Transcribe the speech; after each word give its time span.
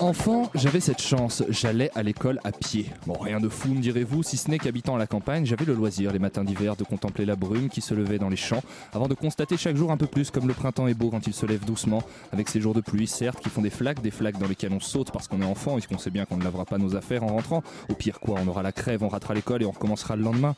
Enfant, 0.00 0.50
j'avais 0.54 0.80
cette 0.80 1.02
chance, 1.02 1.42
j'allais 1.50 1.90
à 1.94 2.02
l'école 2.02 2.40
à 2.42 2.52
pied. 2.52 2.86
Bon, 3.06 3.12
rien 3.12 3.38
de 3.38 3.50
fou, 3.50 3.68
me 3.68 3.82
direz-vous, 3.82 4.22
si 4.22 4.38
ce 4.38 4.50
n'est 4.50 4.58
qu'habitant 4.58 4.94
à 4.94 4.98
la 4.98 5.06
campagne, 5.06 5.44
j'avais 5.44 5.66
le 5.66 5.74
loisir 5.74 6.10
les 6.10 6.18
matins 6.18 6.42
d'hiver 6.42 6.74
de 6.74 6.84
contempler 6.84 7.26
la 7.26 7.36
brume 7.36 7.68
qui 7.68 7.82
se 7.82 7.92
levait 7.92 8.18
dans 8.18 8.30
les 8.30 8.36
champs, 8.36 8.62
avant 8.94 9.08
de 9.08 9.14
constater 9.14 9.58
chaque 9.58 9.76
jour 9.76 9.92
un 9.92 9.98
peu 9.98 10.06
plus 10.06 10.30
comme 10.30 10.48
le 10.48 10.54
printemps 10.54 10.86
est 10.86 10.94
beau 10.94 11.10
quand 11.10 11.26
il 11.26 11.34
se 11.34 11.44
lève 11.44 11.66
doucement, 11.66 12.02
avec 12.32 12.48
ces 12.48 12.62
jours 12.62 12.72
de 12.72 12.80
pluie, 12.80 13.06
certes, 13.06 13.40
qui 13.40 13.50
font 13.50 13.60
des 13.60 13.68
flaques, 13.68 14.00
des 14.00 14.10
flaques 14.10 14.38
dans 14.38 14.48
lesquelles 14.48 14.72
on 14.72 14.80
saute 14.80 15.10
parce 15.10 15.28
qu'on 15.28 15.42
est 15.42 15.44
enfant 15.44 15.76
et 15.76 15.82
qu'on 15.82 15.98
sait 15.98 16.08
bien 16.08 16.24
qu'on 16.24 16.38
ne 16.38 16.44
lavera 16.44 16.64
pas 16.64 16.78
nos 16.78 16.96
affaires 16.96 17.22
en 17.22 17.34
rentrant. 17.34 17.62
Au 17.90 17.94
pire 17.94 18.20
quoi, 18.20 18.38
on 18.42 18.48
aura 18.48 18.62
la 18.62 18.72
crève, 18.72 19.02
on 19.02 19.08
ratera 19.08 19.34
l'école 19.34 19.62
et 19.62 19.66
on 19.66 19.72
recommencera 19.72 20.16
le 20.16 20.22
lendemain. 20.22 20.54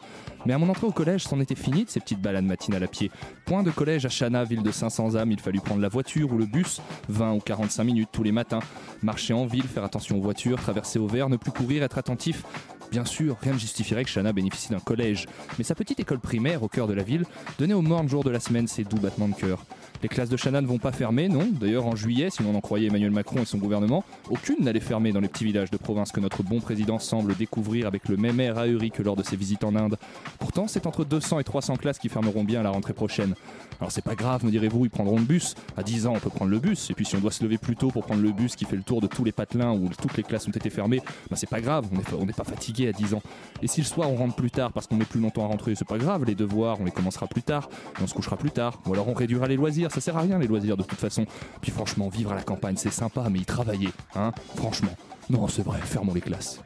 Mais 0.47 0.53
à 0.53 0.59
mon 0.59 0.69
entrée 0.69 0.87
au 0.87 0.93
collège, 0.93 1.25
c'en 1.25 1.41
était 1.41 1.57
fini 1.57 1.85
de 1.85 1.91
ces 1.91 1.99
petites 1.99 2.21
balades 2.21 2.45
matinales 2.45 2.85
à 2.85 2.89
pied. 2.89 3.11
Point 3.45 3.65
de 3.65 3.73
collège 3.73 4.07
à 4.07 4.09
Chana, 4.09 4.45
ville 4.45 4.63
de 4.63 4.71
500 4.71 5.17
âmes, 5.17 5.33
il 5.33 5.41
fallut 5.41 5.61
prendre 5.61 5.81
la 5.81 5.89
voiture 5.89 6.33
ou 6.33 6.39
le 6.39 6.47
bus, 6.47 6.81
20 7.09 7.33
ou 7.33 7.41
45 7.41 7.83
minutes 7.83 8.11
tous 8.13 8.23
les 8.23 8.31
matins, 8.31 8.61
marcher 9.03 9.32
en 9.33 9.47
ville, 9.47 9.65
faire 9.65 9.85
attention 9.85 10.19
aux 10.19 10.23
voitures, 10.23 10.61
traverser 10.61 10.99
au 10.99 11.07
vert, 11.07 11.29
ne 11.29 11.37
plus 11.37 11.53
courir, 11.53 11.83
être 11.83 11.99
attentif. 11.99 12.45
Bien 12.91 13.05
sûr, 13.05 13.37
rien 13.41 13.55
ne 13.55 13.59
justifierait 13.59 14.05
que 14.05 14.11
Chana 14.11 14.33
bénéficie 14.33 14.69
d'un 14.69 14.79
collège, 14.79 15.27
mais 15.57 15.65
sa 15.65 15.75
petite 15.75 15.99
école 16.01 16.21
primaire 16.21 16.63
au 16.63 16.69
cœur 16.69 16.87
de 16.87 16.93
la 16.93 17.03
ville 17.03 17.25
donnait 17.59 17.75
au 17.75 17.81
morne 17.81 18.09
jour 18.09 18.23
de 18.23 18.31
la 18.31 18.39
semaine 18.39 18.67
ses 18.67 18.85
doux 18.85 18.99
battements 18.99 19.29
de 19.29 19.35
cœur. 19.35 19.65
Les 20.03 20.09
classes 20.09 20.29
de 20.29 20.37
Chana 20.37 20.61
ne 20.61 20.67
vont 20.67 20.79
pas 20.79 20.91
fermer, 20.91 21.29
non. 21.29 21.49
D'ailleurs, 21.53 21.87
en 21.87 21.95
juillet, 21.95 22.29
si 22.31 22.43
l'on 22.43 22.55
en 22.55 22.61
croyait 22.61 22.89
Emmanuel 22.89 23.13
Macron 23.13 23.43
et 23.43 23.45
son 23.45 23.59
gouvernement, 23.59 24.05
aucune 24.31 24.65
n'allait 24.65 24.81
fermer 24.81 25.13
dans 25.13 25.21
les 25.21 25.29
petits 25.29 25.45
villages 25.45 25.71
de 25.71 25.77
province 25.77 26.11
que 26.11 26.21
notre 26.21 26.43
bon 26.43 26.61
président 26.61 26.99
semble 26.99 27.37
découvrir 27.37 27.87
avec 27.87 28.09
le 28.09 28.17
même 28.17 28.41
air 28.41 28.59
ahuri 28.59 28.91
que 28.91 29.03
lors 29.03 29.15
de 29.15 29.23
ses 29.23 29.37
visites 29.37 29.63
en 29.63 29.77
Inde. 29.77 29.97
Pourtant, 30.39 30.67
c'est 30.67 30.87
entre 30.87 31.05
200 31.05 31.39
et 31.39 31.45
300 31.45 31.77
classes 31.77 31.99
qui 31.99 32.09
fermeront 32.09 32.45
bien 32.45 32.61
à 32.61 32.63
la 32.65 32.71
rentrée 32.71 32.95
prochaine. 32.95 33.35
Alors 33.81 33.91
c'est 33.91 34.05
pas 34.05 34.15
grave, 34.15 34.45
me 34.45 34.51
direz-vous, 34.51 34.85
ils 34.85 34.91
prendront 34.91 35.19
le 35.19 35.25
bus. 35.25 35.55
À 35.77 35.83
10 35.83 36.07
ans, 36.07 36.13
on 36.15 36.21
peut 36.21 36.31
prendre 36.31 36.51
le 36.51 36.59
bus. 36.59 36.91
Et 36.91 36.95
puis 36.95 37.05
si 37.05 37.17
on 37.17 37.21
doit 37.21 37.33
se 37.33 37.43
lever 37.43 37.59
plus 37.59 37.75
tôt 37.75 37.89
pour 37.89 38.05
prendre 38.05 38.23
le 38.23 38.31
bus 38.31 38.55
qui 38.55 38.65
fait 38.65 38.77
le 38.77 38.83
tour 38.83 39.01
de 39.01 39.09
tous 39.09 39.25
les 39.25 39.33
patelins 39.33 39.73
où 39.73 39.89
toutes 40.01 40.17
les 40.17 40.23
classes 40.23 40.47
ont 40.47 40.53
été 40.53 40.71
fermées, 40.71 41.01
bah 41.31 41.37
c'est 41.37 41.49
pas 41.49 41.61
grave, 41.61 41.87
on 42.17 42.25
n'est 42.25 42.33
pas 42.33 42.45
fatigué 42.45 42.89
à 42.89 42.93
10 42.93 43.15
ans. 43.15 43.23
Et 43.61 43.67
si 43.67 43.81
le 43.81 43.87
soir 43.87 44.09
on 44.09 44.15
rentre 44.15 44.37
plus 44.37 44.53
tard 44.53 44.73
parce 44.73 44.87
qu'on 44.87 44.95
met 44.97 45.05
plus 45.05 45.21
longtemps 45.21 45.45
à 45.45 45.49
rentrer, 45.49 45.75
c'est 45.75 45.87
pas 45.87 45.99
grave, 45.99 46.25
les 46.25 46.37
devoirs, 46.37 46.81
on 46.81 46.85
les 46.85 46.93
commencera 46.93 47.27
plus 47.27 47.43
tard, 47.43 47.69
on 48.01 48.07
se 48.07 48.15
couchera 48.15 48.37
plus 48.37 48.53
tard. 48.53 48.81
Ou 48.87 48.93
alors 48.93 49.09
on 49.09 49.15
réduira 49.15 49.49
les 49.49 49.57
loisirs, 49.57 49.82
ça 49.91 50.01
sert 50.01 50.17
à 50.17 50.21
rien 50.21 50.39
les 50.39 50.47
loisirs 50.47 50.77
de 50.77 50.83
toute 50.83 50.99
façon. 50.99 51.27
Puis 51.61 51.71
franchement, 51.71 52.09
vivre 52.09 52.33
à 52.33 52.35
la 52.35 52.43
campagne, 52.43 52.77
c'est 52.77 52.93
sympa, 52.93 53.27
mais 53.31 53.41
y 53.41 53.45
travailler, 53.45 53.91
hein, 54.15 54.33
franchement. 54.57 54.95
Non, 55.31 55.49
c'est 55.49 55.63
vrai, 55.63 55.79
fermons 55.83 56.15
les 56.15 56.21
classes. 56.21 56.61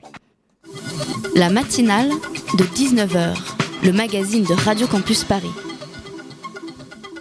La 1.34 1.50
matinale 1.50 2.10
de 2.58 2.64
19h, 2.64 3.36
le 3.84 3.92
magazine 3.92 4.44
de 4.44 4.54
Radio 4.54 4.86
Campus 4.86 5.24
Paris. 5.24 5.52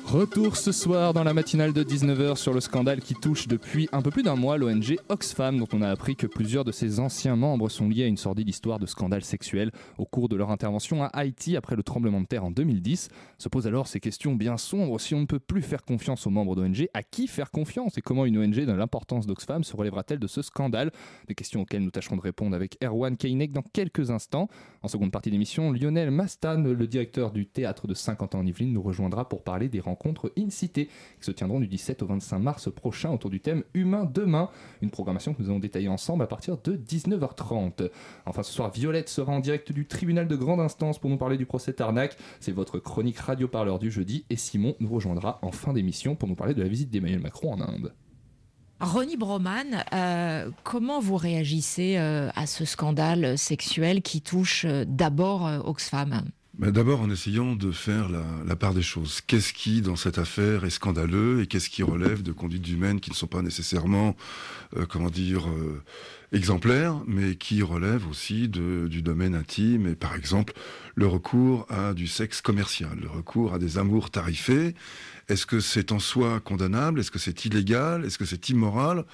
Retour 0.05 0.55
ce 0.55 0.71
soir 0.71 1.13
dans 1.13 1.23
la 1.23 1.33
matinale 1.33 1.73
de 1.73 1.83
19h 1.83 2.35
sur 2.35 2.53
le 2.53 2.61
scandale 2.61 3.01
qui 3.01 3.15
touche 3.15 3.47
depuis 3.47 3.89
un 3.91 4.03
peu 4.03 4.11
plus 4.11 4.21
d'un 4.21 4.35
mois 4.35 4.55
l'ONG 4.57 4.97
Oxfam, 5.09 5.57
dont 5.57 5.67
on 5.73 5.81
a 5.81 5.89
appris 5.89 6.15
que 6.15 6.27
plusieurs 6.27 6.63
de 6.63 6.71
ses 6.71 6.99
anciens 6.99 7.35
membres 7.35 7.69
sont 7.69 7.89
liés 7.89 8.03
à 8.03 8.07
une 8.07 8.15
sordide 8.15 8.47
histoire 8.47 8.77
de 8.77 8.85
scandale 8.85 9.23
sexuel 9.23 9.71
au 9.97 10.05
cours 10.05 10.29
de 10.29 10.35
leur 10.35 10.51
intervention 10.51 11.03
à 11.03 11.07
Haïti 11.07 11.57
après 11.57 11.75
le 11.75 11.81
tremblement 11.81 12.21
de 12.21 12.27
terre 12.27 12.45
en 12.45 12.51
2010. 12.51 13.09
Se 13.39 13.49
posent 13.49 13.65
alors 13.65 13.87
ces 13.87 13.99
questions 13.99 14.35
bien 14.35 14.57
sombres. 14.57 15.01
Si 15.01 15.15
on 15.15 15.21
ne 15.21 15.25
peut 15.25 15.39
plus 15.39 15.63
faire 15.63 15.83
confiance 15.83 16.27
aux 16.27 16.29
membres 16.29 16.55
d'ONG, 16.55 16.87
à 16.93 17.01
qui 17.01 17.27
faire 17.27 17.49
confiance 17.49 17.97
Et 17.97 18.01
comment 18.01 18.25
une 18.25 18.37
ONG 18.37 18.63
de 18.63 18.71
l'importance 18.71 19.25
d'Oxfam 19.25 19.63
se 19.63 19.75
relèvera-t-elle 19.75 20.19
de 20.19 20.27
ce 20.27 20.43
scandale? 20.43 20.91
Des 21.27 21.35
questions 21.35 21.61
auxquelles 21.61 21.83
nous 21.83 21.91
tâcherons 21.91 22.15
de 22.15 22.21
répondre 22.21 22.55
avec 22.55 22.77
Erwan 22.81 23.17
Keinek 23.17 23.51
dans 23.51 23.63
quelques 23.73 24.11
instants. 24.11 24.49
En 24.83 24.87
seconde 24.87 25.11
partie 25.11 25.31
d'émission, 25.31 25.73
Lionel 25.73 26.11
Mastan, 26.11 26.61
le 26.61 26.87
directeur 26.87 27.31
du 27.31 27.47
théâtre 27.47 27.87
de 27.87 27.95
50 27.95 28.35
ans 28.35 28.39
en 28.39 28.45
Yvelines, 28.45 28.71
nous 28.71 28.83
rejoindra 28.83 29.27
pour 29.27 29.43
parler 29.43 29.67
des 29.67 29.79
rencontres 29.79 29.94
in-cité 30.37 30.87
qui 30.87 31.25
se 31.25 31.31
tiendront 31.31 31.59
du 31.59 31.67
17 31.67 32.01
au 32.01 32.07
25 32.07 32.39
mars 32.39 32.71
prochain 32.71 33.11
autour 33.11 33.29
du 33.29 33.39
thème 33.39 33.63
Humain 33.73 34.09
demain, 34.11 34.49
une 34.81 34.89
programmation 34.89 35.33
que 35.33 35.41
nous 35.41 35.49
allons 35.49 35.59
détailler 35.59 35.89
ensemble 35.89 36.23
à 36.23 36.27
partir 36.27 36.57
de 36.57 36.75
19h30. 36.75 37.89
Enfin 38.25 38.43
ce 38.43 38.53
soir, 38.53 38.71
Violette 38.71 39.09
sera 39.09 39.31
en 39.31 39.39
direct 39.39 39.71
du 39.71 39.87
tribunal 39.87 40.27
de 40.27 40.35
grande 40.35 40.59
instance 40.59 40.99
pour 40.99 41.09
nous 41.09 41.17
parler 41.17 41.37
du 41.37 41.45
procès 41.45 41.73
Tarnac. 41.73 42.17
C'est 42.39 42.51
votre 42.51 42.79
chronique 42.79 43.17
radio 43.17 43.47
parleur 43.47 43.79
du 43.79 43.91
jeudi 43.91 44.25
et 44.29 44.35
Simon 44.35 44.75
nous 44.79 44.89
rejoindra 44.89 45.39
en 45.41 45.51
fin 45.51 45.73
d'émission 45.73 46.15
pour 46.15 46.27
nous 46.27 46.35
parler 46.35 46.53
de 46.53 46.61
la 46.61 46.67
visite 46.67 46.89
d'Emmanuel 46.89 47.21
Macron 47.21 47.53
en 47.53 47.61
Inde. 47.61 47.93
Ronnie 48.81 49.15
Broman, 49.15 49.85
euh, 49.93 50.51
comment 50.63 50.99
vous 50.99 51.15
réagissez 51.15 51.95
euh, 51.97 52.29
à 52.35 52.45
ce 52.45 52.65
scandale 52.65 53.37
sexuel 53.37 54.01
qui 54.01 54.21
touche 54.21 54.65
euh, 54.65 54.83
d'abord 54.85 55.49
Oxfam? 55.65 56.23
Ben, 56.57 56.71
D'abord 56.71 57.01
en 57.01 57.09
essayant 57.09 57.53
de 57.53 57.71
faire 57.73 58.07
la, 58.07 58.23
la 58.47 58.55
part 58.55 58.73
des 58.73 58.81
choses. 58.81 59.19
Qu'est-ce 59.19 59.51
qui, 59.51 59.81
dans 59.81 59.97
cette 59.97 60.17
affaire, 60.17 60.63
est 60.63 60.69
scandaleux 60.69 61.41
et 61.41 61.47
qu'est-ce 61.47 61.69
qui 61.69 61.83
relève 61.83 62.23
de 62.23 62.31
conduites 62.31 62.69
humaines 62.69 63.01
qui 63.01 63.09
ne 63.09 63.15
sont 63.15 63.27
pas 63.27 63.41
nécessairement, 63.41 64.15
euh, 64.77 64.85
comment 64.85 65.09
dire, 65.09 65.49
euh, 65.49 65.83
exemplaires, 66.31 67.01
mais 67.07 67.35
qui 67.35 67.61
relèvent 67.61 68.07
aussi 68.07 68.47
de, 68.47 68.87
du 68.87 69.01
domaine 69.01 69.35
intime 69.35 69.87
et 69.87 69.95
par 69.95 70.15
exemple 70.15 70.53
le 70.95 71.07
recours 71.07 71.65
à 71.69 71.93
du 71.93 72.07
sexe 72.07 72.41
commercial, 72.41 72.97
le 73.01 73.09
recours 73.09 73.53
à 73.53 73.59
des 73.59 73.77
amours 73.77 74.09
tarifés. 74.09 74.75
Est-ce 75.27 75.45
que 75.45 75.59
c'est 75.59 75.91
en 75.91 75.99
soi 75.99 76.39
condamnable? 76.39 76.99
Est-ce 76.99 77.11
que 77.11 77.19
c'est 77.19 77.45
illégal? 77.45 78.05
Est-ce 78.05 78.17
que 78.17 78.25
c'est 78.25 78.49
immoral? 78.49 79.05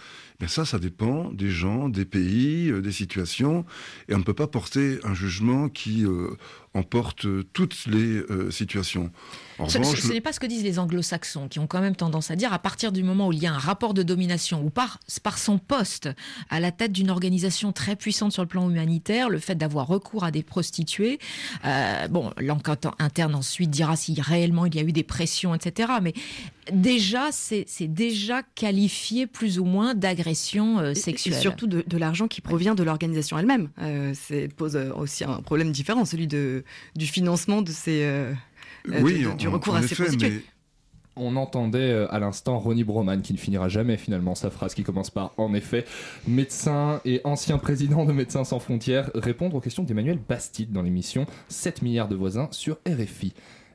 Ben 0.41 0.47
ça, 0.50 0.66
ça 0.66 0.79
dépend 0.79 1.31
des 1.31 1.52
gens, 1.52 1.88
des 1.88 2.03
pays, 2.03 2.69
euh, 2.72 2.81
des 2.81 2.91
situations, 2.91 3.63
et 4.09 4.16
on 4.16 4.18
ne 4.18 4.24
peut 4.24 4.34
pas 4.34 4.47
porter 4.47 4.97
un 5.03 5.13
jugement 5.13 5.69
qui 5.69 6.03
euh, 6.03 6.35
emporte 6.74 7.25
euh, 7.25 7.44
toutes 7.53 7.85
les 7.85 8.22
situations. 8.50 9.12
En 9.59 9.69
Ce, 9.69 9.78
revanche, 9.78 9.97
ce- 10.02 10.07
ce 10.07 10.13
n'est 10.13 10.19
pas 10.22 10.34
ce 10.34 10.40
que 10.40 10.47
disent 10.47 10.63
les 10.63 10.79
anglo-saxons, 10.79 11.47
qui 11.47 11.59
ont 11.59 11.68
quand 11.68 11.79
même 11.81 11.96
tendance 11.96 12.31
à 12.31 12.35
dire, 12.35 12.53
à 12.53 12.57
partir 12.59 12.91
du 12.91 13.03
moment 13.03 13.28
où 13.28 13.34
il 13.34 13.40
y 13.40 13.46
a 13.46 13.53
un 13.53 13.57
rapport 13.59 13.94
de 13.94 14.02
domination, 14.02 14.63
ou 14.66 14.72
par, 14.72 15.00
par 15.22 15.38
son 15.38 15.59
poste 15.59 16.09
à 16.50 16.59
la 16.59 16.72
tête 16.72 16.91
d'une 16.91 17.12
organisation 17.12 17.72
très 17.72 17.96
puissante 17.96 18.31
sur 18.31 18.41
le 18.41 18.47
plan 18.47 18.68
humanitaire, 18.68 19.29
le 19.29 19.38
fait 19.38 19.53
d'avoir 19.56 19.85
recours 19.85 20.23
à 20.23 20.31
des 20.31 20.41
prostituées, 20.41 21.19
euh, 21.66 22.08
bon, 22.08 22.31
l'enquête 22.40 22.88
interne 22.97 23.35
ensuite 23.35 23.69
dira 23.69 23.96
si 23.96 24.19
réellement 24.19 24.66
il 24.66 24.73
y 24.73 24.79
a 24.79 24.81
eu 24.84 24.91
des 24.91 25.03
pressions, 25.03 25.53
etc. 25.53 25.91
Mais 26.02 26.13
déjà, 26.72 27.29
c'est 27.31 27.66
déjà 27.88 28.44
qualifié 28.55 29.27
plus 29.27 29.59
ou 29.59 29.66
moins 29.66 29.95
d'agression 29.95 30.79
euh, 30.79 30.94
sexuelle. 30.94 31.33
Et 31.35 31.39
surtout 31.39 31.67
de, 31.67 31.83
de 31.85 31.97
l'argent 31.97 32.27
qui 32.27 32.41
provient 32.41 32.75
de 32.75 32.83
l'organisation 32.83 33.38
elle-même. 33.39 33.69
Euh, 33.79 34.13
c'est 34.16 34.47
pose 34.47 34.75
euh, 34.75 34.91
aussi 34.94 35.23
un 35.23 35.41
problème 35.41 35.72
différent, 35.72 36.05
celui 36.05 36.27
de, 36.27 36.63
du 36.95 37.07
financement 37.07 37.61
de 37.61 37.72
ces, 37.72 38.03
euh, 38.03 38.33
oui, 39.01 39.23
de- 39.23 39.27
en- 39.29 39.35
du 39.35 39.47
recours 39.47 39.73
en 39.73 39.77
à 39.77 39.81
ces 39.81 39.95
prostituées. 39.95 40.29
mais 40.29 40.41
On 41.16 41.35
entendait 41.35 42.07
à 42.09 42.19
l'instant 42.19 42.57
Ronnie 42.57 42.83
Broman 42.85 43.22
qui 43.22 43.33
ne 43.33 43.38
finira 43.38 43.67
jamais 43.67 43.97
finalement 43.97 44.33
sa 44.35 44.49
phrase 44.49 44.73
qui 44.73 44.83
commence 44.83 45.09
par 45.09 45.33
en 45.38 45.53
effet 45.53 45.83
médecin 46.28 47.01
et 47.05 47.19
ancien 47.25 47.57
président 47.57 48.05
de 48.05 48.13
Médecins 48.13 48.43
sans 48.45 48.59
frontières 48.59 49.11
répondre 49.16 49.55
aux 49.55 49.59
questions 49.61 49.83
d'Emmanuel 49.83 50.19
Bastide 50.28 50.72
dans 50.72 50.81
l'émission 50.81 51.25
7 51.49 51.81
milliards 51.81 52.07
de 52.07 52.16
voisins 52.16 52.47
sur 52.51 52.78
RFI. 52.88 53.33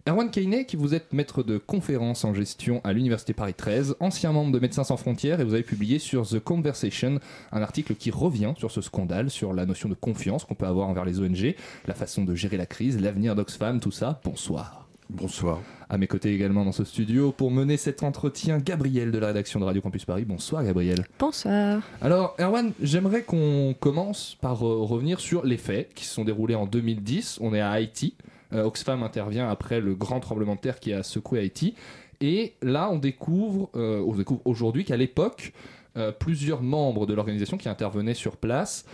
Erwan 0.08 0.30
Keiné, 0.30 0.66
qui 0.66 0.76
vous 0.76 0.94
êtes 0.94 1.12
maître 1.12 1.42
de 1.42 1.58
conférences 1.58 2.24
en 2.24 2.32
gestion 2.32 2.80
à 2.84 2.92
l'Université 2.92 3.32
Paris 3.32 3.54
13, 3.54 3.96
ancien 3.98 4.30
membre 4.30 4.52
de 4.52 4.60
Médecins 4.60 4.84
sans 4.84 4.96
frontières, 4.96 5.40
et 5.40 5.44
vous 5.44 5.54
avez 5.54 5.64
publié 5.64 5.98
sur 5.98 6.28
The 6.28 6.38
Conversation 6.38 7.18
un 7.50 7.60
article 7.60 7.96
qui 7.96 8.12
revient 8.12 8.52
sur 8.56 8.70
ce 8.70 8.80
scandale, 8.80 9.30
sur 9.30 9.52
la 9.52 9.66
notion 9.66 9.88
de 9.88 9.94
confiance 9.94 10.44
qu'on 10.44 10.54
peut 10.54 10.66
avoir 10.66 10.86
envers 10.86 11.04
les 11.04 11.18
ONG, 11.18 11.56
la 11.88 11.94
façon 11.94 12.22
de 12.22 12.36
gérer 12.36 12.56
la 12.56 12.66
crise, 12.66 13.00
l'avenir 13.00 13.34
d'Oxfam, 13.34 13.80
tout 13.80 13.90
ça. 13.90 14.20
Bonsoir. 14.22 14.86
bonsoir. 15.10 15.58
À 15.88 15.98
mes 15.98 16.06
côtés 16.06 16.32
également 16.32 16.64
dans 16.64 16.70
ce 16.70 16.84
studio 16.84 17.32
pour 17.32 17.50
mener 17.50 17.76
cet 17.76 18.04
entretien, 18.04 18.58
Gabriel 18.58 19.10
de 19.10 19.18
la 19.18 19.26
rédaction 19.26 19.58
de 19.58 19.64
Radio 19.64 19.82
Campus 19.82 20.04
Paris. 20.04 20.24
Bonsoir 20.24 20.62
Gabriel. 20.62 21.04
Bonsoir. 21.18 21.82
Alors 22.00 22.36
Erwan, 22.38 22.70
j'aimerais 22.80 23.22
qu'on 23.22 23.74
commence 23.80 24.36
par 24.40 24.64
euh, 24.64 24.82
revenir 24.82 25.18
sur 25.18 25.44
les 25.44 25.56
faits 25.56 25.92
qui 25.94 26.04
se 26.04 26.14
sont 26.14 26.24
déroulés 26.24 26.54
en 26.54 26.66
2010. 26.66 27.38
On 27.40 27.52
est 27.54 27.60
à 27.60 27.70
Haïti. 27.70 28.14
Euh, 28.52 28.64
Oxfam 28.64 29.02
intervient 29.02 29.48
après 29.48 29.80
le 29.80 29.94
grand 29.94 30.20
tremblement 30.20 30.54
de 30.54 30.60
terre 30.60 30.80
qui 30.80 30.92
a 30.92 31.02
secoué 31.02 31.40
Haïti. 31.40 31.74
Et 32.20 32.54
là, 32.62 32.88
on 32.90 32.98
découvre, 32.98 33.70
euh, 33.74 34.02
on 34.06 34.14
découvre 34.14 34.40
aujourd'hui 34.44 34.84
qu'à 34.84 34.96
l'époque, 34.96 35.52
euh, 35.96 36.12
plusieurs 36.12 36.62
membres 36.62 37.06
de 37.06 37.14
l'organisation 37.14 37.56
qui 37.56 37.68
intervenaient 37.68 38.14
sur 38.14 38.36
place 38.36 38.86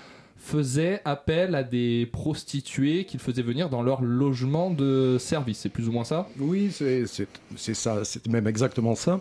faisaient 0.45 1.01
appel 1.05 1.55
à 1.55 1.63
des 1.63 2.07
prostituées 2.11 3.05
qu'ils 3.05 3.21
faisaient 3.21 3.43
venir 3.43 3.71
dans 3.71 3.81
leur 3.83 4.03
logement 4.03 4.71
de 4.71 5.17
service. 5.21 5.59
C'est 5.61 5.69
plus 5.69 5.89
ou 5.89 5.93
moins 5.93 6.03
ça 6.05 6.29
Oui, 6.41 6.71
c'est 6.73 7.07
ça, 7.75 8.05
c'est 8.05 8.27
même 8.27 8.49
exactement 8.49 8.97
ça. 8.97 9.21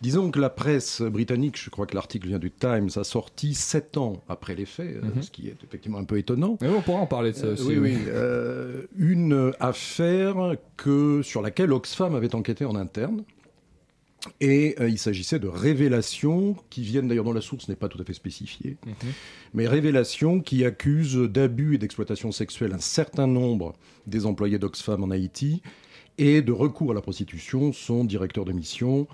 Disons 0.00 0.30
que 0.30 0.38
la 0.38 0.48
presse 0.48 1.02
britannique, 1.02 1.60
je 1.62 1.70
crois 1.70 1.86
que 1.86 1.94
l'article 1.94 2.28
vient 2.28 2.38
du 2.38 2.50
Times, 2.52 2.88
a 2.96 3.04
sorti 3.04 3.52
sept 3.54 3.96
ans 3.96 4.22
après 4.28 4.54
les 4.54 4.64
faits, 4.64 4.96
euh, 4.96 5.08
Mhm. 5.16 5.22
ce 5.22 5.30
qui 5.30 5.48
est 5.48 5.56
effectivement 5.64 5.98
un 5.98 6.04
peu 6.04 6.18
étonnant. 6.18 6.56
Mais 6.60 6.68
on 6.68 6.80
pourra 6.80 7.00
en 7.00 7.06
parler 7.06 7.32
de 7.32 7.36
ça 7.36 7.46
Euh, 7.46 7.52
aussi. 7.54 7.64
oui, 7.66 7.78
oui. 7.78 7.96
euh, 8.08 8.82
une 8.96 9.52
affaire 9.60 10.54
que, 10.76 11.20
sur 11.22 11.42
laquelle 11.42 11.72
Oxfam 11.72 12.14
avait 12.14 12.34
enquêté 12.34 12.64
en 12.64 12.76
interne. 12.76 13.24
Et 14.40 14.74
euh, 14.80 14.88
il 14.88 14.98
s'agissait 14.98 15.38
de 15.38 15.48
révélations 15.48 16.56
qui 16.68 16.82
viennent 16.82 17.08
d'ailleurs 17.08 17.24
dont 17.24 17.32
la 17.32 17.40
source 17.40 17.68
n'est 17.68 17.76
pas 17.76 17.88
tout 17.88 18.00
à 18.00 18.04
fait 18.04 18.12
spécifiée, 18.12 18.76
Mhm. 18.86 18.94
mais 19.54 19.66
révélations 19.66 20.40
qui 20.40 20.64
accusent 20.64 21.16
d'abus 21.16 21.74
et 21.74 21.78
d'exploitation 21.78 22.30
sexuelle 22.32 22.72
un 22.74 22.80
certain 22.80 23.26
nombre 23.26 23.74
des 24.06 24.26
employés 24.26 24.58
d'Oxfam 24.58 25.02
en 25.02 25.10
Haïti 25.10 25.62
et 26.18 26.42
de 26.42 26.52
recours 26.52 26.90
à 26.90 26.94
la 26.94 27.00
prostitution 27.00 27.72
son 27.72 28.04
directeur 28.04 28.44
de 28.44 28.52
mission. 28.52 29.06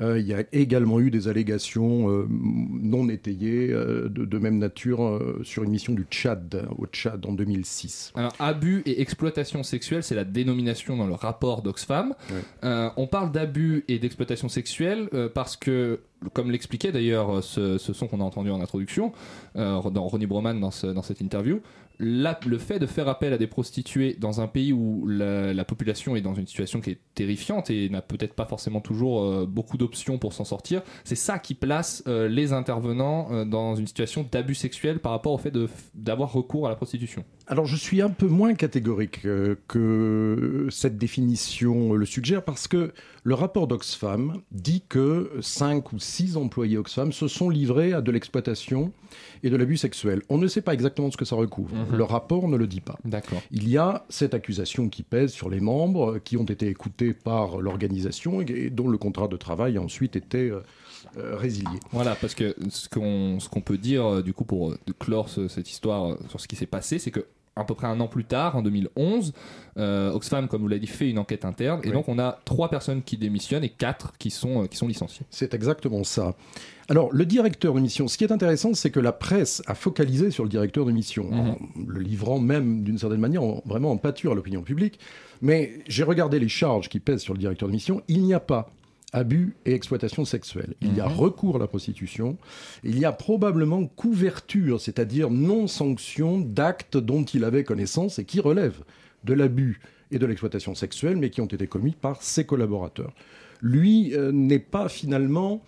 Euh, 0.00 0.18
il 0.18 0.26
y 0.26 0.34
a 0.34 0.44
également 0.52 1.00
eu 1.00 1.10
des 1.10 1.26
allégations 1.28 2.08
euh, 2.10 2.26
non 2.30 3.08
étayées 3.08 3.70
euh, 3.72 4.08
de, 4.08 4.24
de 4.24 4.38
même 4.38 4.58
nature 4.58 5.20
sur 5.42 5.64
une 5.64 5.70
mission 5.70 5.92
du 5.92 6.04
Tchad, 6.10 6.66
au 6.78 6.86
Tchad 6.86 7.24
en 7.26 7.32
2006. 7.32 8.12
Alors, 8.14 8.32
abus 8.38 8.82
et 8.86 9.00
exploitation 9.00 9.62
sexuelle, 9.62 10.02
c'est 10.02 10.14
la 10.14 10.24
dénomination 10.24 10.96
dans 10.96 11.06
le 11.06 11.14
rapport 11.14 11.62
d'Oxfam. 11.62 12.14
Ouais. 12.30 12.88
On 12.96 13.06
parle 13.06 13.32
d'abus 13.32 13.84
et 13.88 13.98
d'exploitation 13.98 14.48
sexuelle 14.48 15.08
parce 15.34 15.56
que, 15.56 16.00
comme 16.32 16.50
l'expliquait 16.50 16.92
d'ailleurs 16.92 17.42
ce, 17.42 17.78
ce 17.78 17.92
son 17.92 18.06
qu'on 18.06 18.20
a 18.20 18.24
entendu 18.24 18.50
en 18.50 18.60
introduction, 18.60 19.12
euh, 19.56 19.80
dans 19.90 20.06
Ronnie 20.06 20.26
Broman 20.26 20.58
dans, 20.60 20.70
ce- 20.70 20.86
dans 20.88 21.02
cette 21.02 21.20
interview, 21.20 21.60
le 21.98 22.58
fait 22.58 22.78
de 22.78 22.86
faire 22.86 23.08
appel 23.08 23.32
à 23.32 23.38
des 23.38 23.46
prostituées 23.46 24.16
dans 24.18 24.40
un 24.40 24.46
pays 24.46 24.72
où 24.72 25.06
la, 25.06 25.52
la 25.52 25.64
population 25.64 26.14
est 26.16 26.20
dans 26.20 26.34
une 26.34 26.46
situation 26.46 26.80
qui 26.80 26.90
est 26.90 26.98
terrifiante 27.14 27.70
et 27.70 27.88
n'a 27.88 28.02
peut-être 28.02 28.34
pas 28.34 28.46
forcément 28.46 28.80
toujours 28.80 29.22
euh, 29.22 29.46
beaucoup 29.46 29.76
d'options 29.76 30.18
pour 30.18 30.32
s'en 30.32 30.44
sortir, 30.44 30.82
c'est 31.04 31.16
ça 31.16 31.38
qui 31.38 31.54
place 31.54 32.02
euh, 32.06 32.28
les 32.28 32.52
intervenants 32.52 33.28
euh, 33.32 33.44
dans 33.44 33.74
une 33.74 33.86
situation 33.86 34.26
d'abus 34.30 34.54
sexuel 34.54 35.00
par 35.00 35.12
rapport 35.12 35.32
au 35.32 35.38
fait 35.38 35.52
d'avoir 35.94 36.32
recours 36.32 36.66
à 36.66 36.70
la 36.70 36.76
prostitution. 36.76 37.24
Alors 37.46 37.66
je 37.66 37.76
suis 37.76 38.00
un 38.02 38.10
peu 38.10 38.26
moins 38.26 38.54
catégorique 38.54 39.22
que 39.68 40.68
cette 40.70 40.98
définition 40.98 41.94
le 41.94 42.06
suggère 42.06 42.44
parce 42.44 42.68
que 42.68 42.92
le 43.24 43.34
rapport 43.34 43.66
d'Oxfam 43.66 44.40
dit 44.52 44.82
que 44.88 45.30
5 45.40 45.92
ou 45.92 45.98
6 45.98 46.36
employés 46.36 46.78
Oxfam 46.78 47.12
se 47.12 47.26
sont 47.26 47.50
livrés 47.50 47.92
à 47.92 48.00
de 48.00 48.10
l'exploitation 48.10 48.92
et 49.42 49.50
de 49.50 49.56
l'abus 49.56 49.76
sexuel. 49.76 50.22
On 50.28 50.38
ne 50.38 50.46
sait 50.46 50.62
pas 50.62 50.74
exactement 50.74 51.10
ce 51.10 51.16
que 51.16 51.24
ça 51.24 51.36
recouvre. 51.36 51.74
Mhm. 51.74 51.96
Le 51.96 52.04
rapport 52.04 52.48
ne 52.48 52.56
le 52.56 52.66
dit 52.66 52.80
pas. 52.80 52.96
D'accord. 53.04 53.40
Il 53.50 53.68
y 53.68 53.76
a 53.78 54.04
cette 54.08 54.34
accusation 54.34 54.88
qui 54.88 55.02
pèse 55.02 55.32
sur 55.32 55.48
les 55.50 55.60
membres 55.60 56.14
euh, 56.14 56.18
qui 56.18 56.36
ont 56.36 56.44
été 56.44 56.66
écoutés 56.68 57.12
par 57.14 57.58
l'organisation 57.60 58.40
et 58.40 58.70
dont 58.70 58.88
le 58.88 58.98
contrat 58.98 59.28
de 59.28 59.36
travail 59.36 59.76
a 59.76 59.80
ensuite 59.82 60.16
été 60.16 60.50
euh, 60.50 60.60
euh, 61.16 61.36
résilié. 61.36 61.78
Voilà, 61.92 62.14
parce 62.14 62.34
que 62.34 62.54
ce 62.70 62.88
qu'on 62.88 63.38
ce 63.40 63.48
qu'on 63.48 63.60
peut 63.60 63.78
dire, 63.78 64.22
du 64.22 64.32
coup, 64.32 64.44
pour 64.44 64.74
clore 64.98 65.28
ce- 65.28 65.48
cette 65.48 65.70
histoire 65.70 66.16
sur 66.28 66.40
ce 66.40 66.48
qui 66.48 66.56
s'est 66.56 66.66
passé, 66.66 66.98
c'est 66.98 67.10
que 67.10 67.24
à 67.56 67.64
peu 67.64 67.74
près 67.74 67.88
un 67.88 67.98
an 67.98 68.06
plus 68.06 68.24
tard, 68.24 68.54
en 68.54 68.62
2011, 68.62 69.32
euh, 69.78 70.12
Oxfam, 70.12 70.46
comme 70.46 70.62
vous 70.62 70.68
l'avez 70.68 70.78
dit, 70.80 70.86
fait 70.86 71.10
une 71.10 71.18
enquête 71.18 71.44
interne, 71.44 71.80
et 71.82 71.88
Oui. 71.88 71.92
donc 71.92 72.08
on 72.08 72.16
a 72.18 72.38
trois 72.44 72.68
personnes 72.70 73.02
qui 73.02 73.16
démissionnent 73.16 73.64
et 73.64 73.68
quatre 73.68 74.12
qui 74.18 74.30
sont, 74.30 74.62
euh, 74.62 74.66
qui 74.66 74.76
sont 74.76 74.86
licenciées. 74.86 75.26
C'est 75.30 75.54
exactement 75.54 76.04
ça. 76.04 76.36
Alors, 76.90 77.12
le 77.12 77.26
directeur 77.26 77.74
de 77.74 77.80
mission, 77.80 78.08
ce 78.08 78.16
qui 78.16 78.24
est 78.24 78.32
intéressant, 78.32 78.72
c'est 78.72 78.90
que 78.90 79.00
la 79.00 79.12
presse 79.12 79.62
a 79.66 79.74
focalisé 79.74 80.30
sur 80.30 80.42
le 80.44 80.48
directeur 80.48 80.86
de 80.86 80.92
mission, 80.92 81.30
en 81.32 81.58
le 81.86 82.00
livrant 82.00 82.38
même 82.38 82.82
d'une 82.82 82.96
certaine 82.98 83.20
manière 83.20 83.42
en- 83.42 83.62
vraiment 83.66 83.90
en 83.90 83.98
pâture 83.98 84.32
à 84.32 84.34
l'opinion 84.34 84.62
publique. 84.62 84.98
Mais 85.42 85.80
j'ai 85.86 86.02
regardé 86.02 86.38
les 86.40 86.48
charges 86.48 86.88
qui 86.88 86.98
pèsent 86.98 87.20
sur 87.20 87.34
le 87.34 87.40
directeur 87.40 87.68
de 87.68 87.74
mission. 87.74 88.02
Il 88.08 88.22
n'y 88.22 88.32
a 88.32 88.40
pas 88.40 88.70
abus 89.12 89.54
et 89.66 89.72
exploitation 89.74 90.24
sexuelle. 90.24 90.74
Il 90.80 90.94
y 90.96 91.00
a 91.00 91.08
Mhm. 91.08 91.14
recours 91.14 91.56
à 91.56 91.58
la 91.58 91.66
prostitution. 91.66 92.38
Il 92.84 92.98
y 92.98 93.04
a 93.04 93.12
probablement 93.12 93.86
couverture, 93.86 94.80
c'est-à-dire 94.80 95.30
non-sanction 95.30 96.38
d'actes 96.40 96.96
dont 96.96 97.24
il 97.24 97.44
avait 97.44 97.64
connaissance 97.64 98.18
et 98.18 98.24
qui 98.24 98.40
relèvent 98.40 98.82
de 99.24 99.34
l'abus 99.34 99.80
et 100.10 100.18
de 100.18 100.24
l'exploitation 100.26 100.74
sexuelle, 100.74 101.16
mais 101.16 101.28
qui 101.28 101.40
ont 101.42 101.46
été 101.46 101.66
commis 101.66 101.92
par 101.92 102.22
ses 102.22 102.44
collaborateurs. 102.44 103.12
Lui 103.60 104.14
euh, 104.14 104.32
n'est 104.32 104.58
pas 104.58 104.88
finalement 104.88 105.62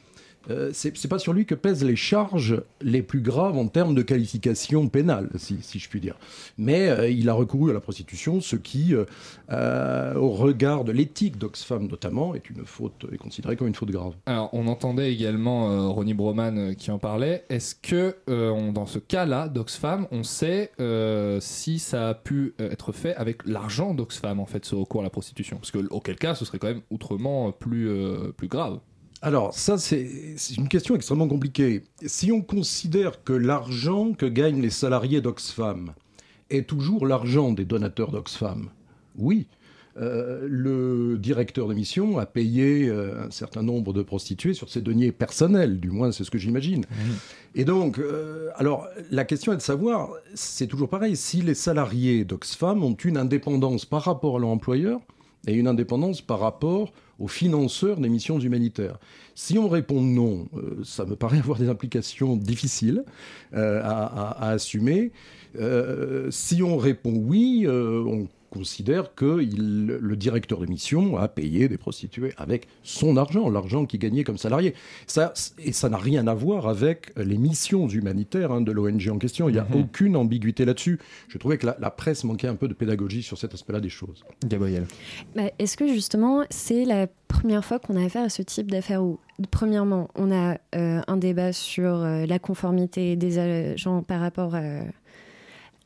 euh, 0.48 0.70
c'est 0.72 1.08
pas 1.08 1.18
sur 1.18 1.32
lui 1.32 1.44
que 1.44 1.54
pèsent 1.54 1.84
les 1.84 1.96
charges 1.96 2.62
les 2.80 3.02
plus 3.02 3.20
graves 3.20 3.58
en 3.58 3.68
termes 3.68 3.94
de 3.94 4.02
qualification 4.02 4.88
pénale, 4.88 5.28
si, 5.36 5.60
je 5.78 5.88
puis 5.88 6.00
dire. 6.00 6.16
Mais 6.56 6.88
euh, 6.88 7.10
il 7.10 7.28
a 7.28 7.34
recouru 7.34 7.70
à 7.70 7.74
la 7.74 7.80
prostitution, 7.80 8.40
ce 8.40 8.56
qui, 8.56 8.94
euh, 8.94 9.04
euh, 9.50 10.14
au 10.14 10.30
regard 10.30 10.84
de 10.84 10.92
l'éthique 10.92 11.36
d'Oxfam 11.38 11.86
notamment, 11.88 12.34
est 12.34 12.48
une 12.48 12.64
faute, 12.64 13.06
est 13.12 13.18
considéré 13.18 13.56
comme 13.56 13.68
une 13.68 13.74
faute 13.74 13.90
grave. 13.90 14.14
Alors, 14.26 14.48
on 14.52 14.66
entendait 14.66 15.12
également 15.12 15.92
Ronnie 15.92 16.14
Broman 16.14 16.74
qui 16.74 16.90
en 16.90 16.98
parlait. 16.98 17.44
Est-ce 17.48 17.74
que, 17.74 18.16
dans 18.26 18.86
ce 18.86 18.98
cas-là 18.98 19.48
d'Oxfam, 19.48 20.06
on 20.10 20.22
sait 20.22 20.72
si 21.40 21.78
ça 21.78 22.10
a 22.10 22.14
pu 22.14 22.54
être 22.58 22.92
fait 22.92 23.14
avec 23.16 23.46
l'argent 23.46 23.94
d'Oxfam, 23.94 24.40
en 24.40 24.46
fait, 24.46 24.64
ce 24.64 24.74
recours 24.74 25.00
à 25.00 25.04
la 25.04 25.10
prostitution? 25.10 25.56
Parce 25.56 25.70
que, 25.70 25.86
auquel 25.90 26.16
cas, 26.16 26.34
ce 26.34 26.44
serait 26.44 26.58
quand 26.58 26.68
même 26.68 26.82
outrement 26.90 27.52
plus, 27.52 27.90
plus 28.36 28.48
grave. 28.48 28.78
Alors, 29.22 29.52
ça, 29.52 29.76
c'est 29.76 30.34
une 30.56 30.68
question 30.68 30.94
extrêmement 30.96 31.28
compliquée. 31.28 31.82
Si 32.06 32.32
on 32.32 32.40
considère 32.40 33.22
que 33.22 33.34
l'argent 33.34 34.12
que 34.14 34.24
gagnent 34.24 34.62
les 34.62 34.70
salariés 34.70 35.20
d'Oxfam 35.20 35.92
est 36.48 36.66
toujours 36.66 37.06
l'argent 37.06 37.52
des 37.52 37.66
donateurs 37.66 38.12
d'Oxfam, 38.12 38.70
oui. 39.16 39.46
Euh, 39.96 40.46
le 40.48 41.18
directeur 41.18 41.66
de 41.66 41.74
mission 41.74 42.18
a 42.18 42.24
payé 42.24 42.88
euh, 42.88 43.26
un 43.26 43.30
certain 43.30 43.62
nombre 43.62 43.92
de 43.92 44.02
prostituées 44.02 44.54
sur 44.54 44.70
ses 44.70 44.80
deniers 44.80 45.10
personnels, 45.10 45.80
du 45.80 45.90
moins 45.90 46.12
c'est 46.12 46.22
ce 46.22 46.30
que 46.30 46.38
j'imagine. 46.38 46.86
Et 47.56 47.64
donc, 47.64 47.98
euh, 47.98 48.50
alors 48.54 48.86
la 49.10 49.24
question 49.24 49.52
est 49.52 49.56
de 49.56 49.62
savoir, 49.62 50.10
c'est 50.32 50.68
toujours 50.68 50.88
pareil, 50.88 51.16
si 51.16 51.42
les 51.42 51.54
salariés 51.54 52.24
d'Oxfam 52.24 52.84
ont 52.84 52.94
une 52.94 53.16
indépendance 53.16 53.84
par 53.84 54.02
rapport 54.02 54.36
à 54.36 54.38
leur 54.38 54.50
employeur 54.50 55.00
et 55.46 55.54
une 55.54 55.66
indépendance 55.66 56.20
par 56.20 56.40
rapport 56.40 56.92
aux 57.18 57.28
financeurs 57.28 57.98
des 57.98 58.08
missions 58.08 58.38
humanitaires. 58.38 58.98
Si 59.34 59.58
on 59.58 59.68
répond 59.68 60.00
non, 60.00 60.48
euh, 60.56 60.82
ça 60.84 61.04
me 61.04 61.16
paraît 61.16 61.38
avoir 61.38 61.58
des 61.58 61.68
implications 61.68 62.36
difficiles 62.36 63.04
euh, 63.54 63.80
à, 63.82 64.50
assumer. 64.50 65.12
Euh, 65.58 66.30
si 66.30 66.62
on 66.62 66.76
répond 66.76 67.14
oui, 67.14 67.66
on 67.68 68.28
considère 68.50 69.14
que 69.14 69.40
il- 69.42 69.86
le 69.86 70.16
directeur 70.16 70.60
de 70.60 70.66
mission 70.66 71.16
a 71.16 71.28
payé 71.28 71.68
des 71.68 71.78
prostituées 71.78 72.32
avec 72.36 72.66
son 72.82 73.16
argent, 73.16 73.48
l'argent 73.48 73.86
qu'il 73.86 74.00
gagnait 74.00 74.24
comme 74.24 74.38
salarié. 74.38 74.74
Ça, 75.06 75.32
et 75.58 75.72
ça 75.72 75.88
n'a 75.88 75.96
rien 75.98 76.26
à 76.26 76.34
voir 76.34 76.66
avec 76.68 77.12
les 77.16 77.38
missions 77.38 77.88
humanitaires 77.88 78.50
hein, 78.52 78.60
de 78.60 78.72
l'ONG 78.72 79.08
en 79.10 79.18
question. 79.18 79.48
Il 79.48 79.52
n'y 79.52 79.58
a 79.58 79.64
Mhm. 79.70 79.80
aucune 79.80 80.16
ambiguïté 80.16 80.64
là-dessus. 80.64 80.98
Je 81.28 81.38
trouvais 81.38 81.58
que 81.58 81.66
la, 81.66 81.76
la 81.80 81.90
presse 81.90 82.24
manquait 82.24 82.48
un 82.48 82.56
peu 82.56 82.68
de 82.68 82.74
pédagogie 82.74 83.22
sur 83.22 83.38
cet 83.38 83.54
aspect-là 83.54 83.80
des 83.80 83.88
choses. 83.88 84.24
Gabriel. 84.46 84.86
Bah, 85.36 85.44
Est-ce 85.58 85.76
que 85.76 85.86
justement 85.86 86.42
c'est 86.50 86.84
la 86.84 87.06
première 87.28 87.64
fois 87.64 87.78
qu'on 87.78 87.96
a 87.96 88.04
affaire 88.04 88.24
à 88.24 88.28
ce 88.28 88.42
type 88.42 88.70
d'affaires 88.70 89.02
où, 89.04 89.20
premièrement, 89.52 90.08
on 90.16 90.32
a 90.32 90.58
euh, 90.74 91.00
un 91.06 91.16
débat 91.16 91.52
sur 91.52 91.94
euh, 91.94 92.26
la 92.26 92.38
conformité 92.40 93.14
des 93.16 93.38
agents 93.38 94.02
par 94.02 94.20
rapport 94.20 94.54
à- 94.56 94.80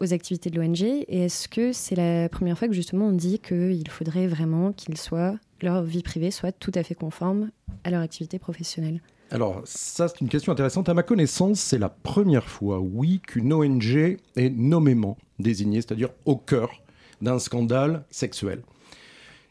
aux 0.01 0.13
activités 0.13 0.51
de 0.51 0.61
l'ONG 0.61 0.83
et 0.83 1.25
est-ce 1.25 1.49
que 1.49 1.73
c'est 1.73 1.95
la 1.95 2.29
première 2.29 2.59
fois 2.59 2.69
que 2.69 2.75
justement 2.75 3.07
on 3.07 3.13
dit 3.13 3.39
qu'il 3.39 3.89
faudrait 3.89 4.27
vraiment 4.27 4.73
qu'ils 4.73 4.99
soient, 4.99 5.39
leur 5.63 5.83
vie 5.83 6.03
privée 6.03 6.31
soit 6.31 6.53
tout 6.53 6.73
à 6.75 6.83
fait 6.83 6.95
conforme 6.95 7.51
à 7.85 7.91
leur 7.91 8.01
activité 8.01 8.39
professionnelle? 8.39 9.01
Alors, 9.31 9.63
ça, 9.65 10.09
c'est 10.09 10.21
une 10.21 10.29
question 10.29 10.53
intéressante. 10.53 10.89
À 10.89 10.95
ma 10.95 11.03
connaissance, 11.03 11.59
c'est 11.59 11.79
la 11.79 11.89
première 11.89 12.49
fois, 12.49 12.79
oui, 12.79 13.21
qu'une 13.27 13.53
ONG 13.53 14.19
est 14.37 14.51
nommément 14.51 15.17
désignée, 15.39 15.81
c'est-à-dire 15.81 16.11
au 16.25 16.37
cœur 16.37 16.83
d'un 17.23 17.39
scandale 17.39 18.05
sexuel. 18.11 18.63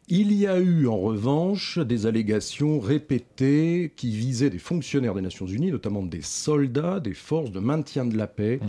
Il 0.09 0.33
y 0.33 0.47
a 0.47 0.59
eu, 0.59 0.87
en 0.87 0.97
revanche, 0.97 1.79
des 1.79 2.05
allégations 2.05 2.79
répétées 2.79 3.93
qui 3.95 4.15
visaient 4.15 4.49
des 4.49 4.59
fonctionnaires 4.59 5.15
des 5.15 5.21
Nations 5.21 5.47
Unies, 5.47 5.71
notamment 5.71 6.03
des 6.03 6.21
soldats, 6.21 6.99
des 6.99 7.13
forces 7.13 7.51
de 7.51 7.59
maintien 7.59 8.05
de 8.05 8.17
la 8.17 8.27
paix, 8.27 8.59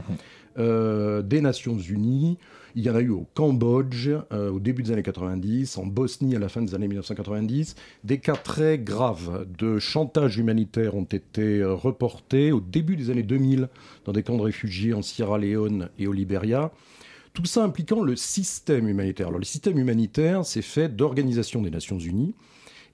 euh, 0.59 1.23
des 1.23 1.41
Nations 1.41 1.79
Unies. 1.79 2.39
Il 2.77 2.83
y 2.83 2.91
en 2.91 2.97
a 2.97 3.01
eu 3.01 3.11
au 3.11 3.27
Cambodge 3.35 4.11
euh, 4.33 4.51
au 4.51 4.59
début 4.59 4.83
des 4.83 4.91
années 4.91 5.03
90, 5.03 5.79
en 5.79 5.87
Bosnie 5.87 6.35
à 6.35 6.41
la 6.41 6.49
fin 6.49 6.61
des 6.61 6.75
années 6.75 6.89
1990. 6.89 7.77
Des 8.03 8.19
cas 8.19 8.35
très 8.35 8.79
graves 8.79 9.47
de 9.59 9.79
chantage 9.79 10.39
humanitaire 10.39 10.97
ont 10.97 11.05
été 11.05 11.61
euh, 11.61 11.75
reportés 11.75 12.51
au 12.51 12.61
début 12.61 12.97
des 12.97 13.11
années 13.11 13.23
2000 13.23 13.69
dans 14.05 14.13
des 14.13 14.23
camps 14.23 14.37
de 14.37 14.43
réfugiés 14.43 14.93
en 14.93 15.03
Sierra 15.03 15.39
Leone 15.39 15.89
et 15.99 16.07
au 16.09 16.13
Liberia. 16.13 16.73
Tout 17.33 17.45
ça 17.45 17.63
impliquant 17.63 18.03
le 18.03 18.17
système 18.17 18.89
humanitaire. 18.89 19.29
Alors, 19.29 19.41
le 19.41 19.45
système 19.45 19.79
humanitaire, 19.79 20.45
c'est 20.45 20.63
fait 20.63 20.95
d'organisations 20.95 21.63
des 21.63 21.71
Nations 21.71 21.99
Unies 21.99 22.35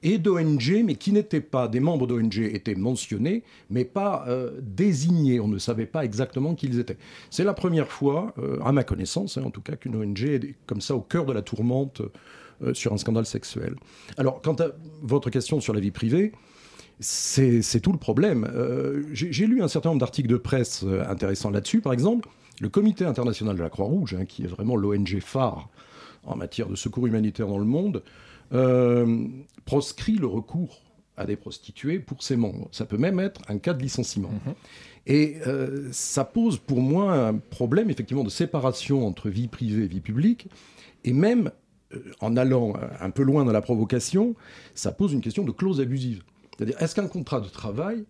et 0.02 0.18
d'ONG, 0.18 0.82
mais 0.84 0.94
qui 0.94 1.12
n'étaient 1.12 1.40
pas, 1.40 1.68
des 1.68 1.80
membres 1.80 2.06
d'ONG 2.06 2.38
étaient 2.38 2.74
mentionnés, 2.74 3.42
mais 3.68 3.84
pas 3.84 4.24
euh, 4.28 4.52
désignés. 4.62 5.40
On 5.40 5.48
ne 5.48 5.58
savait 5.58 5.86
pas 5.86 6.04
exactement 6.04 6.54
qui 6.54 6.66
ils 6.66 6.78
étaient. 6.78 6.96
C'est 7.30 7.44
la 7.44 7.54
première 7.54 7.88
fois, 7.88 8.34
euh, 8.38 8.58
à 8.64 8.72
ma 8.72 8.84
connaissance, 8.84 9.36
hein, 9.36 9.42
en 9.44 9.50
tout 9.50 9.60
cas, 9.60 9.76
qu'une 9.76 9.96
ONG 9.96 10.22
est 10.22 10.54
comme 10.66 10.80
ça 10.80 10.94
au 10.94 11.00
cœur 11.00 11.26
de 11.26 11.32
la 11.32 11.42
tourmente 11.42 12.00
euh, 12.62 12.72
sur 12.72 12.92
un 12.92 12.96
scandale 12.96 13.26
sexuel. 13.26 13.74
Alors, 14.16 14.40
quant 14.40 14.54
à 14.54 14.68
votre 15.02 15.28
question 15.28 15.60
sur 15.60 15.74
la 15.74 15.80
vie 15.80 15.90
privée, 15.90 16.32
c'est 16.98 17.80
tout 17.80 17.92
le 17.92 17.98
problème. 17.98 18.46
J'ai 19.10 19.46
lu 19.46 19.62
un 19.62 19.68
certain 19.68 19.88
nombre 19.88 20.00
d'articles 20.00 20.28
de 20.28 20.36
presse 20.36 20.84
intéressants 21.08 21.48
là-dessus. 21.48 21.80
Par 21.80 21.94
exemple, 21.94 22.28
le 22.60 22.68
Comité 22.68 23.06
international 23.06 23.56
de 23.56 23.62
la 23.62 23.70
Croix-Rouge, 23.70 24.16
hein, 24.20 24.26
qui 24.26 24.42
est 24.42 24.46
vraiment 24.46 24.76
l'ONG 24.76 25.18
phare 25.20 25.70
en 26.24 26.36
matière 26.36 26.68
de 26.68 26.76
secours 26.76 27.06
humanitaire 27.06 27.46
dans 27.46 27.58
le 27.58 27.64
monde, 27.64 28.02
euh, 28.52 29.26
proscrit 29.64 30.16
le 30.16 30.26
recours 30.26 30.82
à 31.16 31.26
des 31.26 31.36
prostituées 31.36 31.98
pour 31.98 32.22
ses 32.22 32.36
membres. 32.36 32.68
Ça 32.72 32.86
peut 32.86 32.96
même 32.96 33.20
être 33.20 33.42
un 33.48 33.58
cas 33.58 33.74
de 33.74 33.82
licenciement. 33.82 34.30
Et 35.06 35.36
euh, 35.46 35.88
ça 35.92 36.24
pose 36.24 36.58
pour 36.58 36.80
moi 36.80 37.12
un 37.14 37.36
problème 37.36 37.90
effectivement 37.90 38.24
de 38.24 38.30
séparation 38.30 39.06
entre 39.06 39.28
vie 39.28 39.48
privée 39.48 39.84
et 39.84 39.88
vie 39.88 40.00
publique, 40.00 40.48
et 41.04 41.12
même 41.12 41.50
euh, 41.94 41.98
en 42.20 42.36
allant 42.36 42.74
un 43.00 43.10
peu 43.10 43.22
loin 43.22 43.44
dans 43.44 43.52
la 43.52 43.62
provocation, 43.62 44.34
ça 44.74 44.92
pose 44.92 45.12
une 45.12 45.20
question 45.20 45.44
de 45.44 45.52
clause 45.52 45.80
abusive. 45.80 46.22
C'est-à-dire, 46.56 46.80
est-ce 46.82 46.94
qu'un 46.94 47.08
contrat 47.08 47.40
de 47.40 47.48
travail 47.48 48.04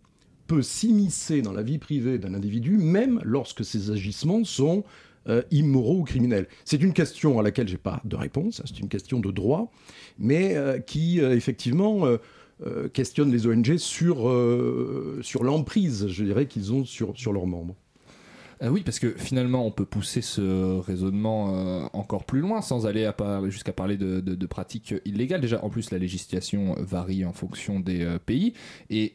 peut 0.48 0.62
s'immiscer 0.62 1.42
dans 1.42 1.52
la 1.52 1.62
vie 1.62 1.78
privée 1.78 2.18
d'un 2.18 2.34
individu, 2.34 2.76
même 2.76 3.20
lorsque 3.22 3.64
ses 3.64 3.92
agissements 3.92 4.42
sont 4.42 4.82
euh, 5.28 5.42
immoraux 5.52 6.00
ou 6.00 6.02
criminels? 6.02 6.48
C'est 6.64 6.82
une 6.82 6.92
question 6.92 7.38
à 7.38 7.44
laquelle 7.44 7.68
j'ai 7.68 7.78
pas 7.78 8.00
de 8.04 8.16
réponse, 8.16 8.58
hein, 8.58 8.64
c'est 8.66 8.80
une 8.80 8.88
question 8.88 9.20
de 9.20 9.30
droit, 9.30 9.70
mais 10.20 10.54
euh, 10.54 10.78
qui 10.78 11.20
euh, 11.20 11.34
effectivement 11.34 12.06
euh, 12.06 12.18
euh, 12.64 12.88
questionne 12.88 13.32
les 13.32 13.46
ONG 13.46 13.78
sur, 13.78 14.16
sur 15.22 15.42
l'emprise, 15.42 16.06
je 16.08 16.24
dirais, 16.24 16.46
qu'ils 16.46 16.72
ont 16.72 16.84
sur, 16.84 17.18
sur 17.18 17.32
leurs 17.32 17.46
membres. 17.46 17.74
Euh, 18.62 18.68
oui, 18.68 18.82
parce 18.84 18.98
que 18.98 19.12
finalement, 19.16 19.64
on 19.66 19.70
peut 19.70 19.86
pousser 19.86 20.20
ce 20.20 20.78
raisonnement 20.78 21.88
encore 21.96 22.24
plus 22.24 22.40
loin 22.40 22.60
sans 22.60 22.86
aller 22.86 23.10
jusqu'à 23.46 23.72
parler 23.72 23.96
de, 23.96 24.46
pratiques 24.46 24.94
illégales. 25.06 25.40
Déjà, 25.40 25.64
en 25.64 25.70
plus, 25.70 25.90
la 25.90 25.96
législation 25.96 26.74
varie 26.78 27.24
en 27.24 27.32
fonction 27.32 27.80
des 27.80 28.06
pays. 28.26 28.52
Et 28.90 29.14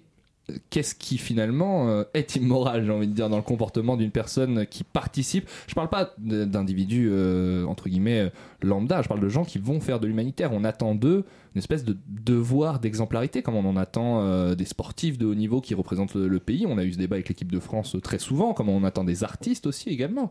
qu'est-ce 0.69 0.95
qui 0.95 1.17
finalement 1.17 1.89
euh, 1.89 2.03
est 2.13 2.35
immoral, 2.35 2.85
j'ai 2.85 2.91
envie 2.91 3.07
de 3.07 3.13
dire, 3.13 3.29
dans 3.29 3.37
le 3.37 3.43
comportement 3.43 3.97
d'une 3.97 4.11
personne 4.11 4.65
qui 4.67 4.83
participe 4.83 5.49
Je 5.67 5.73
parle 5.73 5.89
pas 5.89 6.13
d'individus, 6.17 7.09
euh, 7.11 7.65
entre 7.65 7.89
guillemets, 7.89 8.19
euh, 8.19 8.29
lambda, 8.61 9.01
je 9.01 9.07
parle 9.07 9.21
de 9.21 9.29
gens 9.29 9.43
qui 9.43 9.57
vont 9.57 9.79
faire 9.79 9.99
de 9.99 10.07
l'humanitaire. 10.07 10.51
On 10.53 10.63
attend 10.63 10.95
d'eux 10.95 11.25
une 11.55 11.59
espèce 11.59 11.83
de 11.83 11.97
devoir 12.07 12.79
d'exemplarité, 12.79 13.41
comme 13.41 13.55
on 13.55 13.65
en 13.65 13.77
attend 13.77 14.53
des 14.55 14.65
sportifs 14.65 15.17
de 15.17 15.25
haut 15.25 15.35
niveau 15.35 15.61
qui 15.61 15.73
représentent 15.73 16.15
le, 16.15 16.39
pays. 16.39 16.65
On 16.67 16.77
a 16.77 16.83
eu 16.83 16.91
ce 16.91 16.97
débat 16.97 17.15
avec 17.15 17.29
l'équipe 17.29 17.49
de 17.49 17.59
France 17.59 17.95
très 18.03 18.19
souvent, 18.19 18.53
comme 18.53 18.67
on 18.67 18.83
attend 18.83 19.05
des 19.05 19.23
artistes 19.23 19.65
aussi 19.65 19.89
également. 19.89 20.29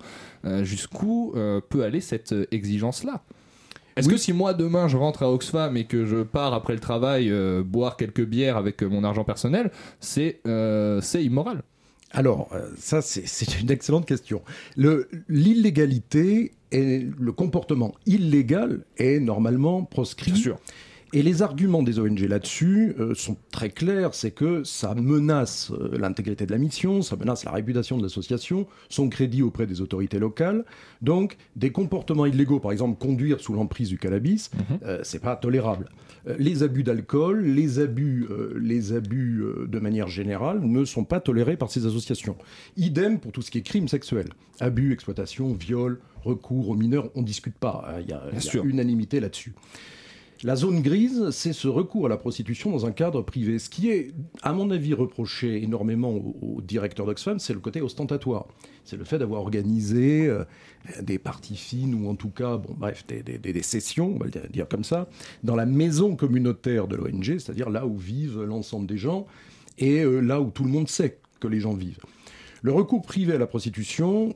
Jusqu'où 0.65 1.33
peut 1.71 1.83
aller 1.83 2.03
cette 2.03 2.35
exigence-là? 2.51 3.23
Est-ce 3.97 4.09
que 4.09 4.17
si 4.17 4.33
moi 4.33 4.55
demain 4.55 4.89
je 4.89 4.97
rentre 4.97 5.23
à 5.23 5.31
Oxfam 5.33 5.77
et 5.77 5.85
que 5.85 6.05
je 6.05 6.23
pars 6.23 6.53
après 6.55 6.73
le 6.75 6.81
travail 6.81 7.31
euh, 7.31 7.63
boire 7.65 7.97
quelques 7.97 8.25
bières 8.25 8.57
avec 8.57 8.83
euh, 8.83 8.89
mon 8.89 9.05
argent 9.05 9.25
personnel, 9.25 9.71
c'est 10.01 10.41
euh, 10.47 11.01
c'est 11.01 11.23
immoral? 11.25 11.63
Alors, 12.17 12.49
euh, 12.53 12.69
ça, 12.79 13.03
c'est- 13.03 13.61
une 13.61 13.73
excellente 13.73 14.07
question. 14.07 14.41
L'illégalité 15.29 16.53
et 16.71 17.07
le 17.19 17.33
comportement 17.33 17.95
illégal 18.07 18.85
est 18.99 19.21
normalement 19.21 19.85
proscrit. 19.85 20.33
Bien 20.33 20.41
sûr. 20.41 20.59
Et 21.17 21.23
les 21.23 21.43
arguments 21.43 21.85
des 21.85 22.01
ONG 22.01 22.19
là-dessus 22.23 22.93
euh, 22.99 23.15
sont 23.15 23.37
très 23.53 23.71
clairs, 23.71 24.15
c'est 24.15 24.33
que 24.33 24.65
ça 24.65 24.97
menace 24.97 25.71
euh, 25.71 25.97
l'intégrité 25.97 26.45
de 26.45 26.51
la 26.51 26.59
mission, 26.59 27.03
ça 27.03 27.15
menace 27.15 27.45
la 27.45 27.53
réputation 27.53 27.97
de 27.97 28.03
l'association, 28.03 28.67
son 28.89 29.09
crédit 29.09 29.41
auprès 29.41 29.69
des 29.69 29.81
autorités 29.81 30.19
locales. 30.19 30.65
Donc, 31.03 31.37
des 31.55 31.71
comportements 31.71 32.27
illégaux, 32.27 32.59
par 32.59 32.73
exemple 32.73 32.99
conduire 32.99 33.39
sous 33.39 33.53
l'emprise 33.53 33.91
du 33.91 33.97
cannabis, 33.97 34.51
euh, 34.83 34.99
c'est 35.05 35.23
pas 35.23 35.37
tolérable. 35.37 35.89
Les 36.39 36.65
abus 36.65 36.83
d'alcool, 36.83 37.45
les 37.45 37.79
abus, 37.79 38.27
les 38.59 38.93
abus 38.95 39.45
de 39.69 39.79
manière 39.79 40.09
générale 40.09 40.61
ne 40.63 40.85
sont 40.87 41.05
pas 41.05 41.21
tolérés 41.21 41.59
par 41.59 41.71
ces 41.71 41.85
associations. 41.87 42.37
Idem 42.79 43.21
pour 43.21 43.31
tout 43.31 43.43
ce 43.43 43.51
qui 43.51 43.59
est 43.59 43.63
crime 43.63 43.89
sexuel, 43.89 44.29
abus, 44.59 44.93
exploitation, 44.93 45.53
viol, 45.53 46.01
recours 46.25 46.71
aux 46.71 46.77
mineurs, 46.77 47.11
on 47.15 47.21
discute 47.23 47.57
pas. 47.57 47.85
hein, 47.87 48.01
Il 48.01 48.09
y 48.09 48.13
a, 48.15 48.23
y 48.33 48.67
unanimité 48.67 49.21
là-dessus. 49.21 49.53
La 50.45 50.57
zone 50.57 50.83
grise, 50.83 51.31
c'est 51.31 51.55
ce 51.55 51.69
recours 51.69 52.05
à 52.05 52.09
la 52.11 52.19
prostitution 52.19 52.71
dans 52.71 52.85
un 52.85 52.93
cadre 52.93 53.23
privé. 53.23 53.59
Ce 53.59 53.71
qui 53.71 53.89
est, 53.89 54.13
à 54.43 54.53
mon 54.53 54.71
avis, 54.71 54.93
reproché 54.93 55.63
énormément 55.63 56.11
au, 56.11 56.61
directeur 56.61 57.07
d'Oxfam, 57.07 57.39
c'est 57.39 57.55
le 57.55 57.61
côté 57.61 57.81
ostentatoire. 57.81 58.47
C'est 58.85 58.99
le 58.99 59.05
fait 59.05 59.17
d'avoir 59.17 59.41
organisé 59.41 60.27
euh, 60.27 60.45
des 61.01 61.19
parties 61.19 61.57
fines 61.57 61.95
ou 61.95 62.11
en 62.11 62.15
tout 62.15 62.29
cas, 62.29 62.59
bon, 62.59 62.75
bref, 62.77 63.07
des, 63.07 63.63
sessions, 63.63 64.17
on 64.17 64.19
va 64.19 64.27
le 64.27 64.49
dire 64.51 64.69
comme 64.69 64.85
ça, 64.85 65.09
dans 65.45 65.57
la 65.57 65.65
maison 65.65 66.15
communautaire 66.15 66.89
de 66.89 66.97
l'ONG, 66.97 67.39
c'est-à-dire 67.39 67.71
là 67.71 67.87
où 67.87 67.97
vivent 67.97 68.43
l'ensemble 68.43 68.87
des 68.87 68.99
gens 68.99 69.27
et 69.79 70.03
euh, 70.03 70.21
là 70.21 70.43
où 70.43 70.51
tout 70.51 70.65
le 70.65 70.71
monde 70.71 70.91
sait 70.91 71.21
que 71.41 71.49
les 71.49 71.61
gens 71.61 71.73
vivent. 71.73 72.01
Le 72.61 72.73
recours 72.73 73.01
privé 73.01 73.33
à 73.33 73.39
la 73.39 73.47
prostitution, 73.47 74.35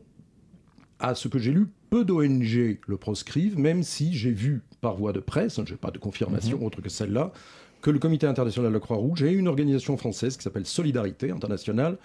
à 1.00 1.14
ce 1.14 1.28
que 1.28 1.38
j'ai 1.38 1.52
lu, 1.52 1.66
peu 1.90 2.04
d'ONG 2.04 2.78
le 2.86 2.96
proscrivent, 2.96 3.58
même 3.58 3.82
si 3.82 4.12
j'ai 4.14 4.32
vu 4.32 4.62
par 4.80 4.96
voie 4.96 5.12
de 5.12 5.20
presse, 5.20 5.60
je 5.64 5.72
n'ai 5.72 5.78
pas 5.78 5.90
de 5.90 5.98
confirmation 5.98 6.64
autre 6.64 6.80
que 6.80 6.88
celle-là, 6.88 7.32
que 7.80 7.90
le 7.90 7.98
Comité 7.98 8.26
international 8.26 8.70
de 8.70 8.74
la 8.76 8.80
Croix-Rouge 8.80 9.22
et 9.22 9.32
une 9.32 9.46
organisation 9.48 9.96
française 9.96 10.36
qui 10.36 10.42
s'appelle 10.42 10.66
Solidarité 10.66 11.30
internationale 11.30 11.96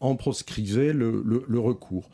en 0.00 0.16
proscrivaient 0.16 0.92
le, 0.92 1.22
le- 1.24 1.44
le 1.48 1.58
recours. 1.58 2.10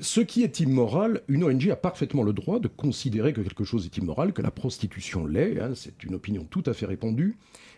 Ce 0.00 0.20
qui 0.20 0.42
est 0.42 0.58
immoral, 0.60 1.20
une 1.28 1.44
ONG 1.44 1.70
a 1.70 1.76
parfaitement 1.76 2.22
le 2.24 2.32
droit 2.32 2.58
de 2.58 2.66
considérer 2.66 3.32
que 3.32 3.40
quelque 3.42 3.62
chose 3.62 3.84
est 3.84 3.96
immoral, 3.96 4.32
que 4.32 4.42
la 4.42 4.50
prostitution 4.50 5.24
l'est, 5.26 5.60
hein, 5.60 5.72
c'est 5.74 6.02
une 6.02 6.14
opinion 6.14 6.44
tout 6.50 6.64
à 6.66 6.72
fait 6.72 6.86
répandue. 6.86 7.36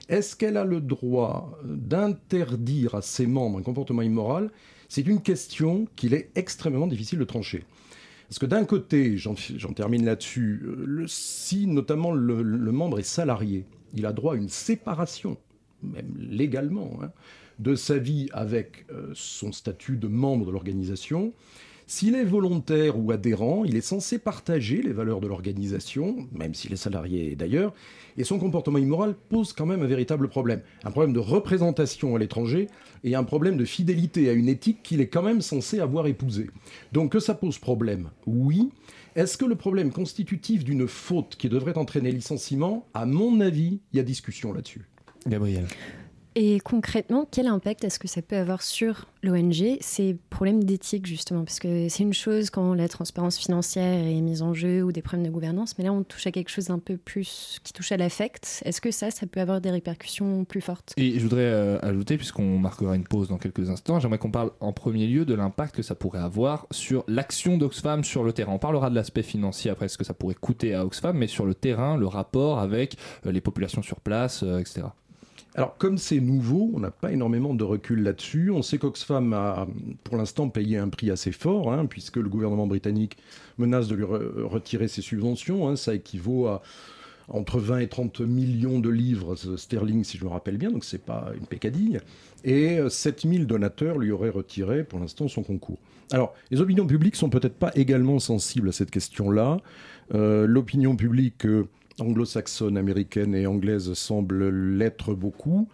Est-ce 0.08 0.35
qu'elle 0.37 0.56
a 0.56 0.64
le 0.64 0.80
droit 0.80 1.58
d'interdire 1.64 2.94
à 2.94 3.02
ses 3.02 3.26
membres 3.26 3.58
un 3.58 3.62
comportement 3.62 4.02
immoral 4.02 4.50
C'est 4.88 5.06
une 5.06 5.20
question 5.20 5.86
qu'il 5.96 6.14
est 6.14 6.30
extrêmement 6.34 6.86
difficile 6.86 7.18
de 7.18 7.24
trancher. 7.24 7.64
Parce 8.28 8.38
que 8.38 8.46
d'un 8.46 8.64
côté, 8.64 9.16
j'en 9.18 9.34
termine 9.72 10.04
là-dessus, 10.04 10.62
euh, 10.64 11.04
si 11.06 11.66
notamment 11.66 12.12
le, 12.12 12.42
le 12.42 12.72
membre 12.72 12.98
est 12.98 13.04
salarié, 13.04 13.66
il 13.94 14.04
a 14.04 14.12
droit 14.12 14.34
à 14.34 14.36
une 14.36 14.48
séparation, 14.48 15.36
même 15.82 16.12
légalement, 16.18 16.98
hein, 17.02 17.12
de 17.58 17.74
sa 17.74 17.98
vie 17.98 18.28
avec 18.32 18.86
euh, 18.90 19.10
son 19.14 19.52
statut 19.52 19.96
de 19.96 20.08
membre 20.08 20.46
de 20.46 20.50
l'organisation. 20.50 21.32
S'il 21.88 22.16
est 22.16 22.24
volontaire 22.24 22.98
ou 22.98 23.12
adhérent, 23.12 23.64
il 23.64 23.76
est 23.76 23.80
censé 23.80 24.18
partager 24.18 24.82
les 24.82 24.92
valeurs 24.92 25.20
de 25.20 25.28
l'organisation, 25.28 26.26
même 26.32 26.52
s'il 26.52 26.72
est 26.72 26.76
salarié 26.76 27.36
d'ailleurs, 27.36 27.72
et 28.18 28.24
son 28.24 28.40
comportement 28.40 28.78
immoral 28.78 29.14
pose 29.28 29.52
quand 29.52 29.66
même 29.66 29.82
un 29.82 29.86
véritable 29.86 30.26
problème. 30.26 30.62
Un 30.82 30.90
problème 30.90 31.12
de 31.12 31.20
représentation 31.20 32.16
à 32.16 32.18
l'étranger 32.18 32.66
et 33.04 33.14
un 33.14 33.22
problème 33.22 33.56
de 33.56 33.64
fidélité 33.64 34.28
à 34.28 34.32
une 34.32 34.48
éthique 34.48 34.82
qu'il 34.82 35.00
est 35.00 35.06
quand 35.06 35.22
même 35.22 35.40
censé 35.40 35.78
avoir 35.78 36.08
épousée. 36.08 36.50
Donc 36.90 37.12
que 37.12 37.20
ça 37.20 37.34
pose 37.34 37.58
problème, 37.58 38.10
oui. 38.26 38.70
Est-ce 39.14 39.38
que 39.38 39.44
le 39.44 39.54
problème 39.54 39.92
constitutif 39.92 40.64
d'une 40.64 40.88
faute 40.88 41.36
qui 41.36 41.48
devrait 41.48 41.78
entraîner 41.78 42.10
licenciement? 42.10 42.88
À 42.94 43.06
mon 43.06 43.40
avis, 43.40 43.78
il 43.92 43.98
y 43.98 44.00
a 44.00 44.02
discussion 44.02 44.52
là-dessus. 44.52 44.88
Gabriel. 45.24 45.66
Et 46.38 46.60
concrètement, 46.60 47.26
quel 47.30 47.46
impact 47.46 47.82
est-ce 47.84 47.98
que 47.98 48.08
ça 48.08 48.20
peut 48.20 48.36
avoir 48.36 48.60
sur 48.60 49.06
l'ONG 49.22 49.78
ces 49.80 50.18
problèmes 50.28 50.62
d'éthique, 50.62 51.06
justement? 51.06 51.44
Parce 51.44 51.58
que 51.58 51.88
c'est 51.88 52.02
une 52.02 52.12
chose 52.12 52.50
quand 52.50 52.74
la 52.74 52.88
transparence 52.88 53.38
financière 53.38 54.06
est 54.06 54.20
mise 54.20 54.42
en 54.42 54.52
jeu 54.52 54.82
ou 54.82 54.92
des 54.92 55.00
problèmes 55.00 55.26
de 55.26 55.32
gouvernance, 55.32 55.78
mais 55.78 55.84
là, 55.84 55.94
on 55.94 56.02
touche 56.02 56.26
à 56.26 56.32
quelque 56.32 56.50
chose 56.50 56.66
d'un 56.66 56.78
peu 56.78 56.98
plus 56.98 57.58
qui 57.64 57.72
touche 57.72 57.90
à 57.90 57.96
l'affect. 57.96 58.62
Est-ce 58.66 58.82
que 58.82 58.90
ça, 58.90 59.10
ça 59.10 59.26
peut 59.26 59.40
avoir 59.40 59.62
des 59.62 59.70
répercussions 59.70 60.44
plus 60.44 60.60
fortes? 60.60 60.92
Et 60.98 61.18
je 61.18 61.22
voudrais 61.22 61.40
euh, 61.40 61.78
ajouter, 61.80 62.18
puisqu'on 62.18 62.58
marquera 62.58 62.94
une 62.96 63.04
pause 63.04 63.28
dans 63.28 63.38
quelques 63.38 63.70
instants, 63.70 63.98
j'aimerais 63.98 64.18
qu'on 64.18 64.30
parle 64.30 64.50
en 64.60 64.74
premier 64.74 65.06
lieu 65.06 65.24
de 65.24 65.32
l'impact 65.32 65.74
que 65.74 65.82
ça 65.82 65.94
pourrait 65.94 66.18
avoir 66.18 66.66
sur 66.70 67.02
l'action 67.08 67.56
d'Oxfam 67.56 68.04
sur 68.04 68.24
le 68.24 68.34
terrain. 68.34 68.52
On 68.52 68.58
parlera 68.58 68.90
de 68.90 68.94
l'aspect 68.94 69.22
financier 69.22 69.70
après, 69.70 69.88
ce 69.88 69.96
que 69.96 70.04
ça 70.04 70.12
pourrait 70.12 70.34
coûter 70.34 70.74
à 70.74 70.84
Oxfam, 70.84 71.16
mais 71.16 71.28
sur 71.28 71.46
le 71.46 71.54
terrain, 71.54 71.96
le 71.96 72.06
rapport 72.06 72.58
avec 72.58 72.98
euh, 73.24 73.32
les 73.32 73.40
populations 73.40 73.80
sur 73.80 74.00
place, 74.00 74.42
euh, 74.42 74.58
etc. 74.58 74.88
Alors, 75.56 75.76
comme 75.78 75.96
c'est 75.96 76.20
nouveau, 76.20 76.70
on 76.75 76.80
n'a 76.80 76.90
pas 76.90 77.10
énormément 77.12 77.54
de 77.54 77.64
recul 77.64 78.02
là-dessus. 78.02 78.50
On 78.50 78.60
sait 78.60 78.76
qu'Oxfam 78.76 79.32
a, 79.32 79.66
pour 80.04 80.18
l'instant, 80.18 80.50
payé 80.50 80.76
un 80.76 80.88
prix 80.90 81.10
assez 81.10 81.32
fort, 81.32 81.72
hein, 81.72 81.86
puisque 81.86 82.16
le 82.18 82.28
gouvernement 82.28 82.66
britannique 82.66 83.16
menace 83.56 83.88
de 83.88 83.94
lui 83.94 84.04
re- 84.04 84.42
retirer 84.42 84.86
ses 84.86 85.00
subventions. 85.00 85.66
hein. 85.66 85.75
Ça 85.76 85.94
équivaut 85.94 86.46
à 86.46 86.62
entre 87.28 87.58
20 87.58 87.78
et 87.78 87.88
30 87.88 88.20
millions 88.20 88.78
de 88.80 88.88
livres 88.90 89.34
sterling, 89.56 90.04
si 90.04 90.16
je 90.18 90.25
me 90.25 90.28
rappelle 90.30 90.58
bien, 90.58 90.70
donc 90.70 90.84
c'est 90.84 91.02
pas 91.04 91.32
une 91.36 91.46
pécadille. 91.46 91.98
Et 92.44 92.78
euh, 92.78 92.88
7000 92.88 93.46
donateurs 93.48 93.98
lui 93.98 94.12
auraient 94.12 94.28
retiré, 94.30 94.84
pour 94.84 95.00
l'instant, 95.00 95.26
son 95.26 95.42
concours. 95.42 95.78
Alors, 96.12 96.34
les 96.52 96.60
opinions 96.60 96.86
publiques 96.86 97.16
sont 97.16 97.30
peut-être 97.30 97.56
pas 97.56 97.72
également 97.75 98.18
sensibles 98.20 98.68
à 98.68 98.72
cette 98.72 98.92
question-là. 98.92 99.56
Euh, 100.14 100.46
L'opinion 100.46 100.94
publique 100.94 101.46
euh, 101.46 101.66
anglo-saxonne, 102.00 102.76
américaine 102.76 103.34
et 103.34 103.46
anglaise 103.46 103.92
semble 103.94 104.48
l'être 104.76 105.14
beaucoup. 105.14 105.68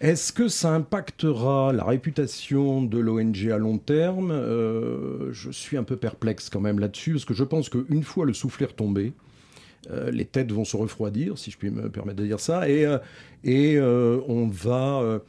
Est-ce 0.00 0.32
que 0.32 0.48
ça 0.48 0.74
impactera 0.74 1.72
la 1.72 1.84
réputation 1.84 2.82
de 2.82 2.98
l'ONG 2.98 3.50
à 3.50 3.58
long 3.58 3.78
terme? 3.78 4.30
Euh, 4.32 5.32
Je 5.32 5.50
suis 5.50 5.76
un 5.76 5.84
peu 5.84 5.96
perplexe 5.96 6.50
quand 6.50 6.60
même 6.60 6.78
là-dessus, 6.78 7.12
parce 7.12 7.24
que 7.24 7.34
je 7.34 7.44
pense 7.44 7.68
qu'une 7.68 8.02
fois 8.02 8.26
le 8.26 8.34
soufflet 8.34 8.66
retombé, 8.66 9.12
euh, 9.90 10.10
les 10.10 10.24
têtes 10.24 10.52
vont 10.52 10.64
se 10.64 10.76
refroidir, 10.76 11.38
si 11.38 11.50
je 11.50 11.58
puis 11.58 11.70
me 11.70 11.88
permettre 11.88 12.18
de 12.18 12.26
dire 12.26 12.40
ça, 12.40 12.68
et, 12.68 12.84
euh, 12.84 12.98
et 13.44 13.80
on 13.80 14.48
va 14.48 15.20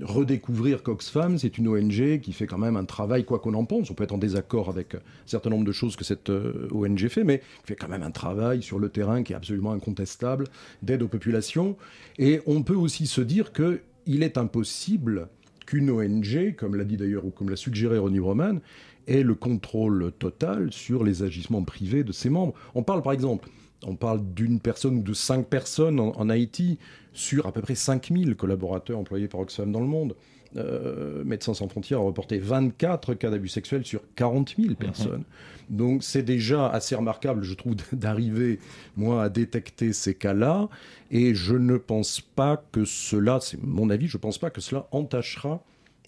redécouvrir 0.00 0.82
qu'Oxfam, 0.82 1.38
c'est 1.38 1.58
une 1.58 1.68
ONG 1.68 2.20
qui 2.20 2.32
fait 2.32 2.46
quand 2.46 2.58
même 2.58 2.76
un 2.76 2.84
travail, 2.84 3.24
quoi 3.24 3.38
qu'on 3.38 3.54
en 3.54 3.64
pense. 3.64 3.90
On 3.90 3.94
peut 3.94 4.04
être 4.04 4.12
en 4.12 4.18
désaccord 4.18 4.68
avec 4.68 4.94
un 4.94 5.00
certain 5.26 5.50
nombre 5.50 5.64
de 5.64 5.72
choses 5.72 5.96
que 5.96 6.04
cette 6.04 6.30
ONG 6.30 7.08
fait, 7.08 7.24
mais 7.24 7.38
qui 7.38 7.66
fait 7.68 7.76
quand 7.76 7.88
même 7.88 8.02
un 8.02 8.10
travail 8.10 8.62
sur 8.62 8.78
le 8.78 8.88
terrain 8.88 9.22
qui 9.22 9.32
est 9.32 9.36
absolument 9.36 9.72
incontestable 9.72 10.44
d'aide 10.82 11.02
aux 11.02 11.08
populations. 11.08 11.76
Et 12.18 12.40
on 12.46 12.62
peut 12.62 12.74
aussi 12.74 13.06
se 13.06 13.20
dire 13.20 13.52
que 13.52 13.80
il 14.06 14.22
est 14.22 14.38
impossible 14.38 15.28
qu'une 15.66 15.90
ONG, 15.90 16.54
comme 16.56 16.74
l'a 16.74 16.84
dit 16.84 16.96
d'ailleurs 16.96 17.24
ou 17.24 17.30
comme 17.30 17.50
l'a 17.50 17.56
suggéré 17.56 17.98
Ronnie 17.98 18.20
Broman, 18.20 18.60
ait 19.06 19.22
le 19.22 19.34
contrôle 19.34 20.12
total 20.18 20.72
sur 20.72 21.04
les 21.04 21.22
agissements 21.22 21.62
privés 21.62 22.04
de 22.04 22.12
ses 22.12 22.30
membres. 22.30 22.54
On 22.74 22.82
parle 22.82 23.02
par 23.02 23.12
exemple, 23.12 23.48
on 23.84 23.96
parle 23.96 24.20
d'une 24.34 24.60
personne 24.60 24.98
ou 24.98 25.02
de 25.02 25.14
cinq 25.14 25.46
personnes 25.46 25.98
en, 25.98 26.28
Haïti 26.28 26.78
sur 27.12 27.46
à 27.46 27.52
peu 27.52 27.60
près 27.60 27.74
5000 27.74 28.36
collaborateurs 28.36 28.98
employés 28.98 29.28
par 29.28 29.40
Oxfam 29.40 29.70
dans 29.70 29.80
le 29.80 29.86
monde. 29.86 30.14
Euh, 30.56 31.24
Médecins 31.24 31.54
sans 31.54 31.68
frontières 31.68 31.98
a 31.98 32.02
reporté 32.02 32.38
24 32.38 33.14
cas 33.14 33.30
d'abus 33.30 33.48
sexuels 33.48 33.86
sur 33.86 34.02
40 34.16 34.54
000 34.58 34.74
personnes. 34.74 35.24
Donc 35.70 36.02
c'est 36.02 36.22
déjà 36.22 36.68
assez 36.68 36.94
remarquable, 36.94 37.42
je 37.42 37.54
trouve, 37.54 37.76
d'arriver, 37.92 38.58
moi, 38.96 39.24
à 39.24 39.28
détecter 39.28 39.92
ces 39.92 40.14
cas-là. 40.14 40.68
Et 41.10 41.34
je 41.34 41.54
ne 41.54 41.76
pense 41.76 42.20
pas 42.20 42.62
que 42.72 42.84
cela, 42.84 43.38
c'est 43.40 43.62
mon 43.62 43.88
avis, 43.90 44.08
je 44.08 44.18
ne 44.18 44.20
pense 44.20 44.38
pas 44.38 44.50
que 44.50 44.60
cela 44.60 44.86
entachera 44.90 45.62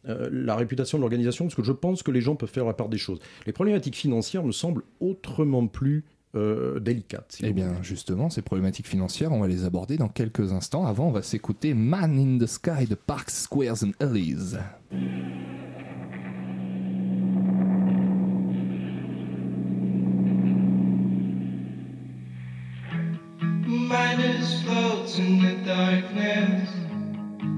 euh, 0.06 0.28
la 0.30 0.54
réputation 0.54 0.98
de 0.98 1.00
l'organisation, 1.00 1.46
parce 1.46 1.54
que 1.54 1.62
je 1.62 1.72
pense 1.72 2.02
que 2.02 2.10
les 2.10 2.20
gens 2.20 2.36
peuvent 2.36 2.50
faire 2.50 2.66
la 2.66 2.74
part 2.74 2.90
des 2.90 2.98
choses. 2.98 3.20
Les 3.46 3.52
problématiques 3.52 3.96
financières 3.96 4.44
me 4.44 4.52
semblent 4.52 4.82
autrement 5.00 5.66
plus 5.66 6.04
euh, 6.34 6.80
délicates. 6.80 7.38
eh 7.42 7.52
bien, 7.52 7.82
justement, 7.82 8.30
ces 8.30 8.42
problématiques 8.42 8.88
financières, 8.88 9.32
on 9.32 9.40
va 9.40 9.48
les 9.48 9.64
aborder 9.64 9.96
dans 9.96 10.08
quelques 10.08 10.52
instants. 10.52 10.86
Avant, 10.86 11.08
on 11.08 11.12
va 11.12 11.22
s'écouter 11.22 11.74
Man 11.74 12.18
in 12.18 12.38
the 12.38 12.46
Sky 12.46 12.86
de 12.88 12.94
Parks, 12.94 13.30
Squares 13.30 13.82
and 13.84 13.92
Alleys. 14.00 14.56
Miners 23.66 24.62
floats 24.62 25.18
in 25.18 25.38
the 25.40 25.56
darkness. 25.64 26.68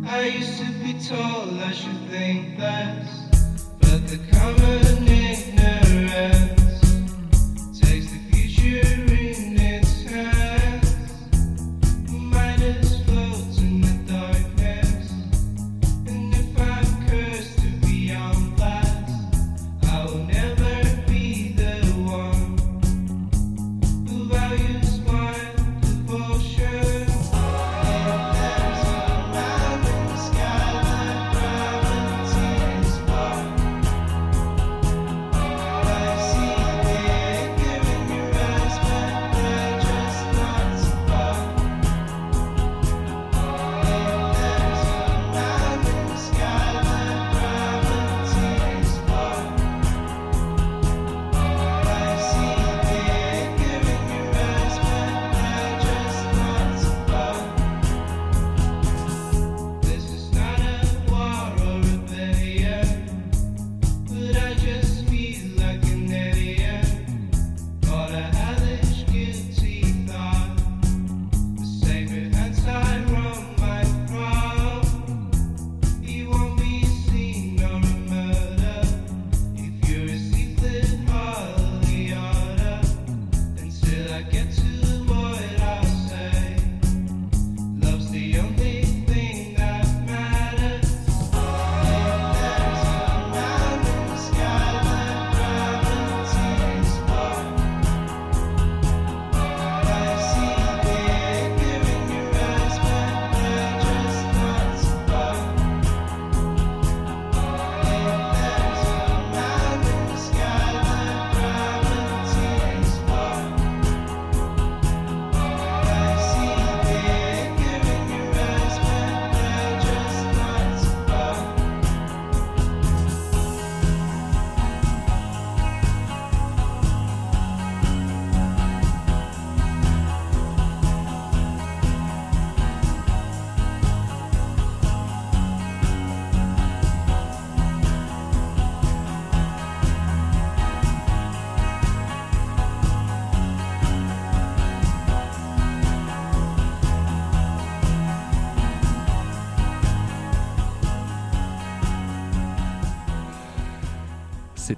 I 0.08 0.26
used 0.38 0.58
to 0.60 0.70
be 0.82 0.92
told 1.02 1.58
I 1.60 1.72
should 1.72 2.08
think 2.10 2.58
less, 2.58 3.28
but 3.80 4.06
the 4.06 4.18
common 4.32 5.08
ignorance 5.08 6.65
the 8.66 9.15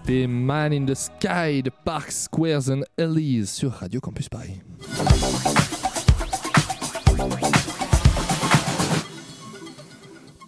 C'était 0.09 0.27
Man 0.27 0.73
in 0.73 0.87
the 0.87 0.95
Sky 0.95 1.63
de 1.63 1.71
Parks, 1.85 2.13
Squares 2.13 2.71
and 2.71 2.81
Alleys 2.97 3.45
sur 3.45 3.73
Radio 3.73 4.01
Campus 4.01 4.31
Paris. 4.31 4.55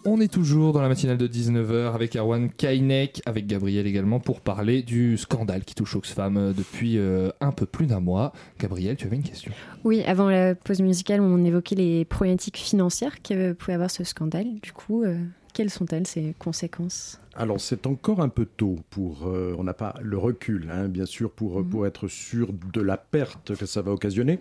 On 0.07 0.19
est 0.19 0.33
toujours 0.33 0.73
dans 0.73 0.81
la 0.81 0.89
matinale 0.89 1.19
de 1.19 1.29
19h 1.29 1.93
avec 1.93 2.17
Erwan 2.17 2.49
Kainek, 2.49 3.21
avec 3.27 3.47
Gabriel 3.47 3.87
également, 3.87 4.19
pour 4.19 4.41
parler 4.41 4.81
du 4.83 5.19
scandale 5.19 5.65
qui 5.67 5.75
touche 5.75 5.95
Oxfam 5.95 6.55
depuis 6.57 6.97
euh, 6.97 7.29
un 7.43 7.53
peu 7.53 7.67
plus 7.67 7.85
d'un 7.85 8.01
mois. 8.01 8.33
Gabriel, 8.59 8.97
tu 8.97 9.09
avais 9.09 9.17
une 9.17 9.23
question? 9.23 9.53
Oui, 9.85 10.03
avant 10.07 10.31
la 10.31 10.55
pause 10.55 10.81
musicale, 10.81 11.21
on 11.21 11.45
évoquait 11.45 11.77
les 11.77 12.07
problématiques 12.07 12.57
financières 12.57 13.21
que 13.21 13.53
pouvait 13.53 13.75
avoir 13.75 13.91
ce 13.91 14.05
scandale. 14.05 14.59
Du 14.63 14.73
coup, 14.73 15.03
euh, 15.03 15.19
quelles 15.53 15.71
sont-elles, 15.71 16.07
ces 16.07 16.35
conséquences? 16.39 17.21
Alors 17.35 17.61
c'est 17.61 17.87
encore 17.87 18.21
un 18.21 18.29
peu 18.29 18.45
tôt 18.45 18.77
pour, 18.91 19.27
euh, 19.27 19.55
on 19.59 19.65
n'a 19.65 19.75
pas 19.75 19.95
le 20.03 20.19
recul, 20.19 20.69
hein, 20.73 20.89
bien 20.89 21.07
sûr, 21.07 21.31
pour, 21.31 21.65
pour 21.65 21.87
être 21.87 22.09
sûr 22.09 22.53
de 22.73 22.81
la 22.81 22.97
perte 22.97 23.57
que 23.57 23.67
ça 23.67 23.83
va 23.83 23.93
occasionner. 23.93 24.39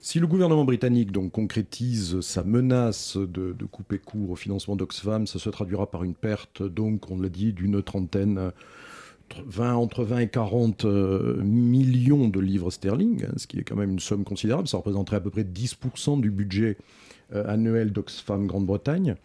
Si 0.00 0.20
le 0.20 0.26
gouvernement 0.26 0.64
britannique 0.64 1.10
donc 1.10 1.32
concrétise 1.32 2.20
sa 2.20 2.44
menace 2.44 3.16
de, 3.16 3.52
de 3.52 3.64
couper 3.64 3.98
court 3.98 4.30
au 4.30 4.36
financement 4.36 4.76
d'Oxfam, 4.76 5.26
ça 5.26 5.38
se 5.38 5.50
traduira 5.50 5.90
par 5.90 6.04
une 6.04 6.14
perte, 6.14 6.62
donc 6.62 7.10
on 7.10 7.20
l'a 7.20 7.28
dit, 7.28 7.52
d'une 7.52 7.82
trentaine 7.82 8.52
20, 9.46 9.74
entre 9.74 10.04
20 10.04 10.18
et 10.18 10.28
40 10.28 10.84
euh, 10.84 11.42
millions 11.42 12.28
de 12.28 12.40
livres 12.40 12.70
sterling, 12.70 13.24
hein, 13.24 13.32
ce 13.36 13.46
qui 13.46 13.58
est 13.58 13.62
quand 13.62 13.76
même 13.76 13.90
une 13.90 13.98
somme 13.98 14.24
considérable. 14.24 14.68
Ça 14.68 14.76
représenterait 14.76 15.16
à 15.16 15.20
peu 15.20 15.30
près 15.30 15.42
10% 15.42 16.20
du 16.20 16.30
budget 16.30 16.76
euh, 17.34 17.44
annuel 17.48 17.92
d'Oxfam 17.92 18.46
Grande-Bretagne. 18.46 19.16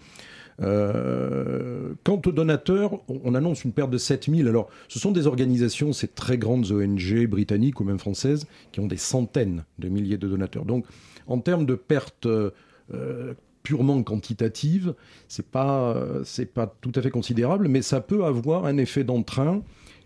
Euh, 0.62 1.94
quant 2.04 2.22
aux 2.26 2.32
donateurs, 2.32 2.94
on, 3.08 3.22
on 3.24 3.36
annonce 3.36 3.64
une 3.64 3.72
perte 3.72 3.90
de 3.90 3.98
7000. 3.98 4.48
Alors, 4.48 4.70
ce 4.88 5.00
sont 5.00 5.12
des 5.12 5.28
organisations, 5.28 5.94
ces 5.94 6.08
très 6.08 6.38
grandes 6.38 6.72
ONG 6.72 7.26
britanniques 7.28 7.80
ou 7.80 7.84
même 7.84 8.00
françaises, 8.00 8.46
qui 8.72 8.80
ont 8.80 8.88
des 8.88 8.98
centaines 8.98 9.64
de 9.80 9.90
milliers 9.90 10.18
de 10.18 10.28
donateurs. 10.28 10.66
Donc, 10.66 10.86
en 11.28 11.40
termes 11.40 11.66
de 11.66 11.76
pertes 11.76 12.28
euh, 12.28 13.34
purement 13.64 14.02
quantitatives, 14.04 14.94
c'est 15.28 15.50
pas, 15.50 15.94
euh, 15.96 16.24
c'est 16.24 16.46
pas 16.46 16.74
tout 16.82 16.92
à 16.96 17.02
fait 17.02 17.12
considérable, 17.12 17.68
mais 17.68 17.82
ça 17.82 18.02
peut 18.02 18.26
avoir 18.26 18.66
un 18.66 18.78
effet 18.78 19.04
d'entrain 19.04 19.62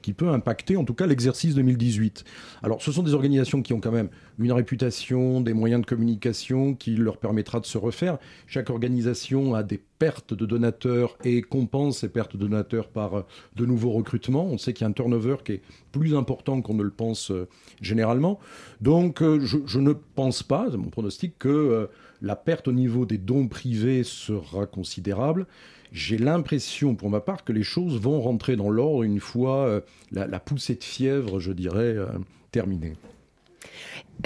qui 0.05 0.13
peut 0.13 0.29
impacter 0.29 0.77
en 0.77 0.83
tout 0.83 0.93
cas 0.93 1.07
l'exercice 1.07 1.55
2018. 1.55 2.25
Alors 2.61 2.79
ce 2.79 2.91
sont 2.91 3.01
des 3.01 3.15
organisations 3.15 3.63
qui 3.63 3.73
ont 3.73 3.79
quand 3.79 3.91
même 3.91 4.09
une 4.37 4.51
réputation, 4.51 5.41
des 5.41 5.55
moyens 5.55 5.81
de 5.81 5.87
communication 5.87 6.75
qui 6.75 6.95
leur 6.95 7.17
permettra 7.17 7.59
de 7.59 7.65
se 7.65 7.79
refaire. 7.79 8.19
Chaque 8.45 8.69
organisation 8.69 9.55
a 9.55 9.63
des 9.63 9.81
pertes 9.97 10.35
de 10.35 10.45
donateurs 10.45 11.17
et 11.23 11.41
compense 11.41 11.97
ces 11.97 12.09
pertes 12.09 12.37
de 12.37 12.41
donateurs 12.41 12.89
par 12.89 13.15
euh, 13.15 13.21
de 13.55 13.65
nouveaux 13.65 13.93
recrutements. 13.93 14.45
On 14.45 14.59
sait 14.59 14.73
qu'il 14.73 14.83
y 14.83 14.87
a 14.87 14.89
un 14.89 14.93
turnover 14.93 15.37
qui 15.43 15.53
est 15.53 15.61
plus 15.91 16.15
important 16.15 16.61
qu'on 16.61 16.75
ne 16.75 16.83
le 16.83 16.91
pense 16.91 17.31
euh, 17.31 17.47
généralement. 17.81 18.39
Donc 18.81 19.23
euh, 19.23 19.39
je, 19.39 19.79
ne 19.79 19.93
pense 19.93 20.43
pas, 20.43 20.67
c'est 20.69 20.77
mon 20.77 20.89
pronostic, 20.89 21.39
que 21.39 21.89
la 22.21 22.35
perte 22.35 22.67
au 22.67 22.73
niveau 22.73 23.07
des 23.07 23.17
dons 23.17 23.47
privés 23.47 24.03
sera 24.03 24.67
considérable. 24.67 25.47
J'ai 25.95 26.17
l'impression, 26.17 26.93
pour 26.93 27.10
ma 27.10 27.21
part, 27.21 27.45
que 27.45 27.53
les 27.53 27.63
choses 27.63 28.01
vont 28.01 28.19
rentrer 28.19 28.58
dans 28.58 28.69
l'ordre 28.69 29.03
une 29.03 29.21
fois 29.21 29.65
euh, 29.65 29.81
la, 30.12 30.41
poussée 30.41 30.75
de 30.75 30.84
fièvre, 30.84 31.39
je 31.39 31.53
dirais, 31.53 31.95
euh, 31.95 32.08
terminée. 32.51 32.95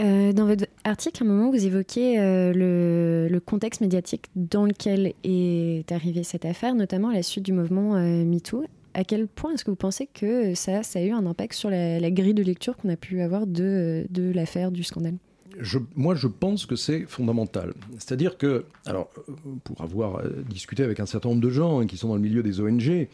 Euh, 0.01 0.34
dans 0.34 0.47
votre 0.47 0.65
article, 0.84 1.21
à 1.21 1.27
un 1.27 1.29
moment, 1.29 1.51
vous 1.51 1.67
évoquez 1.67 2.15
le, 2.17 3.39
contexte 3.45 3.82
médiatique 3.82 4.25
dans 4.36 4.65
lequel 4.65 5.13
est 5.23 5.91
arrivée 5.91 6.23
cette 6.23 6.43
affaire, 6.43 6.73
notamment 6.73 7.10
à 7.10 7.13
la 7.13 7.21
suite 7.21 7.45
du 7.45 7.53
mouvement 7.53 7.93
MeToo. 7.99 8.65
À 8.95 9.03
quel 9.03 9.27
point 9.27 9.53
est-ce 9.53 9.63
que 9.63 9.69
vous 9.69 9.77
pensez 9.77 10.08
que 10.08 10.55
ça, 10.55 10.82
a 10.95 11.01
eu 11.01 11.12
un 11.12 11.27
impact 11.27 11.53
sur 11.53 11.69
la, 11.69 12.10
grille 12.10 12.34
de 12.34 12.41
lecture 12.41 12.77
qu'on 12.77 12.89
a 12.89 12.95
pu 12.95 13.21
avoir 13.21 13.45
de 13.45 14.08
l'affaire, 14.34 14.71
du 14.71 14.84
scandale? 14.84 15.17
Moi, 15.95 16.15
je 16.15 16.27
pense 16.27 16.65
que 16.65 16.75
c'est 16.75 17.01
fondamental. 17.01 17.73
C'est-à-dire 17.97 18.38
que, 18.38 18.65
alors, 18.85 19.09
euh, 19.17 19.33
pour 19.63 19.81
avoir 19.81 20.17
euh, 20.17 20.29
discuté 20.49 20.83
avec 20.83 20.99
un 20.99 21.05
certain 21.05 21.29
nombre 21.29 21.41
de 21.41 21.49
gens 21.49 21.81
hein, 21.81 21.88
qui 21.88 21.97
sont 21.97 22.09
dans 22.09 22.15
le 22.15 22.21
milieu 22.21 22.43
des 22.43 22.62
ONG, 22.62 23.07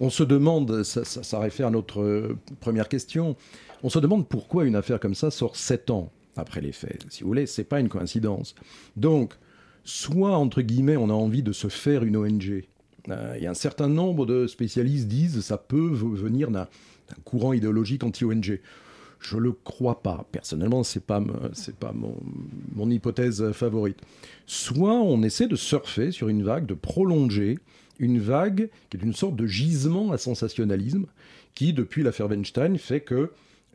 on 0.00 0.10
se 0.10 0.24
demande, 0.24 0.82
ça, 0.82 1.38
réfère 1.38 1.68
à 1.68 1.70
notre 1.70 2.00
euh, 2.02 2.36
première 2.60 2.88
question, 2.88 3.36
on 3.82 3.88
se 3.88 3.98
demande 4.00 4.28
pourquoi 4.28 4.64
une 4.64 4.74
affaire 4.74 4.98
comme 4.98 5.14
ça 5.14 5.30
sort 5.30 5.56
sept 5.56 5.90
ans 5.90 6.10
après 6.36 6.60
les 6.60 6.72
faits. 6.72 7.04
Si 7.08 7.22
vous 7.22 7.28
voulez, 7.28 7.46
c'est 7.46 7.64
pas 7.64 7.78
une 7.78 7.88
coïncidence. 7.88 8.54
Donc, 8.96 9.34
soit, 9.84 10.36
entre 10.36 10.62
guillemets, 10.62 10.96
on 10.96 11.08
a 11.08 11.12
envie 11.12 11.42
de 11.42 11.52
se 11.52 11.68
faire 11.68 12.04
une 12.04 12.16
ONG. 12.16 12.64
Euh, 13.10 13.34
Il 13.36 13.44
y 13.44 13.46
a 13.46 13.50
un 13.50 13.54
certain 13.54 13.88
nombre 13.88 14.26
de 14.26 14.46
spécialistes 14.46 15.08
disent 15.08 15.40
ça 15.40 15.58
peut 15.58 15.90
venir 15.92 16.50
d'un 16.50 16.68
courant 17.24 17.52
idéologique 17.52 18.02
anti-ONG. 18.02 18.60
Je 19.22 19.36
le 19.38 19.52
crois 19.52 20.02
pas. 20.02 20.26
Personnellement, 20.32 20.82
c'est 20.82 21.04
pas 21.04 21.22
pas 21.78 21.92
mon, 21.92 22.90
hypothèse 22.90 23.52
favorite. 23.52 23.98
Soit 24.46 25.00
on 25.00 25.22
essaie 25.22 25.46
de 25.46 25.56
surfer 25.56 26.10
sur 26.10 26.28
une 26.28 26.42
vague, 26.42 26.66
de 26.66 26.74
prolonger 26.74 27.58
une 28.00 28.18
vague 28.18 28.68
qui 28.90 28.96
est 28.96 29.02
une 29.02 29.14
sorte 29.14 29.36
de 29.36 29.46
gisement 29.46 30.10
à 30.10 30.18
sensationnalisme 30.18 31.06
qui, 31.54 31.72
depuis 31.72 32.02
l'affaire 32.02 32.28
Weinstein, 32.28 32.76
fait 32.78 33.00
que 33.00 33.30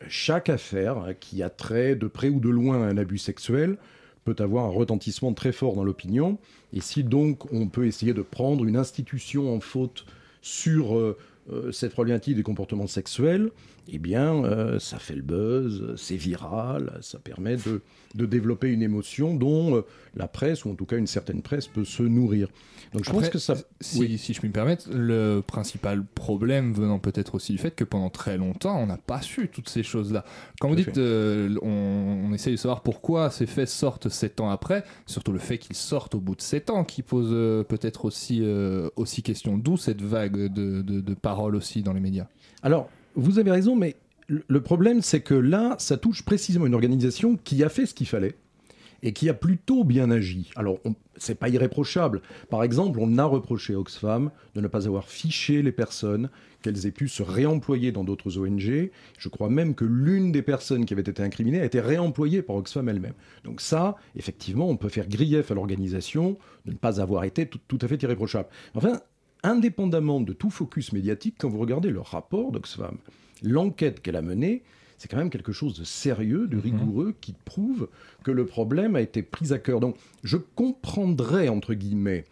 chaque 0.09 0.49
affaire 0.49 0.97
hein, 0.97 1.13
qui 1.13 1.41
a 1.41 1.49
trait 1.49 1.95
de 1.95 2.07
près 2.07 2.29
ou 2.29 2.39
de 2.39 2.49
loin 2.49 2.83
à 2.83 2.85
un 2.85 2.97
abus 2.97 3.17
sexuel 3.17 3.77
peut 4.25 4.35
avoir 4.39 4.65
un 4.65 4.69
retentissement 4.69 5.33
très 5.33 5.53
fort 5.53 5.75
dans 5.75 5.85
l'opinion. 5.85 6.37
Et 6.73 6.81
si 6.81 7.03
donc 7.05 7.51
on 7.53 7.67
peut 7.67 7.87
essayer 7.87 8.13
de 8.13 8.21
prendre 8.21 8.65
une 8.65 8.75
institution 8.75 9.55
en 9.55 9.61
faute 9.61 10.05
sur 10.41 10.97
euh, 10.97 11.17
euh, 11.51 11.71
cette 11.71 11.93
problématique 11.93 12.35
des 12.35 12.43
comportements 12.43 12.87
sexuels, 12.87 13.51
eh 13.89 13.99
bien, 13.99 14.43
euh, 14.43 14.79
ça 14.79 14.99
fait 14.99 15.15
le 15.15 15.21
buzz, 15.21 15.93
c'est 15.97 16.15
viral, 16.15 16.97
ça 17.01 17.19
permet 17.19 17.55
de, 17.55 17.81
de 18.15 18.25
développer 18.25 18.67
une 18.67 18.81
émotion 18.81 19.35
dont 19.35 19.75
euh, 19.75 19.81
la 20.15 20.27
presse, 20.27 20.65
ou 20.65 20.71
en 20.71 20.75
tout 20.75 20.85
cas 20.85 20.97
une 20.97 21.07
certaine 21.07 21.41
presse, 21.41 21.67
peut 21.67 21.85
se 21.85 22.03
nourrir. 22.03 22.49
Donc 22.93 23.03
je 23.03 23.11
pense 23.11 23.29
que 23.29 23.37
ça... 23.37 23.55
Si, 23.81 24.17
si 24.17 24.33
je 24.33 24.39
puis 24.39 24.47
me 24.47 24.53
permettre, 24.53 24.89
le 24.91 25.41
principal 25.45 26.03
problème 26.05 26.73
venant 26.73 26.99
peut-être 26.99 27.35
aussi 27.35 27.51
du 27.51 27.57
fait 27.57 27.71
que 27.71 27.83
pendant 27.83 28.09
très 28.09 28.37
longtemps, 28.37 28.77
on 28.77 28.87
n'a 28.87 28.97
pas 28.97 29.21
su 29.21 29.49
toutes 29.49 29.69
ces 29.69 29.83
choses-là. 29.83 30.23
Quand 30.59 30.69
vous 30.69 30.75
Tout 30.75 30.83
dites, 30.83 30.97
euh, 30.97 31.55
on, 31.61 32.29
on 32.29 32.33
essaye 32.33 32.53
de 32.53 32.57
savoir 32.57 32.81
pourquoi 32.81 33.29
ces 33.29 33.45
faits 33.45 33.67
sortent 33.67 34.09
sept 34.09 34.39
ans 34.39 34.49
après, 34.49 34.83
surtout 35.05 35.31
le 35.31 35.39
fait 35.39 35.57
qu'ils 35.57 35.75
sortent 35.75 36.15
au 36.15 36.19
bout 36.19 36.35
de 36.35 36.41
sept 36.41 36.69
ans 36.69 36.83
qui 36.83 37.01
pose 37.03 37.29
euh, 37.31 37.63
peut-être 37.63 38.05
aussi, 38.05 38.41
aussi 38.95 39.21
question. 39.21 39.57
D'où 39.57 39.77
cette 39.77 40.01
vague 40.01 40.51
de, 40.53 40.81
de, 40.81 41.01
de 41.01 41.13
paroles 41.13 41.55
aussi 41.55 41.83
dans 41.83 41.93
les 41.93 41.99
médias? 41.99 42.27
Alors, 42.63 42.89
vous 43.17 43.39
avez 43.39 43.51
raison, 43.51 43.75
mais 43.75 43.95
le- 44.27 44.61
problème, 44.61 45.01
c'est 45.01 45.21
que 45.21 45.33
là, 45.33 45.75
ça 45.79 45.97
touche 45.97 46.23
précisément 46.23 46.65
une 46.65 46.73
organisation 46.73 47.37
qui 47.37 47.63
a 47.63 47.69
fait 47.69 47.85
ce 47.85 47.93
qu'il 47.93 48.07
fallait 48.07 48.35
et 49.03 49.13
qui 49.13 49.29
a 49.29 49.33
plutôt 49.33 49.83
bien 49.83 50.09
agi. 50.09 50.49
Alors, 50.55 50.79
c'est 51.17 51.35
pas 51.35 51.49
irréprochable. 51.49 52.21
Par 52.49 52.63
exemple, 52.63 52.97
on 52.99 53.17
a 53.19 53.25
reproché 53.25 53.75
à 53.75 53.79
Oxfam 53.79 54.31
de 54.55 54.61
ne 54.61 54.67
pas 54.67 54.87
avoir 54.87 55.07
fiché 55.07 55.61
les 55.61 55.71
personnes, 55.71 56.29
qu'elles 56.63 56.87
aient 56.87 56.91
pu 56.91 57.07
se 57.07 57.21
réemployer 57.21 57.91
dans 57.91 58.03
d'autres 58.03 58.39
ONG. 58.39 58.89
Je 59.19 59.29
crois 59.29 59.49
même 59.49 59.75
que 59.75 59.85
l'une 59.85 60.31
des 60.31 60.41
personnes 60.41 60.85
qui 60.85 60.93
avait 60.95 61.03
été 61.03 61.21
incriminée 61.21 61.61
a 61.61 61.65
été 61.65 61.79
réemployée 61.79 62.41
par 62.41 62.55
Oxfam 62.55 62.89
elle-même. 62.89 63.13
Donc 63.43 63.61
ça, 63.61 63.95
effectivement, 64.15 64.67
on 64.67 64.77
peut 64.77 64.89
faire 64.89 65.07
grief 65.07 65.51
à 65.51 65.53
l'organisation 65.53 66.37
de 66.65 66.71
ne 66.71 66.77
pas 66.77 66.99
avoir 66.99 67.23
été 67.23 67.45
tout, 67.45 67.59
tout 67.67 67.77
à 67.81 67.87
fait 67.87 68.01
irréprochable. 68.01 68.49
Enfin, 68.73 68.99
indépendamment 69.43 70.21
de 70.21 70.33
tout 70.33 70.49
focus 70.49 70.93
médiatique, 70.93 71.35
quand 71.39 71.49
vous 71.49 71.59
regardez 71.59 71.89
le 71.89 72.01
rapport 72.01 72.51
d'Oxfam, 72.51 72.97
l'enquête 73.43 74.01
qu'elle 74.01 74.15
a 74.15 74.21
menée, 74.21 74.63
c'est 74.97 75.07
quand 75.07 75.17
même 75.17 75.29
quelque 75.29 75.51
chose 75.51 75.77
de 75.79 75.83
sérieux, 75.83 76.47
de 76.47 76.57
rigoureux, 76.57 77.13
qui 77.21 77.33
prouve 77.45 77.87
que 78.23 78.31
le 78.31 78.45
problème 78.45 78.95
a 78.95 79.01
été 79.01 79.21
pris 79.21 79.53
à 79.53 79.59
cœur. 79.59 79.79
Donc, 79.79 79.95
je 80.23 80.37
comprendrais, 80.37 81.49
entre 81.49 81.73
guillemets, 81.75 82.25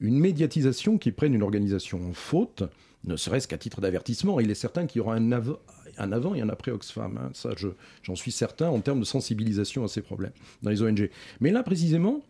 une 0.00 0.18
médiatisation 0.20 0.96
qui 0.98 1.10
prenne 1.10 1.34
une 1.34 1.42
organisation 1.42 2.00
en 2.08 2.12
faute, 2.12 2.62
ne 3.04 3.16
serait-ce 3.16 3.48
qu'à 3.48 3.58
titre 3.58 3.80
d'avertissement. 3.80 4.38
Il 4.40 4.50
est 4.50 4.54
certain 4.54 4.86
qu'il 4.86 5.00
y 5.00 5.02
aura 5.02 5.14
un, 5.16 5.32
av- 5.32 5.58
un 5.98 6.12
avant 6.12 6.34
et 6.34 6.40
un 6.40 6.48
après 6.48 6.70
Oxfam. 6.70 7.18
hein. 7.18 7.30
Ça, 7.34 7.50
je- 7.56 7.68
j'en 8.02 8.14
suis 8.14 8.32
certain 8.32 8.68
en 8.68 8.80
termes 8.80 9.00
de 9.00 9.04
sensibilisation 9.04 9.84
à 9.84 9.88
ces 9.88 10.00
problèmes 10.00 10.32
dans 10.62 10.70
les 10.70 10.82
ONG. 10.82 11.10
Mais 11.40 11.50
là, 11.50 11.62
précisément, 11.62 12.22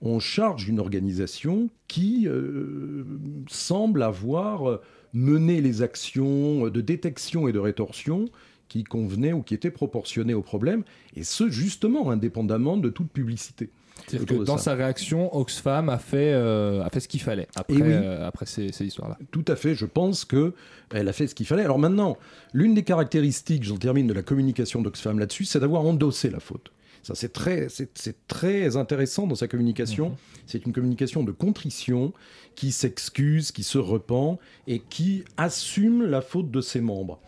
on 0.00 0.18
charge 0.18 0.68
une 0.68 0.80
organisation 0.80 1.70
qui 1.88 2.26
euh, 2.26 3.04
semble 3.48 4.02
avoir 4.02 4.80
mené 5.12 5.60
les 5.60 5.82
actions 5.82 6.68
de 6.68 6.80
détection 6.80 7.48
et 7.48 7.52
de 7.52 7.58
rétorsion 7.58 8.26
qui 8.68 8.84
convenaient 8.84 9.32
ou 9.32 9.42
qui 9.42 9.54
étaient 9.54 9.70
proportionnées 9.70 10.34
au 10.34 10.42
problème, 10.42 10.82
et 11.14 11.22
ce, 11.22 11.48
justement, 11.48 12.10
indépendamment 12.10 12.76
de 12.76 12.90
toute 12.90 13.10
publicité. 13.10 13.70
C'est-à-dire 14.08 14.38
que 14.38 14.44
dans 14.44 14.56
ça. 14.56 14.64
sa 14.64 14.74
réaction, 14.74 15.34
Oxfam 15.36 15.88
a 15.88 15.98
fait, 15.98 16.32
euh, 16.32 16.82
a 16.82 16.90
fait 16.90 17.00
ce 17.00 17.06
qu'il 17.06 17.20
fallait 17.20 17.46
après, 17.54 17.74
oui. 17.76 17.82
euh, 17.84 18.26
après 18.26 18.46
ces, 18.46 18.72
ces 18.72 18.84
histoires-là. 18.86 19.16
Tout 19.30 19.44
à 19.46 19.54
fait, 19.54 19.74
je 19.76 19.86
pense 19.86 20.24
que 20.24 20.54
elle 20.92 21.08
a 21.08 21.12
fait 21.12 21.28
ce 21.28 21.34
qu'il 21.34 21.46
fallait. 21.46 21.62
Alors 21.62 21.78
maintenant, 21.78 22.18
l'une 22.52 22.74
des 22.74 22.82
caractéristiques, 22.82 23.62
j'en 23.62 23.76
termine, 23.76 24.08
de 24.08 24.12
la 24.12 24.22
communication 24.22 24.82
d'Oxfam 24.82 25.18
là-dessus, 25.18 25.44
c'est 25.44 25.60
d'avoir 25.60 25.82
endossé 25.82 26.30
la 26.30 26.40
faute. 26.40 26.72
Ça, 27.04 27.14
c'est 27.14 27.32
très, 27.32 27.68
c'est, 27.68 27.90
c'est 27.98 28.26
très 28.26 28.76
intéressant 28.76 29.26
dans 29.26 29.34
sa 29.34 29.46
communication. 29.46 30.16
C'est 30.46 30.64
une 30.64 30.72
communication 30.72 31.22
de 31.22 31.32
contrition 31.32 32.12
qui 32.54 32.72
s'excuse, 32.72 33.52
qui 33.52 33.62
se 33.62 33.78
repent 33.78 34.38
et 34.66 34.80
qui 34.80 35.24
assume 35.36 36.02
la 36.04 36.22
faute 36.22 36.50
de 36.50 36.60
ses 36.60 36.80
membres. 36.80 37.20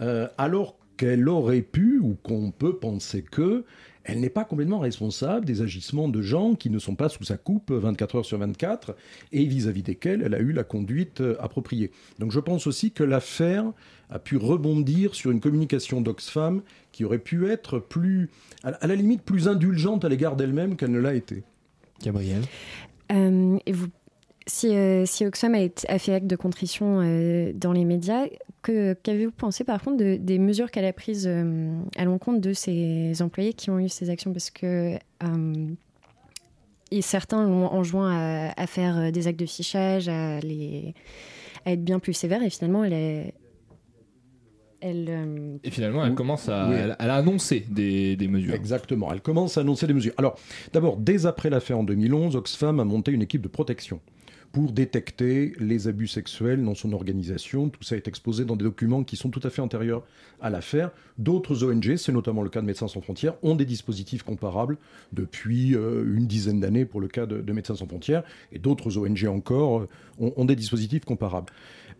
Euh, 0.00 0.28
alors 0.38 0.76
qu'elle 0.96 1.28
aurait 1.28 1.62
pu, 1.62 1.98
ou 1.98 2.16
qu'on 2.22 2.52
peut 2.52 2.76
penser 2.76 3.22
que, 3.22 3.64
elle 4.08 4.20
n'est 4.20 4.30
pas 4.30 4.44
complètement 4.44 4.78
responsable 4.78 5.44
des 5.44 5.62
agissements 5.62 6.08
de 6.08 6.22
gens 6.22 6.54
qui 6.54 6.70
ne 6.70 6.78
sont 6.78 6.94
pas 6.94 7.08
sous 7.08 7.24
sa 7.24 7.36
coupe 7.36 7.70
24 7.72 8.14
heures 8.16 8.24
sur 8.24 8.38
24 8.38 8.96
et 9.32 9.44
vis-à-vis 9.44 9.82
desquels 9.82 10.22
elle 10.24 10.34
a 10.34 10.38
eu 10.38 10.52
la 10.52 10.64
conduite 10.64 11.20
euh, 11.20 11.36
appropriée. 11.40 11.90
Donc 12.18 12.30
je 12.32 12.40
pense 12.40 12.66
aussi 12.66 12.92
que 12.92 13.02
l'affaire 13.04 13.64
a 14.08 14.18
pu 14.18 14.36
rebondir 14.36 15.14
sur 15.16 15.30
une 15.32 15.40
communication 15.40 16.00
d'Oxfam 16.00 16.62
qui 16.92 17.04
aurait 17.04 17.18
pu 17.18 17.48
être 17.50 17.78
plus, 17.80 18.30
à 18.62 18.70
la- 18.70 18.76
à 18.78 18.86
la 18.86 18.94
limite, 18.94 19.22
plus 19.22 19.48
indulgente 19.48 20.04
à 20.04 20.08
l'égard 20.08 20.36
d'elle-même 20.36 20.76
qu'elle 20.76 20.92
ne 20.92 21.00
l'a 21.00 21.14
été. 21.14 21.42
Gabriel? 22.02 22.42
Euh, 23.12 23.58
et 23.66 23.72
vous, 23.72 23.88
si, 24.46 24.68
euh, 24.74 25.04
si 25.06 25.24
Oxfam 25.26 25.54
a, 25.54 25.60
été- 25.60 25.88
a 25.88 25.98
fait 25.98 26.14
acte 26.14 26.26
de 26.26 26.36
contrition 26.36 27.00
euh, 27.02 27.52
dans 27.54 27.72
les 27.72 27.84
médias, 27.84 28.26
qu'avez-vous 28.62 29.32
pensé 29.32 29.64
par 29.64 29.82
contre 29.82 29.96
de- 29.98 30.16
des 30.16 30.38
mesures 30.38 30.70
qu'elle 30.70 30.84
a 30.84 30.92
prises 30.92 31.26
euh, 31.26 31.70
à 31.96 32.04
l'encontre 32.04 32.40
de 32.40 32.52
ses 32.52 33.20
employés 33.22 33.52
qui 33.54 33.70
ont 33.70 33.78
eu 33.78 33.88
ces 33.88 34.08
actions? 34.10 34.32
Parce 34.32 34.50
que 34.50 34.94
euh, 35.22 35.66
et 36.92 37.02
certains 37.02 37.44
l'ont 37.48 37.66
enjoint 37.66 38.12
à, 38.16 38.52
à 38.60 38.66
faire 38.68 39.10
des 39.10 39.26
actes 39.26 39.40
de 39.40 39.46
fichage, 39.46 40.08
à, 40.08 40.38
les, 40.40 40.94
à 41.64 41.72
être 41.72 41.82
bien 41.84 41.98
plus 41.98 42.12
sévères, 42.12 42.42
et 42.44 42.50
finalement 42.50 42.84
elle 42.84 42.92
est. 42.92 43.34
elle, 44.80 45.06
euh, 45.08 45.56
Et 45.64 45.70
finalement, 45.72 46.04
elle 46.04 46.10
Oui. 46.10 46.16
commence 46.16 46.48
à, 46.48 46.68
Oui. 46.68 46.76
elle, 46.78 46.96
elle 47.00 47.10
a 47.10 47.16
annoncé 47.16 47.66
des, 47.68 48.14
des 48.14 48.28
mesures. 48.28 48.54
Exactement, 48.54 49.12
elle 49.12 49.20
commence 49.20 49.58
à 49.58 49.62
annoncer 49.62 49.88
des 49.88 49.94
mesures. 49.94 50.14
Alors, 50.16 50.38
d'abord, 50.72 50.96
dès 50.96 51.26
après 51.26 51.50
l'affaire 51.50 51.78
en 51.78 51.82
2011, 51.82 52.36
Oxfam 52.36 52.78
a 52.78 52.84
monté 52.84 53.10
une 53.10 53.22
équipe 53.22 53.42
de 53.42 53.48
protection 53.48 54.00
pour 54.56 54.72
détecter 54.72 55.52
les 55.60 55.86
abus 55.86 56.06
sexuels 56.06 56.64
dans 56.64 56.74
son 56.74 56.94
organisation. 56.94 57.68
Tout 57.68 57.82
ça 57.82 57.94
est 57.94 58.08
exposé 58.08 58.46
dans 58.46 58.56
des 58.56 58.64
documents 58.64 59.04
qui 59.04 59.14
sont 59.16 59.28
tout 59.28 59.42
à 59.42 59.50
fait 59.50 59.60
antérieurs 59.60 60.02
à 60.40 60.48
l'affaire. 60.48 60.92
D'autres 61.18 61.62
ONG, 61.62 61.96
c'est 61.96 62.10
notamment 62.10 62.40
le 62.40 62.48
cas 62.48 62.62
de 62.62 62.66
Médecins 62.66 62.88
sans 62.88 63.02
frontières, 63.02 63.34
ont 63.42 63.54
des 63.54 63.66
dispositifs 63.66 64.22
comparables 64.22 64.78
depuis 65.12 65.74
euh, 65.74 66.10
une 66.16 66.26
dizaine 66.26 66.58
d'années 66.58 66.86
pour 66.86 67.02
le 67.02 67.08
cas 67.08 67.26
de, 67.26 67.42
de 67.42 67.52
Médecins 67.52 67.74
sans 67.74 67.86
frontières, 67.86 68.22
et 68.50 68.58
d'autres 68.58 68.96
ONG 68.96 69.26
encore 69.26 69.80
euh, 69.80 70.32
ont, 70.34 70.46
des 70.46 70.56
dispositifs 70.56 71.04
comparables. 71.04 71.52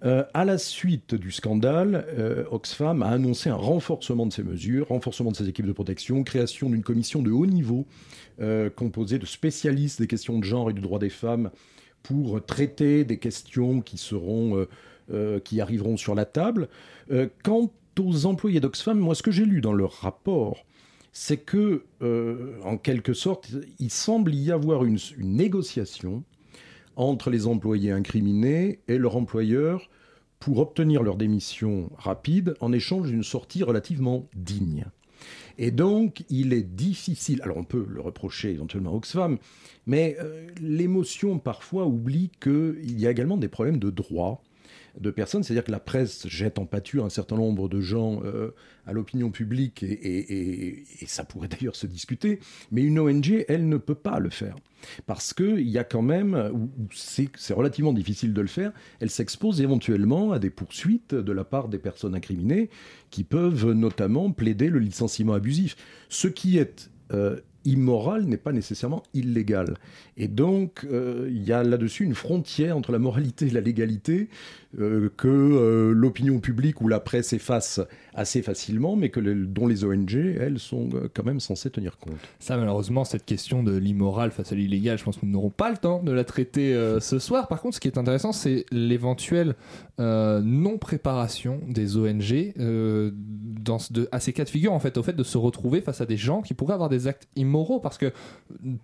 Euh, 0.07 0.25
à 0.33 0.47
la 0.47 0.57
suite 0.57 1.15
du 1.15 1.33
scandale, 1.33 2.07
Oxfam 2.51 3.03
a 3.03 3.09
annoncé 3.09 3.51
un 3.51 3.55
renforcement 3.55 4.25
de 4.25 4.33
ses 4.33 4.43
mesures, 4.43 4.89
renforcement 4.89 5.31
de 5.31 5.37
ses 5.37 5.47
équipes 5.51 5.67
de 5.67 5.73
protection, 5.73 6.25
création 6.25 6.71
d'une 6.71 6.83
commission 6.83 7.21
de 7.21 7.31
haut 7.31 7.45
niveau 7.45 7.87
composée 8.77 9.19
de 9.19 9.27
spécialistes 9.27 10.01
des 10.01 10.07
questions 10.07 10.39
de 10.39 10.45
genre 10.45 10.71
et 10.71 10.73
du 10.73 10.81
droit 10.81 10.99
des 10.99 11.11
femmes 11.11 11.51
pour 12.07 12.45
traiter 12.45 13.05
des 13.05 13.19
questions 13.19 13.81
qui 13.81 13.99
seront 13.99 14.57
euh, 14.57 14.69
euh, 15.11 15.41
qui 15.41 15.61
arriveront 15.61 15.97
sur 15.97 16.15
la 16.15 16.25
table. 16.25 16.69
Euh, 17.11 17.27
quant 17.43 17.73
aux 17.99 18.27
employés 18.27 18.61
d'Oxfam, 18.61 18.97
moi, 18.97 19.17
ce 19.17 19.25
que 19.25 19.33
j'ai 19.33 19.45
lu 19.45 19.61
dans 19.61 19.73
leur 19.73 19.93
rapport, 19.93 20.65
c'est 21.13 21.39
que, 21.39 21.85
en 22.63 22.77
quelque 22.77 23.15
sorte, 23.15 23.51
il 23.79 23.91
semble 23.91 24.35
y 24.35 24.53
avoir 24.53 24.85
une 24.85 24.99
négociation 25.19 26.23
entre 26.95 27.31
les 27.31 27.47
employés 27.47 27.91
incriminés 27.91 28.81
et 28.87 28.99
leur 28.99 29.17
employeur 29.17 29.89
pour 30.39 30.59
obtenir 30.59 31.03
leur 31.03 31.17
démission 31.17 31.91
rapide 31.97 32.55
en 32.61 32.71
échange 32.71 33.09
d'une 33.09 33.23
sortie 33.23 33.63
relativement 33.63 34.29
digne. 34.37 34.85
Et 35.59 35.71
donc, 35.71 36.25
il 36.29 36.53
est 36.53 36.63
difficile, 36.63 37.41
alors 37.43 37.57
on 37.57 37.65
peut 37.65 37.87
le 37.89 38.01
reprocher 38.01 38.51
éventuellement 38.51 38.93
à 38.93 38.95
Oxfam, 38.95 39.39
mais 39.87 40.17
euh, 40.21 40.47
l'émotion 40.61 41.39
parfois 41.39 41.87
oublie 41.87 42.31
qu'il 42.41 43.01
y 43.01 43.07
a 43.07 43.11
également 43.11 43.37
des 43.37 43.49
problèmes 43.49 43.79
de 43.79 43.91
droit 43.91 44.43
de 45.01 45.11
personnes, 45.11 45.43
c'est-à-dire 45.43 45.65
que 45.65 45.73
la 45.73 45.81
presse 45.81 46.27
jette 46.29 46.59
en 46.59 46.67
pâture 46.67 47.05
un 47.05 47.11
certain 47.11 47.37
nombre 47.37 47.69
de 47.69 47.81
gens 47.81 48.23
euh, 48.25 48.51
à 48.87 48.93
l'opinion 48.93 49.31
publique, 49.31 49.83
et, 49.83 50.85
ça 51.07 51.25
pourrait 51.25 51.49
d'ailleurs 51.49 51.77
se 51.77 51.87
discuter, 51.87 52.41
mais 52.71 52.83
une 52.83 52.99
ONG, 52.99 53.45
elle 53.49 53.69
ne 53.69 53.77
peut 53.77 53.95
pas 53.95 54.19
le 54.19 54.31
faire. 54.31 54.57
Parce 55.07 55.33
qu'il 55.33 55.69
y 55.69 55.79
a 55.79 55.85
quand 55.85 56.03
même, 56.03 56.53
c'est 56.93 57.55
relativement 57.55 57.93
difficile 57.93 58.33
de 58.33 58.41
le 58.41 58.47
faire, 58.47 58.73
elle 59.01 59.11
s'expose 59.11 59.61
éventuellement 59.61 60.33
à 60.33 60.39
des 60.39 60.51
poursuites 60.51 61.15
de 61.15 61.33
la 61.33 61.45
part 61.45 61.69
des 61.69 61.79
personnes 61.79 62.15
incriminées 62.15 62.71
qui 63.11 63.25
peuvent 63.25 63.73
notamment 63.73 64.31
plaider 64.31 64.69
le 64.69 64.79
licenciement 64.79 65.33
abusif. 65.33 65.77
Ce 66.09 66.29
qui 66.29 66.59
est 66.59 66.91
euh, 67.13 67.41
immoral 67.67 68.25
n'est 68.25 68.37
pas 68.39 68.53
nécessairement 68.53 69.03
illégal. 69.13 69.75
Et 70.17 70.29
donc, 70.29 70.87
euh, 70.91 71.29
il 71.31 71.43
y 71.45 71.53
a 71.53 71.63
là-dessus 71.63 72.05
une 72.05 72.15
frontière 72.15 72.77
entre 72.77 72.93
la 72.93 72.99
moralité 72.99 73.49
et 73.49 73.51
la 73.51 73.61
légalité 73.61 74.29
euh, 74.79 75.11
que 75.17 75.29
euh, 75.29 75.93
l'opinion 75.93 76.39
publique 76.41 76.81
ou 76.81 76.89
la 76.89 77.01
presse 77.01 77.33
efface 77.33 77.81
assez 78.15 78.41
facilement, 78.43 78.97
mais 78.97 79.11
que 79.11 79.21
dont 79.21 79.67
les 79.67 79.85
ONG, 79.85 80.15
elles, 80.15 80.59
sont 80.59 80.89
quand 81.15 81.25
même 81.25 81.41
censées 81.41 81.69
tenir 81.71 81.99
compte. 81.99 82.15
Ça, 82.39 82.57
malheureusement, 82.57 83.05
cette 83.05 83.27
question 83.27 83.63
de 83.63 83.77
l'immoral 83.77 84.31
face 84.31 84.53
à 84.53 84.55
l'illégal, 84.55 84.97
je 84.99 85.05
pense 85.05 85.19
que 85.19 85.27
nous 85.27 85.33
n'aurons 85.33 85.51
pas 85.51 85.71
le 85.71 85.77
temps 85.77 86.03
de 86.03 86.13
la 86.13 86.25
traiter 86.25 86.75
ce 87.01 87.19
soir. 87.19 87.49
Par 87.49 87.61
contre, 87.61 87.75
ce 87.75 87.81
qui 87.81 87.89
est 87.89 87.99
intéressant, 87.99 88.33
c'est 88.33 88.65
l'éventuelle 88.71 89.55
non-préparation 89.99 91.61
des 91.69 91.97
ONG 91.97 92.53
dans 92.57 93.79
de- 93.91 94.09
à 94.13 94.21
ces 94.21 94.33
cas 94.33 94.45
de 94.45 94.49
figure, 94.51 94.73
en 94.73 94.81
fait, 94.81 94.97
au 94.97 95.03
fait 95.03 95.13
de 95.15 95.23
se 95.23 95.37
retrouver 95.39 95.81
face 95.81 96.01
à 96.01 96.07
des 96.07 96.17
gens 96.17 96.43
qui 96.43 96.55
pourraient 96.55 96.75
avoir 96.75 96.89
des 96.89 97.07
actes 97.07 97.29
immoraux. 97.37 97.56
Parce 97.83 97.99
que 97.99 98.13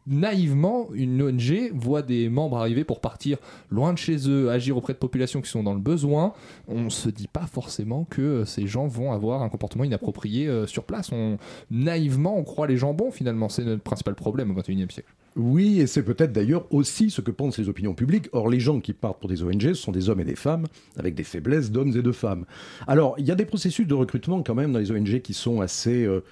naïvement, 0.07 0.89
une 0.95 1.23
ONG 1.23 1.73
voit 1.75 2.03
des 2.03 2.29
membres 2.29 2.59
arriver 2.59 2.85
pour 2.85 3.01
partir 3.01 3.39
loin 3.71 3.93
de 3.93 3.99
chez 3.99 4.29
eux, 4.29 4.51
agir 4.51 4.77
auprès 4.77 4.93
de 4.93 4.99
populations 4.99 5.41
qui 5.41 5.51
sont 5.51 5.63
dans 5.63 5.75
le 5.75 5.81
besoin. 5.81 6.33
On 6.69 6.91
se 6.91 7.09
dit 7.09 7.29
pas 7.29 7.47
forcément 7.47 8.05
que 8.05 8.23
euh, 8.23 8.45
ces 8.45 8.67
gens 8.67 8.87
vont 8.87 9.13
avoir 9.13 9.43
un 9.43 9.49
comportement 9.49 9.85
inapproprié 9.85 10.47
euh, 10.49 10.67
sur 10.67 10.85
place. 10.85 11.11
On, 11.13 11.39
naïvement, 11.71 12.37
on 12.37 12.45
croit 12.45 12.67
les 12.67 12.77
gens 12.77 12.95
bons, 12.95 13.11
finalement. 13.11 13.49
C'est 13.49 13.65
notre 13.65 13.83
principal 13.83 14.15
problème 14.15 14.51
au 14.51 14.55
XXIe 14.55 14.87
siècle. 14.91 15.13
Oui, 15.35 15.81
et 15.81 15.87
c'est 15.87 16.03
peut-être 16.03 16.33
d'ailleurs 16.33 16.67
aussi 16.71 17.11
ce 17.11 17.23
que 17.23 17.31
pensent 17.31 17.59
les 17.59 17.69
opinions 17.69 17.95
publiques. 17.95 18.29
Or, 18.33 18.51
les 18.51 18.61
gens 18.61 18.81
qui 18.81 18.93
partent 18.93 19.19
pour 19.19 19.31
des 19.31 19.43
ONG, 19.43 19.63
ce 19.63 19.75
sont 19.75 19.93
des 19.93 20.11
hommes 20.11 20.21
et 20.21 20.25
des 20.25 20.37
femmes, 20.37 20.67
avec 20.99 21.15
des 21.15 21.25
faiblesses 21.25 21.71
d'hommes 21.71 21.97
et 21.97 22.03
de 22.03 22.13
femmes. 22.13 22.45
Alors, 22.87 23.15
il 23.19 23.27
y 23.27 23.31
a 23.31 23.35
des 23.35 23.47
processus 23.47 23.87
de 23.87 23.95
recrutement 23.95 24.43
quand 24.43 24.55
même 24.55 24.73
dans 24.73 24.79
les 24.79 24.91
ONG 24.91 25.21
qui 25.21 25.33
sont 25.33 25.63
assez, 25.63 26.05
euh, 26.05 26.23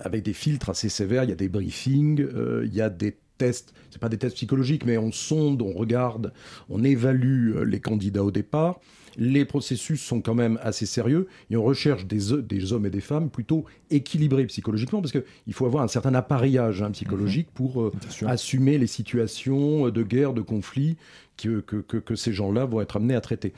avec 0.00 0.22
des 0.22 0.32
filtres 0.32 0.70
assez 0.70 0.88
sévères. 0.88 1.24
Il 1.24 1.30
y 1.30 1.32
a 1.32 1.36
des 1.36 1.48
briefings, 1.48 2.20
euh, 2.20 2.62
il 2.66 2.74
y 2.74 2.80
a 2.80 2.90
des 2.90 3.16
tests, 3.38 3.74
c'est 3.90 4.00
pas 4.00 4.08
des 4.08 4.18
tests 4.18 4.36
psychologiques, 4.36 4.86
mais 4.86 4.96
on 4.96 5.10
sonde, 5.12 5.60
on 5.62 5.72
regarde, 5.72 6.32
on 6.70 6.84
évalue 6.84 7.56
euh, 7.56 7.64
les 7.64 7.80
candidats 7.80 8.22
au 8.24 8.30
départ. 8.30 8.80
Les 9.16 9.44
processus 9.44 10.00
sont 10.00 10.20
quand 10.20 10.34
même 10.34 10.58
assez 10.62 10.86
sérieux 10.86 11.28
et 11.48 11.56
on 11.56 11.62
recherche 11.62 12.04
des, 12.06 12.32
ho- 12.32 12.40
des 12.40 12.72
hommes 12.72 12.86
et 12.86 12.90
des 12.90 13.00
femmes 13.00 13.30
plutôt 13.30 13.64
équilibrés 13.90 14.44
psychologiquement 14.46 15.00
parce 15.00 15.12
qu'il 15.12 15.52
faut 15.54 15.66
avoir 15.66 15.84
un 15.84 15.88
certain 15.88 16.14
appareillage 16.14 16.82
hein, 16.82 16.90
psychologique 16.90 17.48
pour 17.54 17.80
euh, 17.80 17.92
assumer 18.26 18.76
les 18.78 18.88
situations 18.88 19.88
de 19.88 20.02
guerre, 20.02 20.32
de 20.32 20.40
conflit 20.40 20.96
que, 21.36 21.60
que, 21.60 21.76
que- 21.76 21.98
que 21.98 22.16
ces 22.16 22.32
gens-là 22.32 22.64
vont 22.64 22.80
être 22.80 22.96
amenés 22.96 23.14
à 23.14 23.20
traiter. 23.20 23.52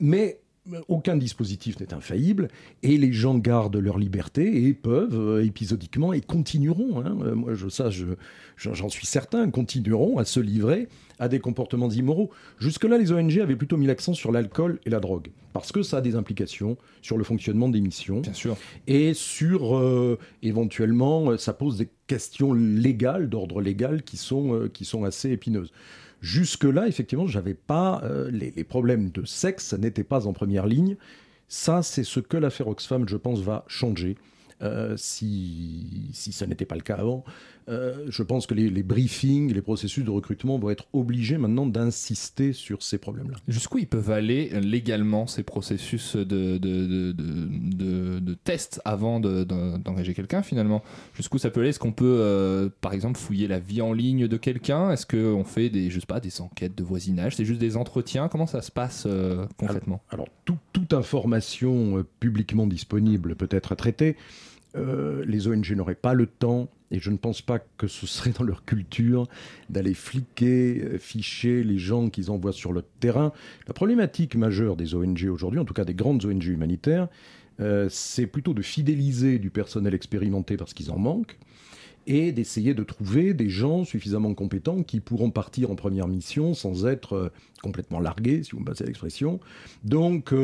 Mais 0.00 0.38
euh, 0.38 0.43
aucun 0.88 1.16
dispositif 1.16 1.78
n'est 1.78 1.92
infaillible 1.92 2.48
et 2.82 2.96
les 2.96 3.12
gens 3.12 3.36
gardent 3.36 3.76
leur 3.76 3.98
liberté 3.98 4.66
et 4.66 4.72
peuvent 4.72 5.18
euh, 5.18 5.44
épisodiquement 5.44 6.12
et 6.14 6.20
continueront, 6.22 7.00
hein, 7.04 7.16
euh, 7.22 7.34
moi 7.34 7.54
je, 7.54 7.68
ça 7.68 7.90
je- 7.90 8.06
j'en 8.56 8.88
suis 8.88 9.06
certain, 9.06 9.50
continueront 9.50 10.16
à 10.18 10.24
se 10.24 10.40
livrer 10.40 10.88
à 11.18 11.28
des 11.28 11.38
comportements 11.38 11.90
immoraux. 11.90 12.30
Jusque-là, 12.58 12.98
les 12.98 13.12
ONG 13.12 13.38
avaient 13.40 13.56
plutôt 13.56 13.76
mis 13.76 13.86
l'accent 13.86 14.14
sur 14.14 14.32
l'alcool 14.32 14.80
et 14.86 14.90
la 14.90 15.00
drogue, 15.00 15.28
parce 15.52 15.70
que 15.70 15.82
ça 15.82 15.98
a 15.98 16.00
des 16.00 16.16
implications 16.16 16.76
sur 17.02 17.18
le 17.18 17.24
fonctionnement 17.24 17.68
des 17.68 17.80
missions. 17.80 18.20
Bien 18.20 18.32
sûr. 18.32 18.56
Et 18.86 19.12
sur, 19.14 19.76
euh, 19.76 20.18
éventuellement, 20.42 21.36
ça 21.36 21.52
pose 21.52 21.78
des 21.78 21.88
questions 22.06 22.52
légales, 22.52 23.28
d'ordre 23.28 23.60
légal, 23.60 24.02
qui 24.02 24.16
sont, 24.16 24.68
qui 24.72 24.84
sont 24.84 25.04
assez 25.04 25.30
épineuses. 25.30 25.72
Jusque-là, 26.24 26.88
effectivement, 26.88 27.26
j'avais 27.26 27.52
pas 27.52 28.00
euh, 28.02 28.30
les, 28.30 28.64
problèmes 28.64 29.10
de 29.10 29.26
sexe, 29.26 29.66
ça 29.66 29.76
n'était 29.76 30.04
pas 30.04 30.26
en 30.26 30.32
première 30.32 30.66
ligne. 30.66 30.96
Ça, 31.48 31.82
c'est 31.82 32.02
ce 32.02 32.18
que 32.18 32.38
l'affaire 32.38 32.66
Oxfam, 32.66 33.06
je 33.06 33.18
pense, 33.18 33.40
va 33.40 33.62
changer. 33.68 34.16
euh, 34.62 34.96
si, 34.96 36.08
si 36.14 36.32
ça 36.32 36.46
n'était 36.46 36.64
pas 36.64 36.76
le 36.76 36.80
cas 36.80 36.94
avant. 36.94 37.24
Euh, 37.68 38.04
je 38.10 38.22
pense 38.22 38.46
que 38.46 38.52
les, 38.52 38.68
les 38.68 38.82
briefings, 38.82 39.52
les 39.52 39.62
processus 39.62 40.04
de 40.04 40.10
recrutement 40.10 40.58
vont 40.58 40.68
être 40.70 40.86
obligés 40.92 41.38
maintenant 41.38 41.64
d'insister 41.66 42.52
sur 42.52 42.82
ces 42.82 42.98
problèmes-là. 42.98 43.38
Jusqu'où 43.48 43.78
ils 43.78 43.86
peuvent 43.86 44.10
aller 44.10 44.50
légalement 44.60 45.26
ces 45.26 45.42
processus 45.42 46.14
de, 46.16 46.24
de, 46.24 46.58
de, 46.58 47.12
de, 47.12 47.12
de- 47.12 48.18
de 48.18 48.34
tests 48.34 48.82
avant 48.84 49.18
de- 49.18 49.44
de- 49.44 49.78
d'engager 49.78 50.12
quelqu'un 50.12 50.42
finalement? 50.42 50.82
Jusqu'où 51.14 51.38
ça 51.38 51.50
peut 51.50 51.60
aller? 51.60 51.70
Est-ce 51.70 51.78
qu'on 51.78 51.92
peut 51.92 52.18
euh, 52.20 52.68
par 52.82 52.92
exemple 52.92 53.18
fouiller 53.18 53.48
la 53.48 53.60
vie 53.60 53.80
en 53.80 53.94
ligne 53.94 54.28
de 54.28 54.36
quelqu'un? 54.36 54.90
Est-ce 54.90 55.06
qu'on 55.06 55.44
fait 55.44 55.70
des, 55.70 55.88
je 55.88 56.00
sais 56.00 56.06
pas, 56.06 56.20
des 56.20 56.40
enquêtes 56.42 56.76
de 56.76 56.84
voisinage? 56.84 57.36
C'est 57.36 57.46
juste 57.46 57.60
des 57.60 57.78
entretiens? 57.78 58.28
Comment 58.28 58.46
ça 58.46 58.60
se 58.60 58.70
passe 58.70 59.04
euh, 59.06 59.46
concrètement? 59.56 60.02
Alors, 60.10 60.28
tout- 60.44 60.58
toute 60.74 60.92
information 60.92 62.04
publiquement 62.20 62.66
disponible 62.66 63.36
peut 63.36 63.48
être 63.50 63.74
traitée. 63.74 64.16
Euh, 64.76 65.24
les 65.26 65.46
ONG 65.46 65.70
n'auraient 65.76 65.94
pas 65.94 66.14
le 66.14 66.26
temps, 66.26 66.68
et 66.90 67.00
je 67.00 67.10
ne 67.10 67.16
pense 67.16 67.42
pas 67.42 67.58
que 67.58 67.86
ce 67.86 68.06
serait 68.06 68.30
dans 68.30 68.44
leur 68.44 68.64
culture, 68.64 69.26
d'aller 69.70 69.94
fliquer, 69.94 70.82
euh, 70.82 70.98
ficher 70.98 71.64
les 71.64 71.78
gens 71.78 72.10
qu'ils 72.10 72.30
envoient 72.30 72.52
sur 72.52 72.72
le 72.72 72.82
terrain. 73.00 73.32
La 73.66 73.74
problématique 73.74 74.36
majeure 74.36 74.76
des 74.76 74.94
ONG 74.94 75.26
aujourd'hui, 75.30 75.60
en 75.60 75.64
tout 75.64 75.74
cas 75.74 75.84
des 75.84 75.94
grandes 75.94 76.24
ONG 76.24 76.44
humanitaires, 76.44 77.08
euh, 77.60 77.88
c'est 77.90 78.26
plutôt 78.26 78.54
de 78.54 78.62
fidéliser 78.62 79.38
du 79.38 79.50
personnel 79.50 79.94
expérimenté 79.94 80.56
parce 80.56 80.74
qu'ils 80.74 80.90
en 80.90 80.98
manquent, 80.98 81.38
et 82.06 82.32
d'essayer 82.32 82.74
de 82.74 82.82
trouver 82.82 83.32
des 83.32 83.48
gens 83.48 83.84
suffisamment 83.84 84.34
compétents 84.34 84.82
qui 84.82 85.00
pourront 85.00 85.30
partir 85.30 85.70
en 85.70 85.74
première 85.74 86.06
mission 86.06 86.52
sans 86.52 86.84
être 86.86 87.14
euh, 87.14 87.28
complètement 87.62 87.98
largués, 87.98 88.42
si 88.42 88.50
vous 88.52 88.60
me 88.60 88.66
passez 88.66 88.84
l'expression. 88.84 89.40
Donc, 89.84 90.34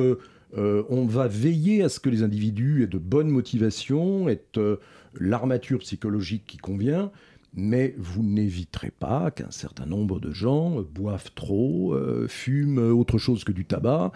on 0.56 1.04
va 1.04 1.28
veiller 1.28 1.82
à 1.82 1.88
ce 1.88 2.00
que 2.00 2.08
les 2.08 2.24
individus 2.24 2.82
aient 2.82 2.88
de 2.88 2.98
bonnes 2.98 3.28
motivations, 3.28 4.28
aient 4.28 4.42
l'armature 5.18 5.80
psychologique 5.80 6.44
qui 6.46 6.58
convient, 6.58 7.10
mais 7.54 7.94
vous 7.98 8.22
n'éviterez 8.22 8.90
pas 8.90 9.30
qu'un 9.30 9.50
certain 9.50 9.86
nombre 9.86 10.20
de 10.20 10.32
gens 10.32 10.82
boivent 10.82 11.32
trop, 11.34 11.94
euh, 11.94 12.26
fument 12.28 12.90
autre 12.90 13.18
chose 13.18 13.44
que 13.44 13.52
du 13.52 13.64
tabac, 13.64 14.12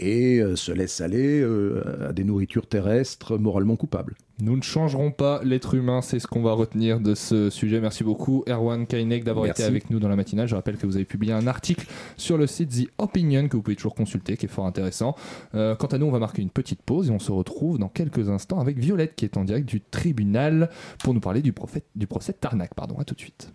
et 0.00 0.38
euh, 0.40 0.56
se 0.56 0.72
laisse 0.72 1.00
aller 1.00 1.40
euh, 1.40 2.08
à 2.08 2.12
des 2.12 2.24
nourritures 2.24 2.66
terrestres 2.66 3.38
moralement 3.38 3.76
coupables. 3.76 4.14
Nous 4.42 4.56
ne 4.56 4.62
changerons 4.62 5.10
pas 5.10 5.42
l'être 5.44 5.74
humain, 5.74 6.00
c'est 6.00 6.18
ce 6.18 6.26
qu'on 6.26 6.40
va 6.42 6.52
retenir 6.54 6.98
de 6.98 7.14
ce 7.14 7.50
sujet. 7.50 7.78
Merci 7.78 8.04
beaucoup 8.04 8.42
Erwan 8.48 8.86
Kainek 8.86 9.22
d'avoir 9.22 9.44
été 9.44 9.62
avec 9.68 9.90
nous 9.90 9.98
dans 10.00 10.08
la 10.08 10.16
matinale. 10.16 10.48
Je 10.48 10.54
rappelle 10.54 10.78
que 10.78 10.86
vous 10.86 10.96
avez 10.96 11.04
publié 11.04 11.34
un 11.34 11.46
article 11.46 11.86
sur 12.16 12.38
le 12.38 12.46
site 12.46 12.70
The 12.70 12.88
Opinion 12.96 13.48
que 13.48 13.56
vous 13.56 13.62
pouvez 13.62 13.76
toujours 13.76 13.94
consulter, 13.94 14.38
qui 14.38 14.46
est 14.46 14.48
fort 14.48 14.64
intéressant. 14.66 15.14
Euh, 15.54 15.74
quant 15.76 15.88
à 15.88 15.98
nous, 15.98 16.06
on 16.06 16.10
va 16.10 16.18
marquer 16.18 16.40
une 16.40 16.48
petite 16.48 16.80
pause 16.80 17.08
et 17.08 17.12
on 17.12 17.18
se 17.18 17.30
retrouve 17.32 17.78
dans 17.78 17.88
quelques 17.90 18.30
instants 18.30 18.60
avec 18.60 18.78
Violette 18.78 19.14
qui 19.14 19.26
est 19.26 19.36
en 19.36 19.44
direct 19.44 19.68
du 19.68 19.82
tribunal 19.82 20.70
pour 21.04 21.12
nous 21.12 21.20
parler 21.20 21.42
du, 21.42 21.52
prophète- 21.52 21.84
du 21.94 22.06
procès 22.06 22.32
de 22.32 22.38
Tarnac. 22.38 22.74
Pardon, 22.74 22.96
à 22.98 23.04
tout 23.04 23.14
de 23.14 23.20
suite. 23.20 23.52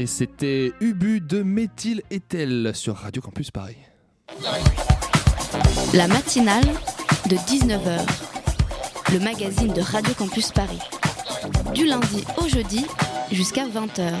Et 0.00 0.06
c'était 0.06 0.72
Ubu 0.80 1.20
de 1.20 1.42
Méthyle 1.42 2.00
Etel 2.10 2.70
sur 2.72 2.96
Radio 2.96 3.20
Campus 3.20 3.50
Paris. 3.50 3.76
La 5.92 6.08
matinale 6.08 6.64
de 7.28 7.36
19h, 7.36 8.00
le 9.12 9.18
magazine 9.18 9.74
de 9.74 9.82
Radio 9.82 10.14
Campus 10.14 10.52
Paris. 10.52 10.78
Du 11.74 11.84
lundi 11.84 12.24
au 12.38 12.48
jeudi 12.48 12.86
jusqu'à 13.30 13.66
20h. 13.66 14.14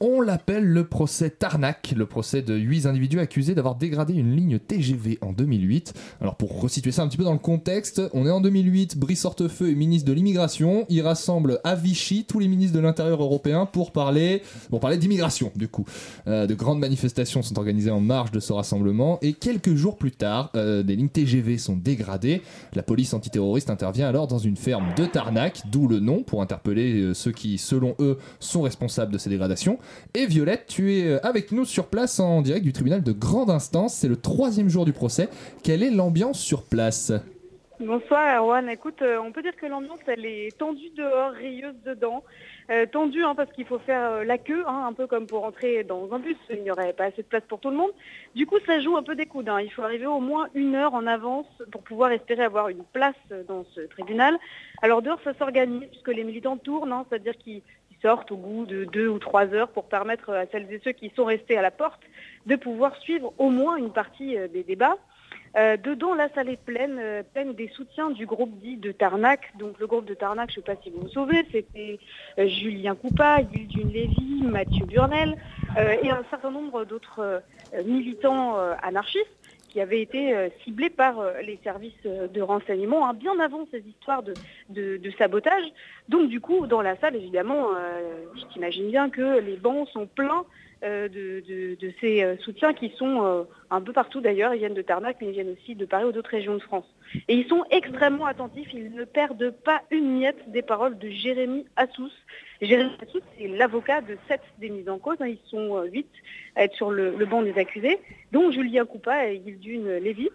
On 0.00 0.20
l'appelle 0.20 0.64
le 0.64 0.84
procès 0.84 1.28
Tarnac, 1.28 1.92
le 1.96 2.06
procès 2.06 2.40
de 2.40 2.54
8 2.54 2.86
individus 2.86 3.18
accusés 3.18 3.56
d'avoir 3.56 3.74
dégradé 3.74 4.14
une 4.14 4.36
ligne 4.36 4.60
TGV 4.60 5.18
en 5.22 5.32
2008. 5.32 5.92
Alors 6.20 6.36
pour 6.36 6.60
resituer 6.60 6.92
ça 6.92 7.02
un 7.02 7.08
petit 7.08 7.16
peu 7.16 7.24
dans 7.24 7.32
le 7.32 7.38
contexte, 7.40 8.00
on 8.12 8.24
est 8.24 8.30
en 8.30 8.40
2008, 8.40 8.96
Brice 8.96 9.24
Hortefeux 9.24 9.70
est 9.70 9.74
ministre 9.74 10.08
de 10.08 10.12
l'immigration, 10.12 10.86
il 10.88 11.02
rassemble 11.02 11.58
à 11.64 11.74
Vichy 11.74 12.24
tous 12.24 12.38
les 12.38 12.46
ministres 12.46 12.76
de 12.76 12.80
l'Intérieur 12.80 13.20
européen 13.20 13.66
pour 13.66 13.90
parler, 13.90 14.42
pour 14.70 14.78
parler 14.78 14.98
d'immigration 14.98 15.50
du 15.56 15.66
coup. 15.66 15.84
Euh, 16.28 16.46
de 16.46 16.54
grandes 16.54 16.78
manifestations 16.78 17.42
sont 17.42 17.58
organisées 17.58 17.90
en 17.90 18.00
marge 18.00 18.30
de 18.30 18.38
ce 18.38 18.52
rassemblement 18.52 19.18
et 19.20 19.32
quelques 19.32 19.74
jours 19.74 19.96
plus 19.96 20.12
tard, 20.12 20.52
euh, 20.54 20.84
des 20.84 20.94
lignes 20.94 21.08
TGV 21.08 21.58
sont 21.58 21.76
dégradées. 21.76 22.42
La 22.74 22.84
police 22.84 23.14
antiterroriste 23.14 23.68
intervient 23.68 24.06
alors 24.06 24.28
dans 24.28 24.38
une 24.38 24.56
ferme 24.56 24.94
de 24.96 25.06
Tarnac, 25.06 25.62
d'où 25.72 25.88
le 25.88 25.98
nom 25.98 26.22
pour 26.22 26.40
interpeller 26.40 27.00
euh, 27.00 27.14
ceux 27.14 27.32
qui, 27.32 27.58
selon 27.58 27.96
eux, 27.98 28.16
sont 28.38 28.62
responsables 28.62 29.12
de 29.12 29.18
ces 29.18 29.28
dégradations. 29.28 29.78
Et 30.14 30.26
Violette, 30.26 30.66
tu 30.66 30.94
es 30.94 31.06
euh, 31.06 31.26
avec 31.26 31.52
nous 31.52 31.64
sur 31.64 31.86
place 31.86 32.20
en 32.20 32.42
direct 32.42 32.64
du 32.64 32.72
tribunal 32.72 33.02
de 33.02 33.12
grande 33.12 33.50
instance. 33.50 33.94
C'est 33.94 34.08
le 34.08 34.16
troisième 34.16 34.68
jour 34.68 34.84
du 34.84 34.92
procès. 34.92 35.28
Quelle 35.62 35.82
est 35.82 35.90
l'ambiance 35.90 36.40
sur 36.40 36.64
place? 36.64 37.12
Bonsoir 37.80 38.42
Erwan, 38.42 38.68
écoute, 38.68 39.02
euh, 39.02 39.18
on 39.18 39.30
peut 39.30 39.40
dire 39.40 39.54
que 39.54 39.66
l'ambiance 39.66 40.00
elle 40.08 40.26
est 40.26 40.58
tendue 40.58 40.90
dehors, 40.96 41.30
rieuse 41.30 41.76
dedans. 41.84 42.24
Euh, 42.70 42.86
tendue 42.86 43.22
hein, 43.22 43.36
parce 43.36 43.52
qu'il 43.52 43.66
faut 43.66 43.78
faire 43.78 44.24
la 44.24 44.36
queue, 44.36 44.64
hein, 44.66 44.86
un 44.88 44.92
peu 44.92 45.06
comme 45.06 45.28
pour 45.28 45.44
entrer 45.44 45.84
dans 45.84 46.12
un 46.12 46.18
bus, 46.18 46.36
il 46.50 46.64
n'y 46.64 46.72
aurait 46.72 46.92
pas 46.92 47.04
assez 47.04 47.22
de 47.22 47.28
place 47.28 47.44
pour 47.48 47.60
tout 47.60 47.70
le 47.70 47.76
monde. 47.76 47.92
Du 48.34 48.46
coup 48.46 48.56
ça 48.66 48.80
joue 48.80 48.96
un 48.96 49.04
peu 49.04 49.14
des 49.14 49.26
coudes, 49.26 49.48
hein. 49.48 49.60
il 49.60 49.70
faut 49.70 49.82
arriver 49.82 50.06
au 50.06 50.18
moins 50.18 50.48
une 50.54 50.74
heure 50.74 50.92
en 50.92 51.06
avance 51.06 51.46
pour 51.70 51.82
pouvoir 51.82 52.10
espérer 52.10 52.42
avoir 52.42 52.68
une 52.68 52.82
place 52.92 53.14
dans 53.46 53.64
ce 53.76 53.82
tribunal. 53.82 54.36
Alors 54.82 55.00
dehors 55.00 55.20
ça 55.22 55.32
s'organise 55.34 55.86
puisque 55.88 56.08
les 56.08 56.24
militants 56.24 56.56
tournent, 56.56 56.92
c'est-à-dire 57.08 57.38
qu'ils 57.38 57.62
ils 57.87 57.87
sortent 58.02 58.30
au 58.32 58.36
bout 58.36 58.66
de 58.66 58.84
deux 58.84 59.08
ou 59.08 59.18
trois 59.18 59.46
heures 59.54 59.68
pour 59.68 59.84
permettre 59.88 60.30
à 60.30 60.46
celles 60.46 60.72
et 60.72 60.80
ceux 60.84 60.92
qui 60.92 61.10
sont 61.16 61.24
restés 61.24 61.56
à 61.56 61.62
la 61.62 61.70
porte 61.70 62.00
de 62.46 62.56
pouvoir 62.56 62.96
suivre 62.96 63.32
au 63.38 63.50
moins 63.50 63.76
une 63.76 63.92
partie 63.92 64.36
euh, 64.36 64.48
des 64.48 64.62
débats. 64.62 64.96
Euh, 65.56 65.76
dedans, 65.76 66.14
la 66.14 66.28
salle 66.34 66.50
est 66.50 66.62
pleine, 66.62 66.98
euh, 67.00 67.22
pleine 67.22 67.54
des 67.54 67.68
soutiens 67.68 68.10
du 68.10 68.26
groupe 68.26 68.58
dit 68.60 68.76
de 68.76 68.92
Tarnac. 68.92 69.52
Donc 69.58 69.78
le 69.78 69.86
groupe 69.86 70.04
de 70.04 70.14
Tarnac, 70.14 70.50
je 70.50 70.60
ne 70.60 70.64
sais 70.64 70.74
pas 70.74 70.80
si 70.82 70.90
vous 70.90 71.00
vous 71.00 71.08
souvenez, 71.08 71.44
c'était 71.50 71.98
euh, 72.38 72.46
Julien 72.46 72.94
Coupa, 72.94 73.38
Gildune 73.52 73.90
Lévy, 73.90 74.42
Mathieu 74.42 74.84
Burnel 74.86 75.36
et 76.02 76.10
un 76.10 76.24
certain 76.30 76.50
nombre 76.50 76.84
d'autres 76.84 77.42
militants 77.84 78.56
anarchistes 78.82 79.37
qui 79.78 79.82
avaient 79.82 80.02
été 80.02 80.34
euh, 80.34 80.48
ciblés 80.64 80.90
par 80.90 81.20
euh, 81.20 81.40
les 81.40 81.56
services 81.62 81.92
euh, 82.04 82.26
de 82.26 82.42
renseignement 82.42 83.08
hein, 83.08 83.14
bien 83.14 83.38
avant 83.38 83.64
ces 83.70 83.78
histoires 83.78 84.24
de, 84.24 84.36
sabotage. 85.16 85.62
Donc 86.08 86.28
du 86.28 86.40
coup, 86.40 86.66
dans 86.66 86.82
la 86.82 86.96
salle, 86.96 87.14
évidemment, 87.14 87.68
je 88.34 88.44
t'imagine 88.52 88.90
bien 88.90 89.08
que 89.08 89.38
les 89.40 89.56
bancs 89.56 89.88
sont 89.88 90.06
pleins 90.06 90.44
de, 90.82 91.42
euh, 92.04 92.36
soutiens 92.38 92.72
qui 92.72 92.90
sont 92.96 93.46
un 93.70 93.80
peu 93.80 93.92
partout 93.92 94.20
d'ailleurs. 94.20 94.54
Ils 94.54 94.58
viennent 94.58 94.74
de 94.74 94.82
Tarnac, 94.82 95.16
mais 95.20 95.28
ils 95.28 95.32
viennent 95.32 95.52
aussi 95.52 95.74
de 95.74 95.84
Paris 95.84 96.04
ou 96.04 96.12
d'autres 96.12 96.30
régions 96.30 96.54
de 96.54 96.62
France. 96.62 96.86
Et 97.28 97.34
ils 97.34 97.48
sont 97.48 97.64
extrêmement 97.70 98.26
attentifs. 98.26 98.72
Ils 98.72 98.92
ne 98.92 99.04
perdent 99.04 99.50
pas 99.64 99.82
une 99.90 100.18
miette 100.18 100.50
des 100.50 100.62
paroles 100.62 100.98
de 100.98 101.08
Jérémy 101.08 101.66
Assous. 101.76 102.12
Jérémy 102.60 102.90
Assous, 103.02 103.20
c'est 103.38 103.46
l'avocat 103.48 104.00
de 104.00 104.16
sept 104.28 104.40
des 104.58 104.68
mises 104.70 104.88
en 104.88 104.98
cause. 104.98 105.16
hein. 105.20 105.28
Ils 105.28 105.38
sont 105.48 105.76
euh, 105.76 105.84
huit 105.84 106.08
à 106.56 106.64
être 106.64 106.74
sur 106.74 106.90
le, 106.90 107.14
le 107.16 107.26
banc 107.26 107.42
des 107.42 107.56
accusés, 107.58 107.98
dont 108.32 108.50
Julien 108.50 108.84
Coupa 108.84 109.26
et 109.26 109.40
Gildune 109.44 109.96
Lévy. 109.98 110.28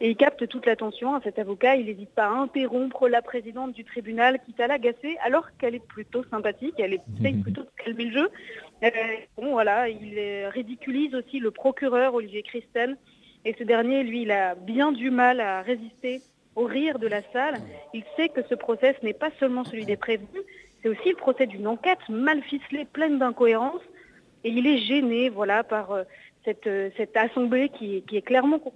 Et 0.00 0.10
il 0.10 0.16
capte 0.16 0.48
toute 0.48 0.66
l'attention. 0.66 1.14
hein, 1.14 1.20
Cet 1.22 1.38
avocat, 1.38 1.76
il 1.76 1.86
n'hésite 1.86 2.10
pas 2.10 2.26
à 2.26 2.30
interrompre 2.30 3.08
la 3.08 3.22
présidente 3.22 3.72
du 3.72 3.84
tribunal, 3.84 4.40
quitte 4.44 4.58
à 4.58 4.66
l'agacer, 4.66 5.16
alors 5.24 5.48
qu'elle 5.56 5.76
est 5.76 5.86
plutôt 5.86 6.24
sympathique, 6.30 6.74
elle 6.78 6.94
essaye 6.94 7.34
plutôt 7.34 7.62
de 7.62 7.68
calmer 7.76 8.04
le 8.06 8.12
jeu. 8.12 8.28
Euh, 8.82 8.88
bon, 9.36 9.52
voilà, 9.52 9.88
il 9.88 10.14
euh, 10.18 10.48
ridiculise 10.52 11.14
aussi 11.14 11.38
le 11.38 11.52
procureur 11.52 12.14
Olivier 12.14 12.42
Christen. 12.42 12.96
Et 13.44 13.54
ce 13.58 13.62
dernier, 13.62 14.02
lui, 14.02 14.22
il 14.22 14.32
a 14.32 14.54
bien 14.56 14.90
du 14.90 15.10
mal 15.10 15.38
à 15.40 15.62
résister 15.62 16.22
au 16.56 16.64
rire 16.64 16.98
de 16.98 17.06
la 17.06 17.22
salle. 17.32 17.54
Il 17.92 18.02
sait 18.16 18.30
que 18.30 18.42
ce 18.48 18.54
procès 18.56 18.96
n'est 19.02 19.12
pas 19.12 19.30
seulement 19.38 19.64
celui 19.64 19.84
des 19.84 19.96
prévenus, 19.96 20.42
c'est 20.84 20.90
aussi 20.90 21.08
le 21.08 21.16
procès 21.16 21.46
d'une 21.46 21.66
enquête 21.66 21.98
mal 22.10 22.42
ficelée, 22.42 22.84
pleine 22.92 23.18
d'incohérences. 23.18 23.80
Et 24.44 24.50
il 24.50 24.66
est 24.66 24.76
gêné, 24.76 25.30
voilà, 25.30 25.64
par 25.64 25.92
euh, 25.92 26.02
cette, 26.44 26.66
euh, 26.66 26.90
cette 26.98 27.16
assemblée 27.16 27.70
qui, 27.70 28.02
qui 28.06 28.18
est 28.18 28.22
clairement 28.22 28.58
co- 28.58 28.74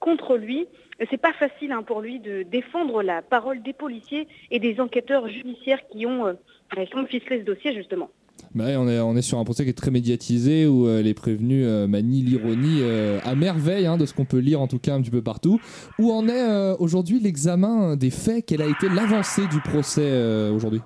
contre 0.00 0.36
lui. 0.36 0.66
C'est 1.10 1.16
pas 1.16 1.32
facile 1.32 1.72
hein, 1.72 1.82
pour 1.82 2.02
lui 2.02 2.20
de 2.20 2.42
défendre 2.42 3.02
la 3.02 3.22
parole 3.22 3.62
des 3.62 3.72
policiers 3.72 4.28
et 4.50 4.58
des 4.58 4.78
enquêteurs 4.80 5.26
judiciaires 5.26 5.80
qui 5.90 6.04
ont, 6.04 6.26
euh, 6.26 6.34
ficelé 7.08 7.38
ce 7.38 7.44
dossier 7.44 7.74
justement. 7.74 8.10
Bah 8.54 8.66
ouais, 8.66 8.76
on, 8.76 8.86
est, 8.86 9.00
on 9.00 9.16
est 9.16 9.22
sur 9.22 9.38
un 9.38 9.44
procès 9.44 9.64
qui 9.64 9.70
est 9.70 9.80
très 9.84 9.90
médiatisé 9.90 10.66
où 10.66 10.86
euh, 10.86 11.00
les 11.00 11.14
prévenus 11.14 11.66
manient 11.88 12.22
l'ironie 12.22 12.80
euh, 12.82 13.18
à 13.24 13.34
merveille 13.34 13.86
hein, 13.86 13.96
de 13.96 14.04
ce 14.04 14.12
qu'on 14.12 14.26
peut 14.26 14.38
lire 14.38 14.60
en 14.60 14.68
tout 14.68 14.78
cas 14.78 14.94
un 14.94 15.00
petit 15.00 15.10
peu 15.10 15.22
partout. 15.22 15.58
Où 15.98 16.12
en 16.12 16.28
est 16.28 16.76
aujourd'hui 16.78 17.18
l'examen 17.18 17.96
des 17.96 18.10
faits? 18.10 18.44
Quelle 18.44 18.60
a 18.60 18.66
été 18.66 18.90
l'avancée 18.90 19.46
du 19.48 19.60
procès 19.60 20.50
aujourd'hui? 20.50 20.82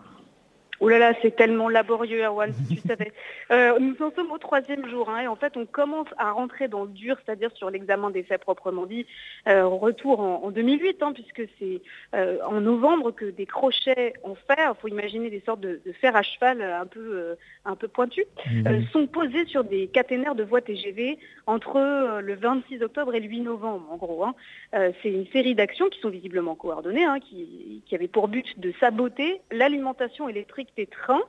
Oh 0.85 0.89
là 0.89 0.99
là, 0.99 1.13
c'est 1.23 1.37
tellement 1.37 1.69
laborieux, 1.69 2.25
Erwan, 2.25 2.53
si 2.53 2.75
tu 2.75 2.81
savais. 2.89 3.13
Euh, 3.53 3.79
nous 3.79 3.95
en 4.05 4.11
sommes 4.11 4.33
au 4.33 4.39
troisième 4.39 4.89
jour, 4.89 5.09
hein, 5.09 5.21
et 5.21 5.29
en 5.29 5.37
fait, 5.37 5.57
on 5.57 5.65
commence 5.65 6.09
à 6.19 6.33
rentrer 6.33 6.67
dans 6.67 6.83
le 6.83 6.91
dur, 6.91 7.17
c'est-à-dire 7.25 7.53
sur 7.55 7.71
l'examen 7.71 8.11
des 8.11 8.25
faits 8.25 8.41
proprement 8.41 8.85
dit, 8.85 9.07
euh, 9.47 9.65
retour 9.65 10.19
en, 10.19 10.43
en 10.43 10.51
2008, 10.51 11.01
hein, 11.01 11.13
puisque 11.13 11.49
c'est 11.61 11.81
euh, 12.17 12.39
en 12.45 12.61
novembre 12.61 13.13
que 13.13 13.27
des 13.27 13.47
crochets 13.47 14.15
en 14.25 14.35
fer, 14.35 14.75
il 14.77 14.81
faut 14.81 14.89
imaginer 14.89 15.31
des 15.31 15.41
sortes 15.47 15.61
de, 15.61 15.81
de 15.87 15.93
fer 15.93 16.17
à 16.17 16.23
cheval 16.23 16.61
euh, 16.61 16.81
un 16.81 16.87
peu, 16.87 17.37
un 17.65 17.77
peu 17.77 17.87
pointus, 17.87 18.25
euh, 18.67 18.81
sont 18.93 19.07
posés 19.07 19.45
sur 19.47 19.63
des 19.63 19.87
caténaires 19.87 20.35
de 20.35 20.43
voies 20.43 20.63
TGV 20.63 21.17
entre 21.47 22.21
le 22.21 22.35
26 22.35 22.83
octobre 22.83 23.15
et 23.15 23.21
le 23.21 23.29
8 23.29 23.41
novembre, 23.43 23.87
en 23.89 23.97
gros. 23.97 24.25
hein. 24.25 24.35
C'est 24.73 25.11
une 25.11 25.27
série 25.29 25.55
d'actions 25.55 25.89
qui 25.91 26.01
sont 26.01 26.09
visiblement 26.09 26.57
coordonnées, 26.57 27.05
hein, 27.05 27.19
qui, 27.21 27.83
qui 27.87 27.95
avaient 27.95 28.09
pour 28.09 28.27
but 28.27 28.59
de 28.59 28.73
saboter 28.81 29.41
l'alimentation 29.53 30.29
électrique 30.29 30.72
des 30.77 30.87
trains 30.87 31.23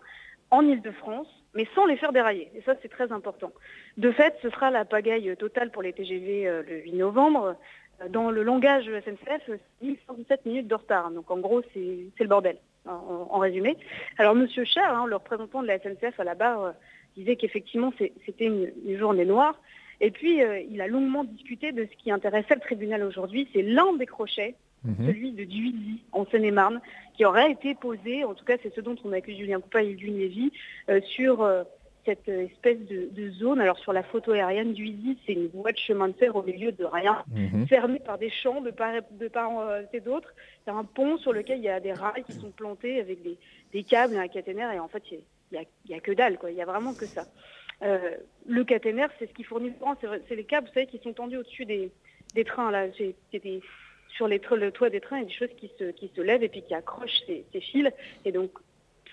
en 0.52 0.68
Ile-de-France, 0.68 1.28
mais 1.56 1.68
sans 1.74 1.86
les 1.86 1.98
faire 1.98 2.14
dérailler. 2.14 2.52
Et 2.56 2.62
ça, 2.62 2.76
c'est 2.82 2.90
très 2.90 3.12
important. 3.12 3.52
De 3.98 4.12
fait, 4.12 4.36
ce 4.42 4.50
sera 4.50 4.70
la 4.70 4.86
pagaille 4.86 5.36
totale 5.38 5.72
pour 5.72 5.82
les 5.82 5.94
TGV 5.94 6.48
euh, 6.48 6.64
le 6.68 6.82
8 6.82 6.94
novembre. 6.94 7.56
Euh, 8.02 8.08
Dans 8.10 8.32
le 8.32 8.44
langage 8.44 8.86
SNCF, 8.86 9.50
euh, 9.50 9.58
1117 9.82 10.46
minutes 10.46 10.68
de 10.68 10.76
retard. 10.76 11.12
Donc 11.12 11.30
en 11.32 11.38
gros, 11.38 11.62
c'est 11.74 12.24
le 12.24 12.28
bordel, 12.28 12.58
en, 12.86 13.40
résumé. 13.40 13.78
Alors 14.18 14.36
Monsieur 14.36 14.64
Cher, 14.64 14.90
hein, 14.96 15.06
le 15.08 15.16
représentant 15.16 15.62
de 15.62 15.68
la 15.68 15.80
SNCF 15.80 16.20
à 16.20 16.24
la 16.24 16.36
barre, 16.36 16.64
euh, 16.64 16.72
disait 17.18 17.36
qu'effectivement, 17.36 17.94
c'était 18.26 18.46
une, 18.46 18.98
journée 18.98 19.26
noire. 19.26 19.60
Et 20.02 20.10
puis, 20.12 20.42
il 20.70 20.82
a 20.82 20.88
longuement 20.88 21.24
discuté 21.24 21.72
de 21.72 21.86
ce 21.86 22.04
qui 22.04 22.12
intéressait 22.12 22.56
le 22.56 22.62
tribunal 22.62 23.04
aujourd'hui. 23.04 23.48
C'est 23.54 23.62
l'un 23.62 23.94
des 23.94 24.08
crochets 24.08 24.56
celui 25.06 25.32
de 25.32 25.44
Duisy, 25.46 26.02
en 26.12 26.26
Seine-et-Marne, 26.26 26.82
qui 27.16 27.26
aurait 27.26 27.52
été 27.52 27.74
posé, 27.76 28.24
en 28.24 28.34
tout 28.34 28.46
cas 28.46 28.58
c'est 28.62 28.74
ce 28.74 28.82
dont 28.82 28.96
on 29.06 29.12
accuse 29.14 29.38
Julien 29.38 29.60
Coupa 29.62 29.82
et 29.84 29.94
Lévy, 29.96 30.52
euh, 30.90 31.00
sur 31.02 31.42
euh, 31.42 31.64
cette 32.06 32.28
espèce 32.28 32.80
de, 32.88 33.08
de 33.12 33.30
zone. 33.32 33.62
Alors 33.62 33.80
sur 33.80 33.94
la 33.94 34.04
photo 34.04 34.32
aérienne, 34.34 34.74
Duisy, 34.74 35.18
c'est 35.26 35.34
une 35.34 35.48
voie 35.48 35.72
de 35.72 35.78
chemin 35.78 36.10
de 36.10 36.14
fer 36.14 36.36
au 36.36 36.44
milieu 36.44 36.72
de 36.74 36.84
rien, 36.84 37.24
Mhm. 37.34 37.66
fermée 37.68 38.00
par 38.00 38.18
des 38.18 38.30
champs 38.30 38.60
de 38.62 38.72
part, 38.72 38.94
de 39.12 39.28
part 39.30 39.58
euh, 39.60 39.84
et 39.94 40.02
d'autre. 40.02 40.34
C'est 40.66 40.72
un 40.72 40.84
pont 40.84 41.18
sur 41.18 41.32
lequel 41.32 41.60
il 41.60 41.64
y 41.64 41.70
a 41.70 41.80
des 41.80 41.94
rails 41.94 42.24
qui 42.26 42.34
sont 42.34 42.52
plantés 42.52 43.00
avec 43.00 43.22
des, 43.24 43.38
des 43.72 43.84
câbles 43.84 44.16
et 44.16 44.18
un 44.18 44.28
caténaire, 44.28 44.72
et 44.74 44.80
en 44.80 44.90
fait 44.90 45.04
il 45.12 45.20
n'y 45.54 45.60
a, 45.60 45.64
il 45.86 45.92
y 45.92 45.94
a 45.94 46.00
que 46.02 46.12
dalle, 46.12 46.38
quoi. 46.38 46.52
il 46.52 46.58
y 46.58 46.62
a 46.62 46.66
vraiment 46.66 46.94
que 46.94 47.06
ça. 47.06 47.26
Euh, 47.84 48.00
le 48.48 48.64
caténaire, 48.64 49.10
c'est 49.20 49.28
ce 49.28 49.34
qui 49.34 49.44
fournit 49.44 49.68
le 49.70 49.74
courant, 49.76 49.96
c'est 50.28 50.36
les 50.36 50.44
câbles, 50.46 50.68
vous 50.68 50.74
savez, 50.74 50.88
qui 50.88 51.00
sont 51.00 51.14
tendus 51.14 51.38
au-dessus 51.38 51.66
des, 51.66 51.92
des 52.36 52.44
trains. 52.44 52.72
Là, 52.72 52.88
C'est 52.98 53.16
c'est 53.32 53.42
des 53.44 53.62
sur 54.16 54.28
les 54.28 54.40
le 54.56 54.72
toit 54.72 54.90
des 54.90 55.00
trains, 55.02 55.18
il 55.18 55.22
y 55.22 55.26
a 55.26 55.28
des 55.28 55.34
choses 55.34 55.56
qui 55.58 55.72
se, 55.80 55.86
qui 55.92 56.12
se 56.16 56.22
lèvent 56.22 56.44
et 56.44 56.50
puis 56.50 56.62
qui 56.64 56.74
accrochent 56.74 57.22
ces, 57.28 57.46
ces 57.52 57.62
fils. 57.62 57.90
Et 58.26 58.32
donc, 58.32 58.52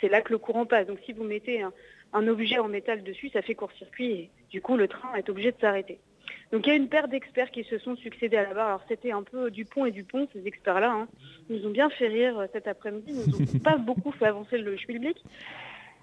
c'est 0.00 0.08
là 0.08 0.20
que 0.22 0.32
le 0.32 0.38
courant 0.38 0.66
passe. 0.66 0.86
Donc, 0.86 0.98
si 1.04 1.12
vous 1.12 1.24
mettez 1.24 1.62
un, 1.62 1.72
un 2.12 2.26
objet 2.28 2.58
en 2.58 2.68
métal 2.68 3.02
dessus, 3.02 3.28
ça 3.30 3.42
fait 3.42 3.54
court-circuit 3.54 4.12
et 4.12 4.30
du 4.50 4.60
coup, 4.60 4.76
le 4.76 4.88
train 4.88 5.14
est 5.14 5.28
obligé 5.28 5.52
de 5.52 5.56
s'arrêter. 5.60 5.98
Donc, 6.52 6.66
il 6.66 6.70
y 6.70 6.72
a 6.72 6.76
une 6.76 6.88
paire 6.88 7.08
d'experts 7.08 7.50
qui 7.50 7.64
se 7.64 7.78
sont 7.78 7.96
succédés 7.96 8.36
à 8.36 8.42
la 8.42 8.54
barre. 8.54 8.66
Alors, 8.68 8.82
c'était 8.88 9.12
un 9.12 9.22
peu 9.22 9.50
Dupont 9.50 9.86
et 9.86 9.90
Dupont, 9.92 10.28
ces 10.32 10.46
experts-là. 10.46 10.90
hein. 10.92 11.08
Ils 11.48 11.56
nous 11.60 11.66
ont 11.68 11.70
bien 11.70 11.90
fait 11.90 12.08
rire 12.08 12.38
euh, 12.38 12.46
cet 12.52 12.66
après-midi. 12.66 13.12
Ils 13.12 13.30
nous 13.30 13.36
ont 13.56 13.58
pas 13.60 13.76
beaucoup 13.78 14.10
fait 14.12 14.26
avancer 14.26 14.58
le 14.58 14.76
schmilblick. 14.76 15.16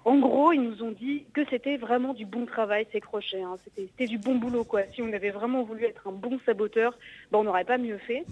En 0.04 0.18
gros, 0.18 0.52
ils 0.52 0.62
nous 0.62 0.82
ont 0.82 0.92
dit 0.92 1.24
que 1.34 1.42
c'était 1.50 1.76
vraiment 1.76 2.14
du 2.14 2.24
bon 2.24 2.46
travail, 2.46 2.86
ces 2.92 3.00
crochets. 3.00 3.42
hein. 3.42 3.56
C'était 3.64 3.88
c'était 3.90 4.06
du 4.06 4.16
bon 4.18 4.36
boulot, 4.36 4.64
quoi. 4.64 4.82
Si 4.94 5.02
on 5.02 5.12
avait 5.12 5.30
vraiment 5.30 5.62
voulu 5.64 5.84
être 5.84 6.06
un 6.08 6.12
bon 6.12 6.38
saboteur, 6.46 6.96
ben, 7.30 7.38
on 7.40 7.44
n'aurait 7.44 7.64
pas 7.64 7.76
mieux 7.78 7.98
fait. 7.98 8.24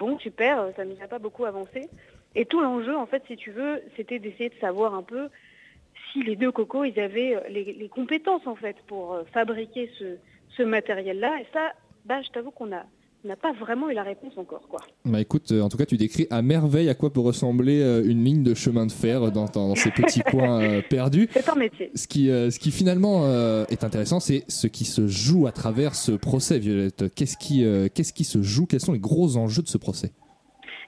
Bon, 0.00 0.18
super, 0.18 0.62
euh, 0.62 0.70
ça 0.76 0.86
nous 0.86 0.96
a 1.04 1.08
pas 1.08 1.18
beaucoup 1.18 1.44
avancé. 1.44 1.90
Et 2.34 2.46
tout 2.46 2.62
l'enjeu, 2.62 2.96
en 2.96 3.04
fait, 3.04 3.22
si 3.26 3.36
tu 3.36 3.50
veux, 3.50 3.82
c'était 3.98 4.18
d'essayer 4.18 4.48
de 4.48 4.58
savoir 4.58 4.94
un 4.94 5.02
peu 5.02 5.28
si 6.10 6.22
les 6.22 6.36
deux 6.36 6.50
cocos, 6.50 6.84
ils 6.84 6.98
avaient 6.98 7.36
euh, 7.36 7.40
les, 7.50 7.88
compétences, 7.90 8.46
en 8.46 8.56
fait, 8.56 8.76
pour 8.86 9.12
euh, 9.12 9.24
fabriquer 9.34 9.90
ce, 9.98 10.62
matériel-là. 10.62 11.40
Et 11.40 11.46
ça, 11.52 11.72
bah, 12.06 12.22
je 12.22 12.30
t'avoue 12.30 12.50
qu'on 12.50 12.72
a 12.72 12.84
n'a 13.24 13.36
pas 13.36 13.52
vraiment 13.52 13.90
eu 13.90 13.94
la 13.94 14.02
réponse 14.02 14.32
encore, 14.36 14.62
quoi. 14.68 14.80
Bah 15.04 15.20
écoute, 15.20 15.52
euh, 15.52 15.60
en 15.60 15.68
tout 15.68 15.76
cas, 15.76 15.86
tu 15.86 15.96
décris 15.96 16.26
à 16.30 16.42
merveille 16.42 16.88
à 16.88 16.94
quoi 16.94 17.12
peut 17.12 17.20
ressembler 17.20 17.80
euh, 17.82 18.02
une 18.04 18.24
ligne 18.24 18.42
de 18.42 18.54
chemin 18.54 18.86
de 18.86 18.92
fer 18.92 19.30
dans, 19.30 19.74
ces 19.74 19.90
petits 19.90 20.20
coins 20.30 20.62
euh, 20.62 20.82
perdus. 20.88 21.28
C'est 21.32 21.48
un 21.48 21.54
métier. 21.54 21.90
Ce 21.94 22.06
qui, 22.06 22.26
ce 22.28 22.58
qui 22.58 22.70
finalement 22.70 23.26
est 23.68 23.84
intéressant, 23.84 24.20
c'est 24.20 24.44
ce 24.48 24.66
qui 24.66 24.84
se 24.84 25.06
joue 25.06 25.46
à 25.46 25.52
travers 25.52 25.94
ce 25.94 26.12
procès, 26.12 26.58
Violette. 26.58 27.14
Qu'est-ce 27.14 27.36
qui, 27.36 27.64
qu'est-ce 27.94 28.12
qui 28.12 28.24
se 28.24 28.42
joue? 28.42 28.66
Quels 28.66 28.80
sont 28.80 28.92
les 28.92 28.98
gros 28.98 29.36
enjeux 29.36 29.62
de 29.62 29.68
ce 29.68 29.78
procès? 29.78 30.12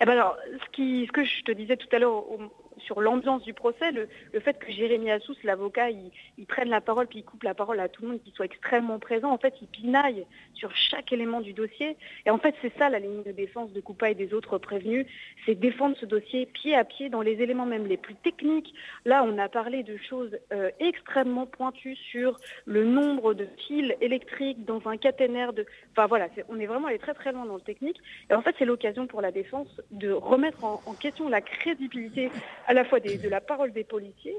Eh 0.00 0.04
ben 0.04 0.12
alors, 0.12 0.36
ce, 0.52 0.70
qui, 0.76 1.06
ce 1.06 1.12
que 1.12 1.24
je 1.24 1.42
te 1.44 1.52
disais 1.52 1.76
tout 1.76 1.86
à 1.94 1.98
l'heure 1.98 2.12
au- 2.14 2.38
sur 2.84 3.00
l'ambiance 3.00 3.42
du 3.42 3.54
procès, 3.54 3.92
le, 3.92 4.08
fait 4.40 4.58
que 4.58 4.70
Jérémy 4.70 5.10
Assous, 5.10 5.36
l'avocat, 5.44 5.90
il, 5.90 6.46
prenne 6.46 6.68
la 6.68 6.80
parole 6.80 7.06
puis 7.06 7.20
il 7.20 7.24
coupe 7.24 7.42
la 7.42 7.54
parole 7.54 7.80
à 7.80 7.88
tout 7.88 8.02
le 8.02 8.08
monde, 8.08 8.22
qu'il 8.22 8.32
soit 8.32 8.44
extrêmement 8.44 8.98
présent, 8.98 9.30
en 9.30 9.38
fait, 9.38 9.54
il 9.62 9.68
pinaille 9.68 10.26
sur 10.54 10.74
chaque 10.74 11.12
élément 11.12 11.40
du 11.40 11.52
dossier. 11.52 11.96
Et 12.26 12.30
en 12.30 12.38
fait, 12.38 12.54
c'est 12.62 12.72
ça 12.78 12.88
la 12.88 12.98
ligne 12.98 13.22
de 13.22 13.32
défense 13.32 13.72
de 13.72 13.80
Coupa 13.80 14.10
et 14.10 14.14
des 14.14 14.34
autres 14.34 14.58
prévenus, 14.58 15.06
c'est 15.46 15.54
défendre 15.54 15.96
ce 16.00 16.06
dossier 16.06 16.46
pied 16.46 16.74
à 16.74 16.84
pied 16.84 17.08
dans 17.08 17.22
les 17.22 17.40
éléments 17.42 17.66
même 17.66 17.86
les 17.86 17.96
plus 17.96 18.14
techniques. 18.14 18.74
Là, 19.04 19.24
on 19.26 19.38
a 19.38 19.48
parlé 19.48 19.82
de 19.82 19.96
choses 19.96 20.36
euh, 20.52 20.70
extrêmement 20.80 21.46
pointues 21.46 21.96
sur 21.96 22.36
le 22.64 22.84
nombre 22.84 23.34
de 23.34 23.46
fils 23.66 23.92
électriques 24.00 24.64
dans 24.64 24.86
un 24.86 24.96
caténaire 24.96 25.52
de... 25.52 25.66
Enfin 25.92 26.06
voilà, 26.06 26.28
on 26.48 26.58
est 26.58 26.66
vraiment 26.66 26.88
allé 26.88 26.98
très 26.98 27.14
très 27.14 27.32
loin 27.32 27.46
dans 27.46 27.56
le 27.56 27.60
technique. 27.60 27.98
Et 28.30 28.34
en 28.34 28.42
fait, 28.42 28.54
c'est 28.58 28.64
l'occasion 28.64 29.06
pour 29.06 29.20
la 29.20 29.32
défense 29.32 29.68
de 29.90 30.10
remettre 30.10 30.64
en, 30.64 30.80
en 30.86 30.94
question 30.94 31.28
la 31.28 31.40
crédibilité 31.40 32.30
à 32.66 32.74
la 32.74 32.81
fois 32.84 33.00
des- 33.00 33.18
de 33.18 33.28
la 33.28 33.40
parole 33.40 33.72
des 33.72 33.84
policiers, 33.84 34.36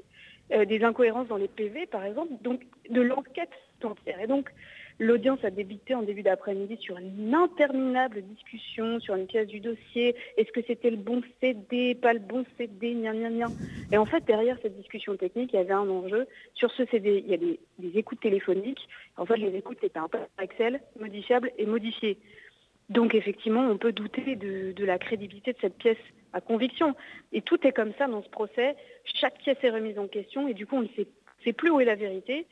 euh, 0.52 0.66
des 0.66 0.84
incohérences 0.84 1.28
dans 1.28 1.38
les 1.38 1.48
PV 1.48 1.86
par 1.88 2.04
exemple, 2.06 2.34
donc 2.42 2.62
de 2.90 3.02
l'enquête 3.02 3.50
entière. 3.84 4.20
Et 4.22 4.28
donc, 4.28 4.50
l'audience 5.00 5.44
a 5.44 5.50
débuté 5.50 5.96
en 5.96 6.04
début 6.04 6.22
d'après-midi 6.24 6.78
sur 6.80 6.98
une 6.98 7.34
interminable 7.34 8.22
discussion 8.22 9.00
sur 9.00 9.16
une 9.16 9.26
pièce 9.28 9.48
du 9.48 9.60
dossier. 9.60 10.16
Est-ce 10.38 10.52
que 10.52 10.62
c'était 10.66 10.90
le 10.90 10.98
bon 10.98 11.22
CD, 11.42 11.96
pas 11.96 12.14
le 12.14 12.20
bon 12.20 12.46
CD, 12.58 12.94
gna 12.94 13.14
gna 13.14 13.30
gna. 13.30 13.52
Et 13.92 13.98
en 13.98 14.06
fait, 14.06 14.24
derrière 14.26 14.58
cette 14.62 14.76
discussion 14.78 15.16
technique, 15.18 15.52
il 15.54 15.58
y 15.58 15.60
avait 15.60 15.74
un 15.74 15.90
enjeu. 15.90 16.28
Sur 16.54 16.72
ce 16.72 16.86
CD, 16.86 17.22
il 17.26 17.32
y 17.32 17.34
a 17.34 17.38
des, 17.38 17.60
des 17.80 17.98
écoutes 18.00 18.22
téléphoniques. 18.22 18.88
En 19.18 19.26
fait, 19.26 19.38
les 19.38 19.56
écoutes 19.56 19.84
étaient 19.84 20.00
un 20.00 20.08
peu 20.08 20.20
Excel, 20.42 20.82
modifiables 21.00 21.52
et 21.58 21.66
modifiées. 21.66 22.18
Donc 22.94 23.16
effectivement, 23.16 23.62
on 23.62 23.78
peut 23.78 23.92
douter 23.92 24.36
de, 24.36 24.86
la 24.86 25.00
crédibilité 25.00 25.54
de 25.54 25.58
cette 25.60 25.78
pièce 25.78 25.98
à 26.32 26.42
conviction. 26.42 26.96
Et 27.32 27.42
tout 27.42 27.58
est 27.66 27.72
comme 27.72 27.94
ça 27.98 28.08
dans 28.08 28.22
ce 28.22 28.30
procès. 28.30 28.76
Chaque 29.04 29.40
pièce 29.40 29.58
est 29.64 29.72
remise 29.72 29.98
en 29.98 30.08
question 30.08 30.48
et 30.48 30.54
du 30.54 30.68
coup, 30.68 30.78
on 30.78 30.84
ne 30.84 30.88
sait, 30.96 31.08
sait 31.44 31.54
plus 31.54 31.72
où 31.72 31.80
est 31.80 31.86
la 31.86 31.96
vérité. 31.96 32.46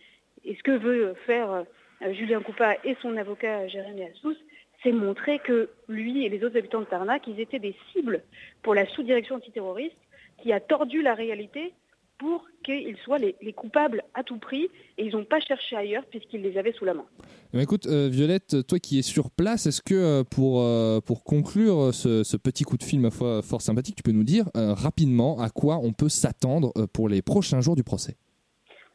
Et 0.43 0.55
ce 0.55 0.63
que 0.63 0.71
veut 0.71 1.13
faire 1.27 1.51
euh, 1.51 2.13
Julien 2.13 2.41
Coupa 2.41 2.75
et 2.83 2.97
son 3.03 3.15
avocat 3.17 3.67
Jérémy 3.67 4.03
Assous, 4.05 4.35
c'est 4.81 4.91
montrer 4.91 5.37
que 5.37 5.69
lui 5.87 6.25
et 6.25 6.29
les 6.29 6.43
autres 6.43 6.57
habitants 6.57 6.79
de 6.79 6.85
Tarnac, 6.85 7.27
ils 7.27 7.39
étaient 7.39 7.59
des 7.59 7.75
cibles 7.91 8.23
pour 8.63 8.73
la 8.73 8.87
sous-direction 8.87 9.35
antiterroriste 9.35 9.95
qui 10.41 10.51
a 10.51 10.59
tordu 10.59 11.03
la 11.03 11.13
réalité 11.13 11.73
pour 12.21 12.45
qu'ils 12.63 12.95
soient 13.03 13.17
les, 13.17 13.35
les 13.41 13.51
coupables 13.51 14.03
à 14.13 14.23
tout 14.23 14.37
prix 14.37 14.69
et 14.99 15.05
ils 15.07 15.11
n'ont 15.13 15.25
pas 15.25 15.39
cherché 15.39 15.75
ailleurs 15.75 16.03
puisqu'ils 16.05 16.43
les 16.43 16.55
avaient 16.59 16.71
sous 16.73 16.85
la 16.85 16.93
main. 16.93 17.05
Eh 17.19 17.57
bien, 17.57 17.61
écoute, 17.61 17.87
euh, 17.87 18.09
Violette, 18.11 18.67
toi 18.67 18.77
qui 18.77 18.99
es 18.99 19.01
sur 19.01 19.31
place, 19.31 19.65
est-ce 19.65 19.81
que 19.81 19.95
euh, 19.95 20.23
pour, 20.23 20.61
euh, 20.61 20.99
pour 21.01 21.23
conclure 21.23 21.93
ce, 21.95 22.23
ce 22.23 22.37
petit 22.37 22.63
coup 22.63 22.77
de 22.77 22.83
film, 22.83 23.01
ma 23.01 23.09
foi, 23.09 23.41
fort 23.41 23.63
sympathique, 23.63 23.95
tu 23.95 24.03
peux 24.03 24.11
nous 24.11 24.23
dire 24.23 24.45
rapidement 24.53 25.39
à 25.41 25.49
quoi 25.49 25.79
on 25.81 25.93
peut 25.93 26.09
s'attendre 26.09 26.71
pour 26.93 27.09
les 27.09 27.23
prochains 27.23 27.59
jours 27.61 27.75
du 27.75 27.83
procès? 27.83 28.15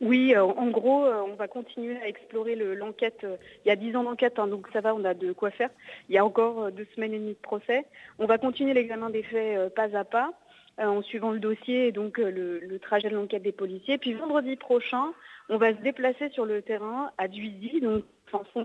Oui, 0.00 0.36
en 0.36 0.68
gros, 0.70 1.06
on 1.06 1.34
va 1.36 1.48
continuer 1.48 1.96
à 1.96 2.06
explorer 2.06 2.54
le- 2.54 2.74
l'enquête. 2.74 3.26
il 3.64 3.68
y 3.68 3.70
a 3.72 3.76
10 3.76 3.96
ans 3.96 4.04
d'enquête, 4.04 4.34
hein, 4.38 4.46
donc 4.46 4.66
ça 4.72 4.82
va, 4.82 4.94
on 4.94 5.02
a 5.06 5.14
de 5.14 5.32
quoi 5.32 5.50
faire. 5.50 5.70
Il 6.10 6.14
y 6.14 6.18
a 6.18 6.24
encore 6.24 6.70
deux 6.70 6.86
semaines 6.94 7.14
et 7.14 7.18
demie 7.18 7.30
de 7.32 7.38
procès. 7.42 7.86
On 8.18 8.26
va 8.26 8.36
continuer 8.36 8.74
l'examen 8.74 9.08
des 9.08 9.22
faits 9.22 9.74
pas 9.74 9.96
à 9.96 10.04
pas, 10.04 10.32
en 10.78 11.02
suivant 11.02 11.30
le 11.30 11.38
dossier 11.38 11.88
et 11.88 11.92
donc 11.92 12.18
euh, 12.18 12.30
le, 12.30 12.78
trajet 12.78 13.08
de 13.08 13.14
l'enquête 13.14 13.42
des 13.42 13.52
policiers. 13.52 13.98
Puis 13.98 14.14
vendredi 14.14 14.56
prochain, 14.56 15.12
on 15.48 15.56
va 15.56 15.74
se 15.74 15.80
déplacer 15.80 16.28
sur 16.30 16.44
le 16.44 16.62
terrain 16.62 17.10
à 17.18 17.28
Duisy, 17.28 17.82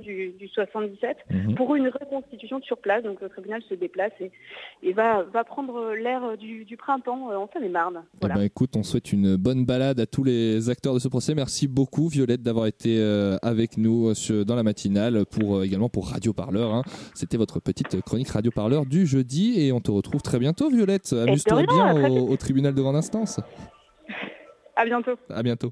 du, 0.02 0.30
du 0.40 0.48
77, 0.48 1.18
Mhm. 1.30 1.56
pour 1.56 1.76
une 1.76 1.88
reconstitution 1.88 2.62
sur 2.62 2.78
place. 2.78 3.04
Donc 3.04 3.22
le 3.22 3.30
tribunal 3.30 3.62
se 3.70 3.74
déplace 3.76 4.12
et, 4.20 4.32
et 4.84 4.94
va, 4.94 5.24
va 5.24 5.44
prendre 5.44 5.94
l'air 5.94 6.38
du, 6.38 6.66
du 6.66 6.78
printemps 6.78 7.32
euh, 7.32 7.36
en 7.38 7.50
Seine-et-Marne. 7.54 8.04
Eh 8.24 8.28
ben, 8.28 8.42
écoute, 8.42 8.76
on 8.76 8.84
souhaite 8.84 9.12
une 9.14 9.36
bonne 9.36 9.66
balade 9.66 10.00
à 10.00 10.06
tous 10.06 10.24
les 10.24 10.70
acteurs 10.70 10.94
de 10.94 11.00
ce 11.00 11.08
procès. 11.08 11.36
Merci 11.36 11.68
beaucoup, 11.68 12.08
Violette, 12.08 12.42
d'avoir 12.42 12.66
été 12.66 12.98
euh, 13.00 13.38
avec 13.42 13.78
nous 13.78 14.10
euh, 14.32 14.44
dans 14.44 14.56
la 14.56 14.64
matinale, 14.64 15.26
pour, 15.26 15.64
également 15.64 15.90
pour 15.90 16.10
Radio 16.10 16.34
Parleur. 16.34 16.74
hein. 16.74 16.84
C'était 17.14 17.38
votre 17.38 17.60
petite 17.60 18.02
chronique 18.02 18.30
Radio 18.30 18.52
Parleur 18.52 18.86
du 18.86 19.06
jeudi 19.06 19.62
et 19.62 19.72
on 19.72 19.80
te 19.80 19.92
retrouve 19.92 20.22
très 20.22 20.40
bientôt, 20.40 20.70
Violette. 20.70 21.14
Amuse-toi 21.14 21.64
bien 21.64 22.10
au, 22.10 22.30
au 22.30 22.38
tribunal 22.38 22.74
de 22.74 22.82
grande 22.82 22.96
instance. 22.96 23.40
À 24.76 24.86
bientôt. 24.86 25.16
À 25.30 25.44
bientôt. 25.44 25.72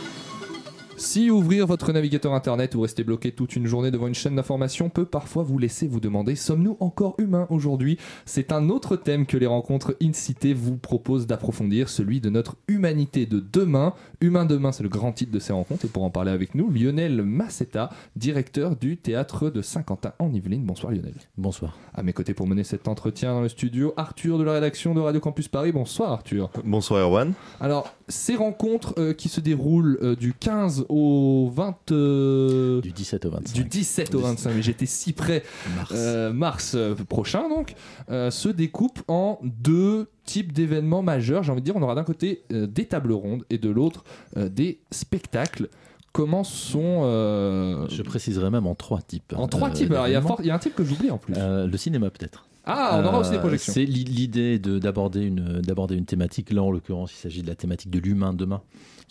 Si 1.01 1.31
ouvrir 1.31 1.65
votre 1.65 1.91
navigateur 1.91 2.31
internet 2.35 2.75
ou 2.75 2.81
rester 2.81 3.03
bloqué 3.03 3.31
toute 3.31 3.55
une 3.55 3.65
journée 3.65 3.89
devant 3.89 4.05
une 4.05 4.13
chaîne 4.13 4.35
d'information 4.35 4.89
peut 4.91 5.03
parfois 5.03 5.41
vous 5.41 5.57
laisser 5.57 5.87
vous 5.87 5.99
demander 5.99 6.35
sommes-nous 6.35 6.77
encore 6.79 7.15
humains 7.17 7.47
aujourd'hui? 7.49 7.97
C'est 8.25 8.51
un 8.51 8.69
autre 8.69 8.97
thème 8.97 9.25
que 9.25 9.35
les 9.35 9.47
rencontres 9.47 9.95
Incité 9.99 10.53
vous 10.53 10.77
proposent 10.77 11.25
d'approfondir, 11.25 11.89
celui 11.89 12.21
de 12.21 12.29
notre 12.29 12.55
humanité 12.67 13.25
de 13.25 13.39
demain. 13.39 13.95
Humain 14.21 14.45
demain, 14.45 14.71
c'est 14.71 14.83
le 14.83 14.89
grand 14.89 15.11
titre 15.11 15.31
de 15.31 15.39
ces 15.39 15.51
rencontres 15.53 15.85
et 15.85 15.87
pour 15.87 16.03
en 16.03 16.11
parler 16.11 16.29
avec 16.29 16.53
nous, 16.53 16.69
Lionel 16.69 17.23
Massetta, 17.23 17.89
directeur 18.15 18.75
du 18.75 18.95
théâtre 18.97 19.49
de 19.49 19.63
Saint-Quentin 19.63 20.13
en 20.19 20.31
Yvelines. 20.31 20.63
Bonsoir 20.63 20.91
Lionel. 20.91 21.15
Bonsoir. 21.35 21.79
À 21.95 22.03
mes 22.03 22.13
côtés 22.13 22.35
pour 22.35 22.45
mener 22.45 22.63
cet 22.63 22.87
entretien 22.87 23.33
dans 23.33 23.41
le 23.41 23.49
studio, 23.49 23.95
Arthur 23.97 24.37
de 24.37 24.43
la 24.43 24.53
rédaction 24.53 24.93
de 24.93 24.99
Radio 25.01 25.19
Campus 25.19 25.47
Paris. 25.47 25.71
Bonsoir 25.71 26.11
Arthur. 26.11 26.51
Bonsoir 26.63 27.01
Erwan. 27.01 27.33
Alors, 27.59 27.91
ces 28.07 28.35
rencontres 28.35 28.93
euh, 28.99 29.13
qui 29.13 29.29
se 29.29 29.39
déroulent 29.41 29.97
euh, 30.03 30.15
du 30.15 30.33
15 30.33 30.85
au 30.91 31.49
20... 31.55 31.91
euh, 31.91 32.81
Du 32.81 32.91
17 32.91 33.25
au 33.25 33.29
25. 33.31 33.53
Du 33.53 33.63
17 33.63 34.15
au 34.15 34.19
25, 34.19 34.53
mais 34.55 34.61
j'étais 34.61 34.85
si 34.85 35.13
près. 35.13 35.43
Mars. 35.75 35.91
Euh, 35.95 36.33
mars 36.33 36.73
euh, 36.75 36.93
prochain, 36.95 37.47
donc, 37.49 37.73
se 38.09 38.49
découpent 38.49 39.01
en 39.07 39.39
deux 39.43 40.09
types 40.25 40.51
d'événements 40.53 41.01
majeurs. 41.01 41.43
J'ai 41.43 41.51
envie 41.51 41.61
de 41.61 41.65
dire, 41.65 41.75
on 41.75 41.81
aura 41.81 41.95
d'un 41.95 42.03
côté 42.03 42.43
des 42.49 42.85
tables 42.85 43.13
rondes 43.13 43.45
et 43.49 43.57
de 43.57 43.69
l'autre 43.69 44.03
des 44.35 44.79
spectacles. 44.91 45.69
Comment 46.13 46.43
sont. 46.43 47.03
euh, 47.05 47.87
Je 47.89 48.01
préciserai 48.01 48.49
même 48.49 48.67
en 48.67 48.75
trois 48.75 49.01
types. 49.01 49.33
En 49.37 49.47
trois 49.47 49.69
euh, 49.69 49.73
types. 49.73 49.91
Alors, 49.91 50.07
il 50.09 50.11
y, 50.11 50.15
a 50.15 50.21
y 50.43 50.51
un 50.51 50.59
type 50.59 50.75
que 50.75 50.83
j'oublie 50.83 51.09
en 51.09 51.17
plus. 51.17 51.33
Euh, 51.37 51.67
le 51.67 51.77
cinéma 51.77 52.09
peut-être. 52.09 52.45
Ah, 52.65 52.99
on 53.01 53.07
aura 53.07 53.19
aussi 53.21 53.31
des 53.31 53.39
projections. 53.39 53.71
C'est 53.73 53.85
l'i- 53.85 54.03
l'idée 54.03 54.59
de- 54.59 54.77
d'aborder 54.77 55.21
une, 55.21 55.61
d'aborder 55.61 55.95
une 55.95 56.05
thématique. 56.05 56.51
Là, 56.51 56.61
en 56.63 56.69
l'occurrence, 56.69 57.11
il 57.13 57.17
s'agit 57.17 57.41
de 57.43 57.47
la 57.47 57.55
thématique 57.55 57.89
de 57.89 57.97
l'humain 57.99 58.33
demain, 58.33 58.61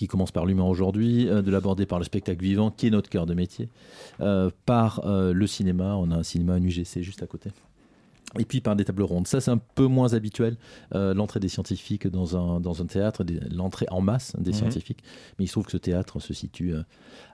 qui 0.01 0.07
commence 0.09 0.31
par 0.33 0.47
l'humain 0.47 0.65
aujourd'hui, 0.65 1.29
euh, 1.29 1.43
de 1.43 1.51
l'aborder 1.51 1.85
par 1.85 1.99
le 1.99 2.07
spectacle 2.07 2.43
vivant, 2.43 2.71
qui 2.71 2.87
est 2.87 2.91
notre 2.91 3.11
cœur 3.11 3.27
de 3.27 3.35
métier, 3.35 3.69
euh, 4.23 4.49
par 4.65 5.03
euh, 5.05 5.35
le 5.35 5.47
cinéma. 5.47 5.95
On 5.97 6.11
a 6.11 6.17
un 6.17 6.23
cinéma, 6.23 6.55
un 6.55 6.63
UGC 6.63 7.03
juste 7.03 7.23
à 7.23 7.27
côté. 7.27 7.51
Et 8.39 8.47
puis 8.47 8.63
par 8.63 8.77
des 8.77 8.85
tables 8.87 9.03
rondes. 9.03 9.27
Ça, 9.27 9.43
c'est 9.43 9.51
un 9.51 9.59
peu 9.59 9.85
moins 9.87 10.15
habituel. 10.15 10.57
euh, 10.95 11.13
l'entrée 11.13 11.39
des 11.39 11.51
scientifiques 11.51 12.07
dans 12.09 12.35
un, 12.35 12.61
dans 12.61 12.81
un 12.81 12.87
théâtre, 12.87 13.25
l'entrée 13.55 13.85
en 13.91 14.01
masse 14.01 14.35
des 14.39 14.53
Mhm. 14.53 14.57
scientifiques. 14.57 15.03
Mais 15.39 15.45
il 15.45 15.49
se 15.49 15.53
trouve 15.53 15.67
que 15.67 15.73
ce 15.73 15.77
théâtre 15.77 16.19
se 16.19 16.33
situe 16.33 16.73
euh, 16.75 16.83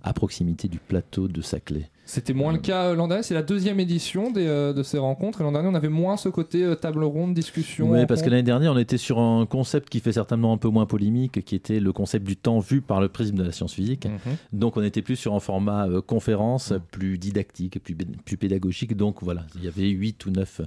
à 0.03 0.13
proximité 0.13 0.67
du 0.67 0.79
plateau 0.81 1.29
de 1.29 1.41
Saclay. 1.43 1.89
C'était 2.07 2.35
moins 2.35 2.53
le 2.53 2.59
cas 2.59 2.95
l'an 2.95 3.09
dernier. 3.09 3.25
C'est 3.25 3.35
la 3.35 3.43
deuxième 3.43 3.81
édition 3.81 4.31
des, 4.31 4.47
euh, 4.47 4.73
de 4.73 4.83
ces 4.85 4.97
rencontres. 4.97 5.41
Et 5.41 5.45
l'an 5.45 5.51
dernier, 5.51 5.69
on 5.69 5.75
avait 5.75 5.89
moins 5.89 6.17
ce 6.17 6.29
côté 6.29 6.63
euh, 6.63 6.77
table 6.77 7.03
ronde, 7.03 7.35
discussion. 7.35 7.91
Oui, 7.91 8.07
parce 8.07 8.23
que 8.23 8.31
l'année 8.31 8.45
dernière, 8.45 8.73
on 8.73 8.79
était 8.79 8.97
sur 8.97 9.19
un 9.19 9.45
concept 9.45 9.89
qui 9.89 9.99
fait 9.99 10.13
certainement 10.13 10.53
un 10.53 10.57
peu 10.57 10.69
moins 10.69 10.87
polémique, 10.87 11.45
qui 11.45 11.57
était 11.57 11.81
le 11.81 11.93
concept 11.93 12.25
du 12.25 12.37
temps 12.37 12.61
vu 12.61 12.81
par 12.81 13.01
le 13.01 13.09
prisme 13.09 13.35
de 13.35 13.43
la 13.43 13.51
science 13.53 13.75
physique. 13.75 14.07
Mhm. 14.07 14.37
Donc, 14.53 14.77
on 14.77 14.83
était 14.83 15.03
plus 15.03 15.17
sur 15.17 15.35
un 15.35 15.41
format 15.41 15.89
euh, 15.89 16.01
conférence, 16.01 16.73
plus 16.93 17.19
didactique, 17.19 17.83
plus, 17.83 18.37
pédagogique. 18.37 18.97
Donc, 18.97 19.23
voilà, 19.23 19.45
il 19.57 19.65
y 19.65 19.69
avait 19.69 19.89
huit 19.89 20.25
ou 20.27 20.31
neuf 20.31 20.61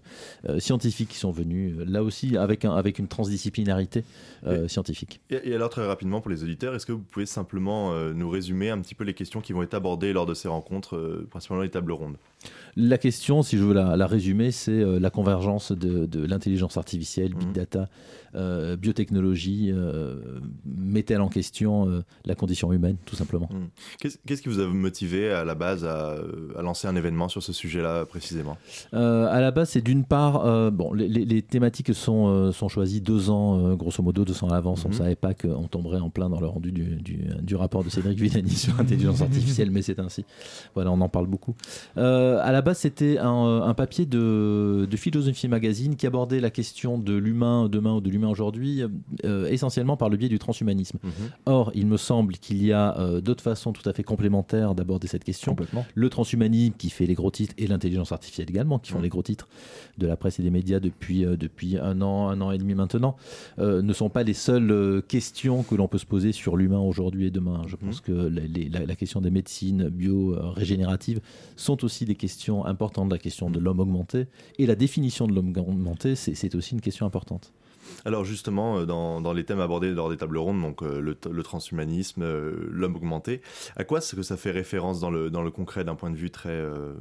euh, 0.48 0.60
scientifiques 0.60 1.10
qui 1.10 1.18
sont 1.18 1.32
venus, 1.32 1.76
là 1.88 2.04
aussi, 2.04 2.36
avec, 2.36 2.66
un, 2.66 2.74
avec 2.74 3.00
une 3.00 3.08
transdisciplinarité 3.08 4.04
euh, 4.48 4.68
scientifique. 4.70 5.20
Et, 5.30 5.50
et 5.50 5.56
alors 5.56 5.70
très 5.70 5.86
rapidement 5.86 6.22
pour 6.22 6.32
les 6.32 6.44
auditeurs, 6.44 6.74
est-ce 6.74 6.86
que 6.86 6.94
vous 6.94 7.04
pouvez 7.04 7.26
simplement 7.26 7.92
euh, 7.92 8.14
nous 8.14 8.30
résumer 8.30 8.70
un 8.70 8.80
petit 8.80 8.96
peu 8.96 9.04
les 9.04 9.14
questions 9.14 9.42
qui 9.42 9.52
vont 9.52 9.64
être 9.64 9.74
abordées 9.74 10.14
lors 10.14 10.26
de 10.26 10.34
ces 10.34 10.48
rencontres, 10.48 10.96
euh, 10.96 11.28
principalement 11.30 11.64
les 11.64 11.70
tables 11.70 11.92
rondes 11.92 12.18
La 12.78 12.98
question, 12.98 13.42
si 13.44 13.58
je 13.58 13.64
veux 13.64 13.74
la, 13.74 13.98
la 13.98 14.08
résumer, 14.08 14.52
c'est 14.52 14.72
euh, 14.72 15.00
la 15.00 15.10
convergence 15.10 15.72
de, 15.74 16.06
de 16.06 16.26
l'intelligence 16.26 16.78
artificielle, 16.78 17.34
Mmh. 17.36 17.40
big 17.40 17.52
data, 17.52 17.90
euh, 18.36 18.78
biotechnologie, 18.78 19.72
euh, 19.74 20.40
met-elle 20.66 21.20
en 21.22 21.28
question 21.30 21.90
euh, 21.90 22.04
la 22.26 22.36
condition 22.36 22.72
humaine, 22.72 22.96
tout 23.06 23.16
simplement 23.16 23.50
Hmm. 23.52 23.68
Qu'est-ce 24.26 24.42
qui 24.42 24.50
vous 24.50 24.60
a 24.60 24.68
motivé 24.68 25.32
à 25.32 25.44
la 25.44 25.56
base 25.56 25.84
à, 25.84 26.16
à 26.58 26.62
lancer 26.62 26.88
un 26.88 26.96
événement 26.96 27.28
sur 27.30 27.42
ce 27.44 27.52
sujet-là 27.52 28.06
précisément? 28.06 28.58
À 28.94 29.42
la 29.42 29.52
base, 29.52 29.70
c'est 29.72 29.82
d'une 29.82 30.04
part, 30.06 30.72
bon, 30.72 30.94
les, 30.94 31.42
thématiques 31.42 31.94
sont, 31.96 32.52
sont 32.52 32.70
choisies 32.70 33.02
deux 33.02 33.30
ans, 33.30 33.74
grosso 33.76 34.04
modo, 34.04 34.24
deux 34.26 34.42
ans 34.44 34.48
à 34.50 34.54
l'avance. 34.54 34.86
On 34.86 34.90
ne 34.90 34.94
Mhm. 34.94 35.00
savait 35.00 35.16
pas 35.16 35.34
qu'on 35.34 35.68
tomberait 35.68 36.00
en 36.00 36.10
plein 36.10 36.30
dans 36.30 36.40
le 36.40 36.48
rendu 36.48 36.72
du, 36.72 36.96
du- 36.98 37.26
du 37.42 37.56
rapport 37.56 37.84
de 37.84 37.90
Cédric 37.90 38.20
Villani 38.20 38.50
sur 38.56 38.76
l'intelligence 38.78 39.22
artificielle, 39.22 39.72
mais 39.72 39.82
c'est 39.82 40.00
ainsi. 40.00 40.24
Voilà, 40.76 40.92
on 40.92 41.02
en 41.02 41.10
parle 41.10 41.28
beaucoup. 41.28 41.56
Euh, 41.98 42.29
à 42.38 42.52
la 42.52 42.62
base, 42.62 42.78
c'était 42.80 43.18
un, 43.18 43.62
un 43.64 43.74
papier 43.74 44.06
de, 44.06 44.88
de 44.90 44.98
Philosophie 44.98 45.48
Magazine 45.48 45.96
qui 45.96 46.06
abordait 46.08 46.40
la 46.40 46.50
question 46.52 46.98
de 46.98 47.14
l'humain 47.16 47.68
demain 47.70 47.96
ou 47.96 48.02
de 48.02 48.10
l'humain 48.10 48.30
aujourd'hui, 48.30 48.84
euh, 49.26 49.48
essentiellement 49.50 49.98
par 49.98 50.10
le 50.10 50.18
biais 50.18 50.30
du 50.30 50.40
transhumanisme. 50.40 51.00
Mhm. 51.04 51.12
Or, 51.46 51.72
il 51.76 51.88
me 51.88 51.98
semble 51.98 52.34
qu'il 52.34 52.64
y 52.64 52.72
a 52.72 52.98
euh, 53.00 53.22
d'autres 53.22 53.44
façons 53.44 53.74
tout 53.74 53.88
à 53.90 53.94
fait 53.94 54.04
complémentaires 54.04 54.76
d'aborder 54.76 55.08
cette 55.08 55.24
question. 55.24 55.54
Le 55.96 56.10
transhumanisme 56.10 56.74
qui 56.78 56.90
fait 56.90 57.06
les 57.06 57.16
gros 57.16 57.32
titres 57.32 57.54
et 57.58 57.68
l'intelligence 57.68 58.12
artificielle 58.12 58.50
également 58.50 58.80
qui 58.80 58.92
font 58.92 59.02
les 59.02 59.10
gros 59.10 59.24
titres 59.24 59.48
de 59.98 60.08
la 60.08 60.16
presse 60.16 60.40
et 60.40 60.44
des 60.44 60.50
médias 60.52 60.80
depuis, 60.80 61.26
euh, 61.26 61.36
depuis 61.38 61.78
un 61.78 62.02
an, 62.02 62.30
un 62.30 62.40
an 62.42 62.52
et 62.52 62.58
demi 62.58 62.76
maintenant, 62.76 63.16
euh, 63.60 63.82
ne 63.82 63.94
sont 63.94 64.10
pas 64.10 64.24
les 64.24 64.34
seules 64.34 64.72
euh, 64.72 65.02
questions 65.02 65.64
que 65.64 65.76
l'on 65.76 65.88
peut 65.88 65.98
se 65.98 66.06
poser 66.06 66.32
sur 66.32 66.58
l'humain 66.58 66.80
aujourd'hui 66.80 67.26
et 67.28 67.32
demain. 67.32 67.62
Je 67.68 67.76
pense 67.76 68.02
que 68.02 68.12
la, 68.12 68.42
les- 68.42 68.70
la- 68.70 68.86
la 68.86 68.96
question 68.96 69.22
des 69.22 69.32
médecines 69.32 69.90
bio-régénératives 69.90 71.20
sont 71.56 71.84
aussi 71.84 72.06
des 72.06 72.16
questions 72.20 72.66
importantes. 72.66 73.12
La 73.12 73.18
question 73.18 73.50
de 73.50 73.60
l'homme 73.60 73.80
augmenté 73.80 74.28
et 74.60 74.66
la 74.68 74.76
définition 74.76 75.26
de 75.28 75.34
l'homme 75.34 75.54
augmenté, 75.58 76.14
c'est 76.16 76.54
aussi 76.56 76.76
une 76.76 76.82
question 76.82 77.06
importante. 77.08 77.52
Alors 78.06 78.24
justement, 78.24 78.78
euh, 78.78 78.86
dans, 78.86 79.20
dans 79.20 79.34
les 79.34 79.44
thèmes 79.46 79.60
abordés 79.62 79.90
lors 79.92 80.10
des 80.12 80.18
tables 80.18 80.38
rondes, 80.38 80.62
donc 80.62 80.84
euh, 80.84 81.00
le, 81.02 81.18
le 81.32 81.44
transhumanisme, 81.44 82.22
euh, 82.22 82.68
l'homme 82.70 82.96
augmenté, 82.96 83.42
à 83.76 83.84
quoi 83.84 83.98
est-ce 83.98 84.16
que 84.16 84.22
ça 84.22 84.38
fait 84.38 84.52
référence 84.52 85.00
dans 85.00 85.10
le, 85.10 85.32
dans 85.32 85.42
le 85.42 85.50
concret 85.50 85.84
d'un 85.84 85.96
point 85.96 86.12
de 86.12 86.16
vue 86.16 86.30
très, 86.30 86.50
euh, 86.52 86.94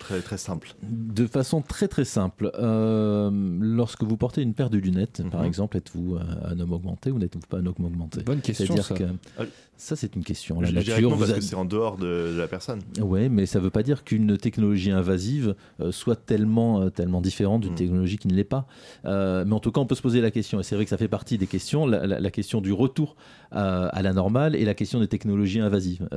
très, 0.00 0.20
très 0.22 0.38
simple? 0.38 0.74
De 0.82 1.26
façon 1.28 1.62
très 1.62 1.86
très 1.88 2.04
simple, 2.04 2.50
euh, 2.58 3.30
lorsque 3.60 4.02
vous 4.02 4.16
portez 4.16 4.42
une 4.42 4.54
paire 4.54 4.70
de 4.70 4.78
lunettes, 4.78 5.22
par 5.30 5.42
Mhm. 5.42 5.46
exemple, 5.46 5.76
êtes-vous 5.76 6.16
un 6.44 6.58
homme 6.58 6.72
augmenté 6.72 7.12
ou 7.12 7.18
n'êtes-vous 7.18 7.46
pas 7.48 7.58
un 7.58 7.66
homme 7.66 7.74
augmenté? 7.84 8.22
Bonne 8.22 8.40
question, 8.40 8.66
C'est-à-dire 8.76 8.84
ça. 8.84 8.94
que 8.96 9.48
ça, 9.76 9.94
c'est 9.96 10.16
une 10.16 10.24
question. 10.24 10.60
La 10.60 10.72
nature 10.72 11.10
vous 11.10 11.18
parce 11.18 11.30
a- 11.30 11.34
que 11.34 11.40
c'est 11.40 11.54
en 11.56 11.64
dehors 11.64 11.96
de, 11.98 12.32
de 12.34 12.38
la 12.38 12.48
personne. 12.48 12.80
Oui, 13.00 13.28
mais 13.28 13.46
ça 13.46 13.58
ne 13.58 13.64
veut 13.64 13.70
pas 13.70 13.82
dire 13.82 14.04
qu'une 14.04 14.36
technologie 14.38 14.90
invasive 14.90 15.54
euh, 15.80 15.92
soit 15.92 16.16
tellement, 16.16 16.80
euh, 16.82 16.90
tellement 16.90 17.20
différente 17.20 17.62
d'une 17.62 17.74
technologie 17.74 18.18
qui 18.18 18.28
ne 18.28 18.34
l'est 18.34 18.44
pas. 18.44 18.66
Euh, 19.04 19.44
mais 19.46 19.52
en 19.54 19.60
tout 19.60 19.72
cas, 19.72 19.80
on 19.80 19.86
peut 19.86 19.94
se 19.94 20.02
poser 20.02 20.20
la 20.20 20.30
question, 20.30 20.60
et 20.60 20.62
c'est 20.62 20.74
vrai 20.74 20.84
que 20.84 20.90
ça 20.90 20.96
fait 20.96 21.08
partie 21.08 21.38
des 21.38 21.46
questions, 21.46 21.86
la, 21.86 22.06
la- 22.06 22.20
la 22.20 22.30
question 22.30 22.60
du 22.60 22.72
retour 22.72 23.16
à, 23.50 23.86
à 23.88 24.02
la 24.02 24.12
normale 24.12 24.56
et 24.56 24.64
la 24.64 24.74
question 24.74 24.98
des 25.00 25.08
technologies 25.08 25.60
invasives. 25.60 26.08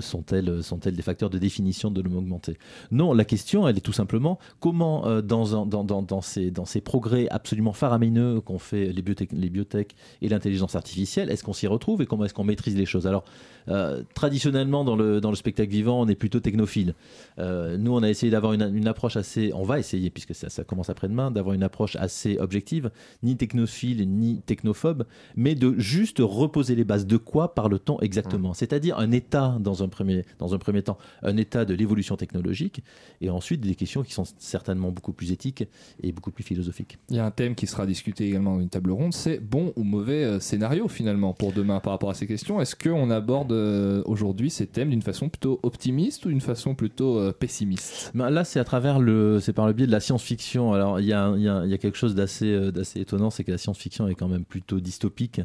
Sont-elles, 0.00 0.62
sont-elles 0.62 0.96
des 0.96 1.02
facteurs 1.02 1.30
de 1.30 1.38
définition 1.38 1.90
de 1.90 2.00
l'homme 2.00 2.16
augmenté? 2.16 2.58
Non, 2.90 3.12
la 3.12 3.24
question, 3.24 3.68
elle 3.68 3.76
est 3.76 3.80
tout 3.80 3.92
simplement 3.92 4.38
comment, 4.60 5.20
dans, 5.22 5.60
un- 5.62 5.66
dans, 5.66 5.84
dans, 5.84 6.02
dans 6.02 6.20
ces, 6.20 6.50
dans 6.50 6.64
ces 6.64 6.80
progrès 6.80 7.28
absolument 7.30 7.72
faramineux 7.72 8.40
qu'ont 8.40 8.58
fait 8.58 8.86
les 8.92 9.02
biotech, 9.02 9.30
les 9.32 9.50
biotech 9.50 9.94
et 10.22 10.28
l'intelligence 10.28 10.76
artificielle, 10.76 11.30
est-ce 11.30 11.44
qu'on 11.44 11.52
s'y 11.52 11.66
retrouve 11.66 12.02
et 12.02 12.06
comment 12.06 12.24
est-ce 12.24 12.34
qu'on 12.34 12.44
maîtrise 12.44 12.76
les 12.76 12.85
choses 12.86 13.06
Alors, 13.06 13.24
euh, 13.68 14.02
traditionnellement, 14.14 14.84
dans 14.84 14.96
le, 14.96 15.20
dans 15.20 15.30
le 15.30 15.36
spectacle 15.36 15.70
vivant, 15.70 16.00
on 16.00 16.08
est 16.08 16.14
plutôt 16.14 16.40
technophile. 16.40 16.94
Euh, 17.38 17.76
nous, 17.76 17.92
on 17.92 18.02
a 18.02 18.08
essayé 18.08 18.30
d'avoir 18.30 18.52
une, 18.52 18.74
une 18.74 18.88
approche 18.88 19.16
assez. 19.16 19.52
On 19.54 19.64
va 19.64 19.78
essayer, 19.78 20.10
puisque 20.10 20.34
ça, 20.34 20.48
ça 20.48 20.64
commence 20.64 20.90
après-demain, 20.90 21.30
d'avoir 21.30 21.54
une 21.54 21.62
approche 21.62 21.96
assez 21.96 22.38
objective, 22.38 22.90
ni 23.22 23.36
technophile, 23.36 24.08
ni 24.08 24.40
technophobe, 24.42 25.04
mais 25.36 25.54
de 25.54 25.74
juste 25.78 26.18
reposer 26.20 26.74
les 26.74 26.84
bases. 26.84 27.06
De 27.06 27.16
quoi 27.16 27.54
parle-t-on 27.54 28.00
exactement 28.00 28.54
C'est-à-dire 28.54 28.98
un 28.98 29.10
état, 29.10 29.56
dans 29.60 29.82
un, 29.82 29.88
premier, 29.88 30.24
dans 30.38 30.54
un 30.54 30.58
premier 30.58 30.82
temps, 30.82 30.98
un 31.22 31.36
état 31.36 31.64
de 31.64 31.74
l'évolution 31.74 32.16
technologique, 32.16 32.82
et 33.20 33.30
ensuite 33.30 33.60
des 33.60 33.74
questions 33.74 34.02
qui 34.02 34.12
sont 34.12 34.24
certainement 34.38 34.90
beaucoup 34.90 35.12
plus 35.12 35.32
éthiques 35.32 35.64
et 36.02 36.12
beaucoup 36.12 36.30
plus 36.30 36.44
philosophiques. 36.44 36.98
Il 37.10 37.16
y 37.16 37.18
a 37.18 37.24
un 37.24 37.30
thème 37.30 37.54
qui 37.54 37.66
sera 37.66 37.86
discuté 37.86 38.26
également 38.26 38.54
dans 38.54 38.60
une 38.60 38.68
table 38.68 38.90
ronde, 38.90 39.12
c'est 39.12 39.38
bon 39.38 39.72
ou 39.76 39.82
mauvais 39.82 40.24
euh, 40.24 40.40
scénario 40.40 40.88
finalement 40.88 41.32
pour 41.32 41.52
demain 41.52 41.80
par 41.80 41.92
rapport 41.92 42.10
à 42.10 42.14
ces 42.14 42.26
questions. 42.26 42.60
Est-ce 42.60 42.75
qu'on 42.82 43.10
aborde 43.10 43.52
euh, 43.52 44.02
aujourd'hui 44.06 44.50
ces 44.50 44.66
thèmes 44.66 44.90
d'une 44.90 45.02
façon 45.02 45.28
plutôt 45.28 45.60
optimiste 45.62 46.24
ou 46.26 46.28
d'une 46.28 46.40
façon 46.40 46.74
plutôt 46.74 47.18
euh, 47.18 47.32
pessimiste? 47.32 48.12
Ben 48.14 48.30
là, 48.30 48.44
c'est 48.44 48.60
à 48.60 48.64
travers 48.64 48.98
le, 48.98 49.40
c'est 49.40 49.52
par 49.52 49.66
le 49.66 49.72
biais 49.72 49.86
de 49.86 49.92
la 49.92 50.00
science-fiction. 50.00 50.72
Alors, 50.72 51.00
il 51.00 51.04
y 51.04 51.08
y 51.08 51.12
y 51.12 51.74
a 51.74 51.78
quelque 51.78 51.96
chose 51.96 52.14
d'assez, 52.14 52.52
euh, 52.52 52.70
d'assez 52.70 53.00
étonnant, 53.00 53.30
c'est 53.30 53.44
que 53.44 53.50
la 53.50 53.58
science-fiction 53.58 54.08
est 54.08 54.14
quand 54.14 54.28
même 54.28 54.44
plutôt 54.44 54.80
dystopique. 54.80 55.40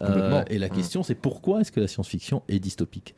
Euh, 0.00 0.42
et 0.48 0.58
la 0.58 0.68
question, 0.68 1.02
c'est 1.02 1.14
pourquoi 1.14 1.60
est-ce 1.60 1.72
que 1.72 1.80
la 1.80 1.88
science-fiction 1.88 2.42
est 2.48 2.58
dystopique? 2.58 3.14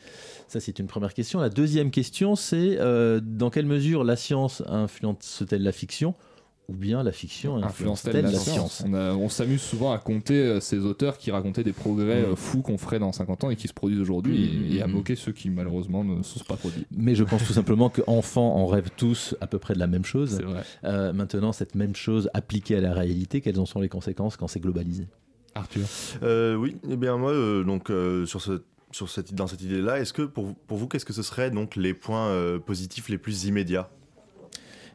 Ça, 0.48 0.60
c'est 0.60 0.78
une 0.78 0.86
première 0.86 1.14
question. 1.14 1.40
La 1.40 1.50
deuxième 1.50 1.90
question, 1.90 2.36
c'est 2.36 2.78
dans 3.22 3.50
quelle 3.50 3.66
mesure 3.66 4.04
la 4.04 4.16
science 4.16 4.62
influence-t-elle 4.66 5.62
la 5.62 5.72
fiction? 5.72 6.14
Ou 6.68 6.74
bien 6.74 7.02
la 7.02 7.12
fiction 7.12 7.56
influence-t-elle 7.56 8.26
influence-t-elle 8.26 8.46
la 8.46 8.52
science 8.54 8.82
On, 8.86 8.92
a- 8.94 9.14
on 9.14 9.28
s'amus 9.30 9.58
souvent 9.58 9.90
à 9.92 9.98
compter 9.98 10.34
euh, 10.34 10.60
ces 10.60 10.78
auteurs 10.80 11.16
qui 11.16 11.30
racontaient 11.30 11.64
des 11.64 11.72
progrès 11.72 12.20
Mm. 12.22 12.32
euh, 12.32 12.36
fous 12.36 12.60
qu'on 12.62 12.76
ferait 12.76 12.98
dans 12.98 13.10
50 13.12 13.44
ans 13.44 13.50
et 13.50 13.56
qui 13.56 13.68
se 13.68 13.72
produisent 13.72 14.00
aujourd'hui 14.00 14.44
et, 14.70 14.76
et 14.76 14.82
à 14.82 14.86
mm, 14.86 14.90
mm. 14.90 14.94
moquer 14.94 15.16
ceux 15.16 15.32
qui 15.32 15.48
malheureusement 15.48 16.04
ne 16.04 16.22
se 16.22 16.38
sont 16.38 16.44
pas 16.44 16.56
produits. 16.56 16.86
Mais 16.90 17.14
je 17.14 17.24
pense 17.24 17.44
tout 17.46 17.52
simplement 17.54 17.88
qu'enfants, 17.88 18.56
on 18.56 18.66
rêve 18.66 18.90
tous 18.96 19.34
à 19.40 19.46
peu 19.46 19.58
près 19.58 19.72
de 19.74 19.78
la 19.78 19.86
même 19.86 20.04
chose. 20.04 20.40
Euh, 20.84 21.12
maintenant, 21.14 21.52
cette 21.52 21.74
même 21.74 21.96
chose 21.96 22.28
appliquée 22.34 22.76
à 22.76 22.80
la 22.82 22.92
réalité, 22.92 23.40
quelles 23.40 23.58
en 23.60 23.66
sont 23.66 23.80
les 23.80 23.88
conséquences 23.88 24.36
quand 24.36 24.48
c'est 24.48 24.60
globalisé? 24.60 25.06
Arthur 25.54 25.86
Euh, 26.22 26.54
oui, 26.54 26.76
eh 26.90 26.96
bien 26.96 27.16
moi, 27.16 27.32
euh, 27.32 27.64
donc 27.64 27.90
euh, 27.90 28.26
sur 28.26 28.42
ce, 28.42 28.62
sur 28.92 29.08
cette, 29.08 29.34
dans 29.34 29.46
cette 29.46 29.62
idée-là, 29.62 30.00
est-ce 30.00 30.12
que 30.12 30.22
pour, 30.22 30.44
vous- 30.44 30.56
pour 30.66 30.76
vous, 30.76 30.86
qu'est-ce 30.86 31.06
que 31.06 31.12
ce 31.14 31.22
serait 31.22 31.50
donc 31.50 31.76
les 31.76 31.94
points 31.94 32.28
euh, 32.28 32.58
positifs 32.58 33.08
les 33.08 33.18
plus 33.18 33.44
immédiats? 33.44 33.88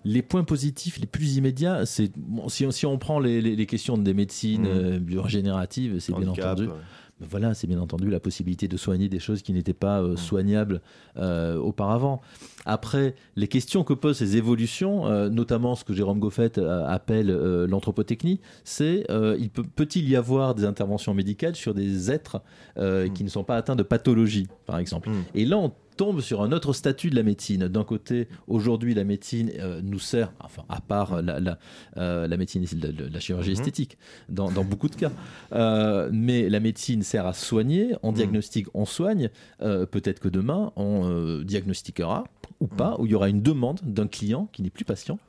Les 0.06 0.22
points 0.22 0.44
positifs 0.44 1.00
les 1.00 1.08
plus 1.08 1.38
immédiats, 1.38 1.86
c'est 1.86 2.12
bon, 2.18 2.50
si, 2.50 2.66
on- 2.66 2.72
si 2.72 2.86
on 2.86 2.98
prend 2.98 3.20
les, 3.20 3.42
les- 3.42 3.56
les 3.56 3.66
questions 3.66 3.98
des 3.98 4.14
médecines 4.14 4.64
Mhm. 4.64 4.68
euh, 4.68 5.00
biorégénératives, 5.00 6.00
c'est 6.00 6.14
bien 6.14 6.28
entendu. 6.28 6.64
ouais. 6.68 6.74
Ben 7.22 7.28
Voilà, 7.30 7.54
c'est 7.54 7.68
bien 7.68 7.80
entendu 7.80 8.10
la 8.10 8.20
possibilité 8.20 8.68
de 8.68 8.76
soigner 8.76 9.08
des 9.08 9.20
choses 9.20 9.44
qui 9.44 9.54
n'étaient 9.54 9.74
pas 9.76 10.02
euh, 10.02 10.16
soignables 10.18 10.82
euh, 11.16 11.58
auparavant. 11.58 12.22
Après, 12.66 13.14
les 13.36 13.48
questions 13.48 13.84
que 13.84 13.94
posent 13.94 14.18
ces 14.18 14.36
évolutions, 14.36 15.06
euh, 15.08 15.30
notamment 15.30 15.76
ce 15.76 15.84
que 15.84 15.94
Jérôme 15.94 16.20
Goffet 16.20 16.58
appelle 16.88 17.28
l'anthropotechnie, 17.70 18.40
c'est 18.64 19.06
il 19.40 19.50
peut, 19.52 19.64
peut-il 19.64 20.10
y 20.10 20.16
avoir 20.16 20.56
des 20.56 20.66
interventions 20.66 21.14
médicales 21.14 21.56
sur 21.56 21.74
des 21.76 22.12
êtres 22.12 22.42
euh, 22.78 23.08
qui 23.10 23.24
ne 23.24 23.30
sont 23.30 23.44
pas 23.44 23.58
atteints 23.58 23.76
de 23.76 23.84
pathologie, 23.84 24.48
par 24.66 24.80
exemple? 24.80 25.10
Et 25.36 25.46
là, 25.46 25.58
on 25.60 25.72
tombe 25.96 26.22
sur 26.22 26.42
un 26.42 26.52
autre 26.52 26.74
statut 26.74 27.10
de 27.10 27.16
la 27.16 27.24
médecine. 27.24 27.68
D'un 27.68 27.84
côté, 27.84 28.28
aujourd'hui, 28.48 28.94
la 28.94 29.04
médecine 29.04 29.52
euh, 29.60 29.82
nous 29.84 30.00
sert, 30.00 30.32
enfin, 30.40 30.64
à 30.70 30.82
part 30.82 31.22
la, 31.22 31.40
la, 31.40 31.58
euh, 31.98 32.28
la 32.28 32.38
médecine, 32.38 32.66
la, 33.12 33.20
chirurgie 33.20 33.52
Mhm. 33.52 33.58
esthétique, 33.60 33.98
dans, 34.30 34.52
dans 34.52 34.64
beaucoup 34.64 34.90
de 34.90 34.96
cas, 34.96 35.12
Euh, 35.54 36.10
mais 36.12 36.50
la 36.50 36.60
médecine 36.60 37.04
sert 37.04 37.26
à 37.28 37.34
soigner, 37.34 37.96
on 38.04 38.12
diagnostique, 38.12 38.68
on 38.74 38.86
soigne. 38.86 39.30
Peut-être 39.60 40.20
que 40.20 40.30
demain, 40.30 40.72
on 40.76 41.42
diagnostiquera 41.44 42.24
ou 42.60 42.68
pas, 42.68 42.96
ou 43.00 43.06
il 43.06 43.12
y 43.12 43.16
aura 43.16 43.30
une 43.30 43.42
demande 43.42 43.80
d'un 43.84 44.08
client 44.08 44.48
qui 44.52 44.62
n'est 44.62 44.70
plus 44.70 44.86
patient. 44.86 45.20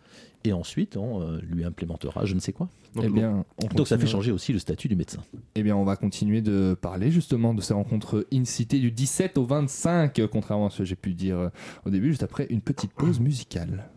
Et 0.44 0.52
ensuite, 0.52 0.96
on 0.96 1.38
lui 1.38 1.64
implémentera 1.64 2.24
je 2.24 2.34
ne 2.34 2.40
sais 2.40 2.52
quoi. 2.52 2.68
Eh 3.02 3.08
bien, 3.08 3.44
on 3.62 3.66
Donc 3.74 3.88
ça 3.88 3.98
fait 3.98 4.06
changer 4.06 4.32
aussi 4.32 4.52
le 4.52 4.58
statut 4.58 4.88
du 4.88 4.96
médecin. 4.96 5.22
Eh 5.54 5.62
bien, 5.62 5.76
on 5.76 5.84
va 5.84 5.96
continuer 5.96 6.42
de 6.42 6.76
parler 6.80 7.10
justement 7.10 7.54
de 7.54 7.60
ces 7.60 7.74
rencontres 7.74 8.26
in-cité 8.32 8.78
du 8.78 8.90
17 8.90 9.38
au 9.38 9.44
25, 9.44 10.18
euh, 10.18 10.28
contrairement 10.28 10.66
à 10.66 10.70
ce 10.70 10.78
que 10.78 10.84
j'ai 10.84 10.96
pu 10.96 11.14
dire 11.14 11.38
euh, 11.38 11.48
au 11.84 11.90
début, 11.90 12.08
juste 12.08 12.22
après 12.22 12.46
une 12.50 12.60
petite 12.60 12.92
pause 12.92 13.20
musicale. 13.20 13.88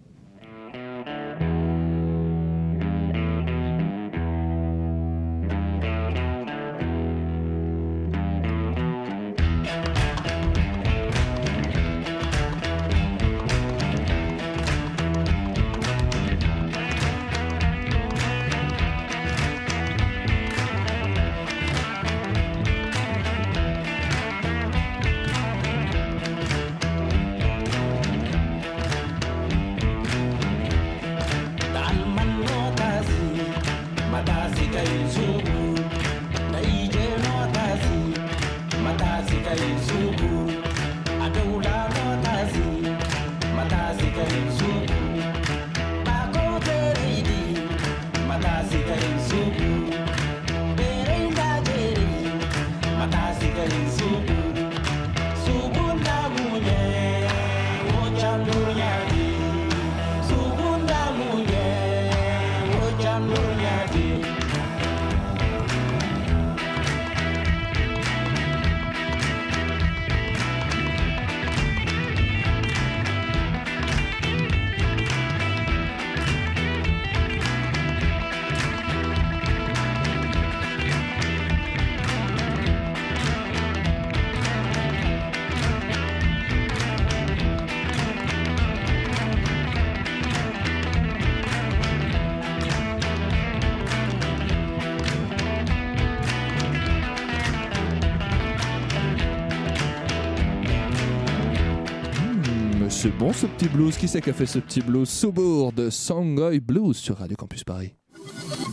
C'est 102.97 103.15
bon 103.15 103.31
ce 103.31 103.45
petit 103.45 103.67
blues. 103.69 103.95
Qui 103.95 104.07
c'est 104.07 104.21
qui 104.21 104.31
a 104.31 104.33
fait 104.33 104.47
ce 104.47 104.57
petit 104.57 104.81
blues? 104.81 105.07
Soubourg 105.07 105.71
de 105.71 105.91
Songoy 105.91 106.59
Blues 106.59 106.97
sur 106.97 107.17
Radio 107.17 107.37
Campus 107.37 107.63
Paris. 107.63 107.93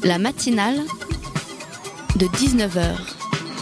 La 0.03 0.19
matinale 0.19 0.79
de 2.17 2.27
19h 2.27 2.97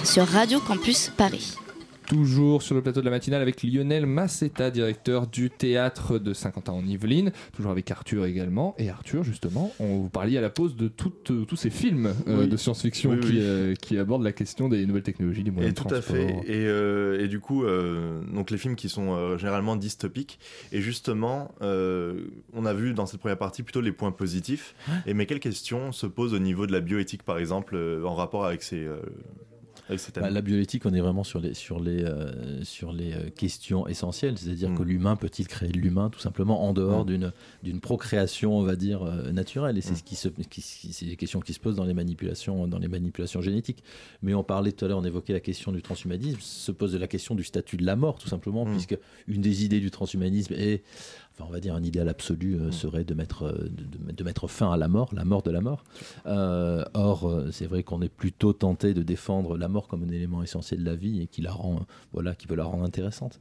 sur 0.04 0.24
Radio 0.24 0.60
Campus 0.60 1.10
Paris. 1.16 1.56
Toujours 2.12 2.60
sur 2.60 2.74
le 2.74 2.82
plateau 2.82 3.00
de 3.00 3.06
la 3.06 3.10
matinale 3.10 3.40
avec 3.40 3.62
Lionel 3.62 4.04
Massetta, 4.04 4.70
directeur 4.70 5.26
du 5.26 5.48
théâtre 5.48 6.18
de 6.18 6.34
Saint-Quentin 6.34 6.72
en 6.74 6.84
Yvelines. 6.84 7.32
Toujours 7.54 7.70
avec 7.72 7.90
Arthur 7.90 8.26
également. 8.26 8.74
Et 8.76 8.90
Arthur, 8.90 9.24
justement, 9.24 9.72
on 9.80 9.96
vous 10.02 10.08
parlait 10.10 10.36
à 10.36 10.42
la 10.42 10.50
pause 10.50 10.76
de 10.76 10.90
euh, 11.30 11.44
tous 11.46 11.56
ces 11.56 11.70
films 11.70 12.12
euh, 12.28 12.40
Oui. 12.40 12.48
de 12.48 12.56
science-fiction 12.58 13.12
Oui, 13.12 13.20
qui, 13.20 13.26
oui. 13.28 13.38
euh, 13.40 13.74
qui 13.76 13.96
abordent 13.96 14.24
la 14.24 14.32
question 14.32 14.68
des 14.68 14.84
nouvelles 14.84 15.04
technologies, 15.04 15.42
des 15.42 15.50
moyens 15.50 15.72
Et 15.72 15.74
de 15.74 15.88
tout 15.88 15.94
à 15.94 16.02
fait. 16.02 16.36
Et, 16.46 17.24
et 17.24 17.28
du 17.28 17.40
coup, 17.40 17.64
donc 17.64 18.50
les 18.50 18.58
films 18.58 18.76
qui 18.76 18.90
sont 18.90 19.38
généralement 19.38 19.76
dystopiques. 19.76 20.38
Et 20.70 20.82
justement, 20.82 21.54
on 21.62 22.66
a 22.66 22.74
vu 22.74 22.92
dans 22.92 23.06
cette 23.06 23.20
première 23.20 23.38
partie 23.38 23.62
plutôt 23.62 23.80
les 23.80 23.92
points 23.92 24.12
positifs. 24.12 24.74
Et 25.06 25.14
mais 25.14 25.24
quelles 25.24 25.40
questions 25.40 25.92
se 25.92 26.04
posent 26.06 26.34
au 26.34 26.38
niveau 26.38 26.66
de 26.66 26.72
la 26.72 26.80
bioéthique, 26.80 27.22
par 27.22 27.38
exemple, 27.38 27.74
en 28.04 28.14
rapport 28.14 28.44
avec 28.44 28.62
ces, 28.62 28.86
Bah, 30.22 30.30
la 30.30 30.40
bioéthique, 30.42 30.86
on 30.86 30.94
est 30.94 31.00
vraiment 31.00 31.24
sur 31.24 31.40
les, 31.40 31.54
sur 31.54 31.80
les, 31.80 32.04
euh, 32.04 32.62
sur 32.64 32.92
les 32.92 33.12
euh, 33.12 33.30
questions 33.30 33.86
essentielles, 33.88 34.38
c'est-à-dire 34.38 34.70
Mm. 34.70 34.78
que 34.78 34.82
l'humain 34.84 35.16
peut-il 35.16 35.48
créer 35.48 35.70
de 35.70 35.78
l'humain 35.78 36.08
tout 36.08 36.20
simplement 36.20 36.64
en 36.64 36.72
dehors 36.72 37.04
Mm. 37.04 37.32
d'une, 37.64 37.80
procréation, 37.80 38.56
on 38.56 38.62
va 38.62 38.76
dire, 38.76 39.02
euh, 39.02 39.32
naturelle. 39.32 39.76
Et 39.76 39.80
c'est 39.80 39.92
Mm. 39.92 39.96
ce 39.96 40.02
qui 40.02 40.16
se, 40.16 41.04
les 41.06 41.16
questions 41.16 41.40
qui 41.40 41.52
se 41.52 41.60
posent 41.60 41.76
dans 41.76 41.84
les 41.84 41.94
manipulations, 41.94 42.66
dans 42.68 42.78
les 42.78 42.88
manipulations 42.88 43.40
génétiques. 43.42 43.82
Mais 44.22 44.34
on 44.34 44.44
parlait 44.44 44.72
tout 44.72 44.84
à 44.84 44.88
l'heure, 44.88 44.98
on 44.98 45.04
évoquait 45.04 45.32
la 45.32 45.40
question 45.40 45.72
du 45.72 45.82
transhumanisme, 45.82 46.38
se 46.40 46.70
pose 46.72 46.94
la 46.96 47.08
question 47.08 47.34
du 47.34 47.42
statut 47.44 47.76
de 47.76 47.84
la 47.84 47.96
mort 47.96 48.18
tout 48.18 48.28
simplement, 48.28 48.64
Mm. 48.64 48.70
puisque 48.72 48.96
une 49.26 49.40
des 49.40 49.64
idées 49.64 49.80
du 49.80 49.90
transhumanisme 49.90 50.54
est 50.54 50.82
Enfin, 51.34 51.44
on 51.48 51.52
va 51.52 51.60
dire 51.60 51.74
un 51.74 51.82
idéal 51.82 52.08
absolu 52.08 52.56
Mm. 52.56 52.60
euh, 52.62 52.72
serait 52.72 53.04
de 53.04 53.14
mettre, 53.14 53.44
euh, 53.44 53.68
de, 54.12 54.24
mettre 54.24 54.48
fin 54.48 54.72
à 54.72 54.76
la 54.76 54.88
mort, 54.88 55.10
la 55.14 55.24
mort 55.24 55.42
de 55.42 55.50
la 55.50 55.60
mort. 55.60 55.82
Euh, 56.26 56.84
or, 56.94 57.42
c'est 57.52 57.66
vrai 57.66 57.82
qu'on 57.82 58.02
est 58.02 58.08
plutôt 58.08 58.52
tenté 58.52 58.92
de 58.94 59.02
défendre 59.02 59.56
la 59.56 59.68
mort 59.68 59.88
comme 59.88 60.02
un 60.04 60.08
élément 60.10 60.42
essentiel 60.42 60.80
de 60.80 60.84
la 60.84 60.94
vie 60.96 61.22
et 61.22 61.26
qui 61.26 61.40
la 61.42 61.52
rend, 61.52 61.86
voilà, 62.12 62.34
qui 62.34 62.46
peut 62.46 62.54
la 62.54 62.64
rendre 62.64 62.84
intéressante. 62.84 63.40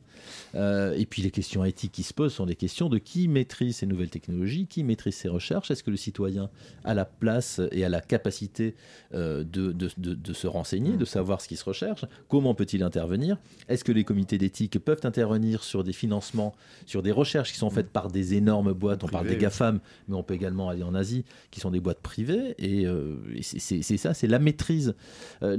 Et 0.56 1.06
puis 1.10 1.22
les 1.22 1.32
questions 1.32 1.66
éthiques 1.66 1.92
qui 1.92 2.04
se 2.04 2.14
posent 2.14 2.34
sont 2.34 2.46
des 2.46 2.56
questions 2.56 2.90
de 2.90 2.98
qui 2.98 3.28
maîtrise 3.28 3.78
ces 3.78 3.86
nouvelles 3.86 4.10
technologies, 4.10 4.68
qui 4.68 4.84
maîtrise 4.84 5.16
ces 5.16 5.28
recherches? 5.30 5.72
Est-ce 5.72 5.84
que 5.84 5.92
le 5.92 5.98
citoyen 5.98 6.50
a 6.84 6.94
la 6.94 7.06
place 7.06 7.60
et 7.72 7.84
a 7.86 7.90
la 7.90 8.02
capacité 8.02 8.76
de, 9.14 9.44
de- 9.44 9.72
de- 9.74 10.14
de 10.14 10.34
se 10.34 10.48
renseigner, 10.48 10.98
de 10.98 11.06
savoir 11.06 11.42
ce 11.42 11.48
qui 11.48 11.56
se 11.58 11.66
recherche? 11.66 12.06
Comment 12.30 12.54
peut-il 12.56 12.84
intervenir? 12.84 13.38
Est-ce 13.68 13.84
que 13.84 13.92
les 13.92 14.04
comités 14.04 14.38
d'éthique 14.38 14.80
peuvent 14.80 15.02
intervenir 15.04 15.64
sur 15.64 15.84
des 15.84 15.94
financements, 15.94 16.54
sur 16.86 17.02
des 17.02 17.12
recherches 17.12 17.52
qui 17.52 17.58
sont 17.58 17.70
faites 17.70 17.81
par 17.90 18.10
des 18.10 18.34
énormes 18.36 18.74
boîtes 18.74 19.04
On 19.04 19.08
parle 19.08 19.28
des 19.28 19.38
GAFAM, 19.38 19.80
mais 20.08 20.16
on 20.16 20.24
peut 20.24 20.34
également 20.34 20.70
aller 20.70 20.84
en 20.84 20.94
Asie, 20.96 21.26
qui 21.52 21.60
sont 21.60 21.72
des 21.72 21.80
boîtes 21.80 22.02
privées. 22.02 22.56
Et, 22.60 22.86
euh, 22.86 23.16
et 23.36 23.42
c'est- 23.42 23.98
ça, 23.98 24.14
c'est 24.14 24.28
la 24.28 24.40
maîtrise. 24.40 24.96
Euh, 25.44 25.58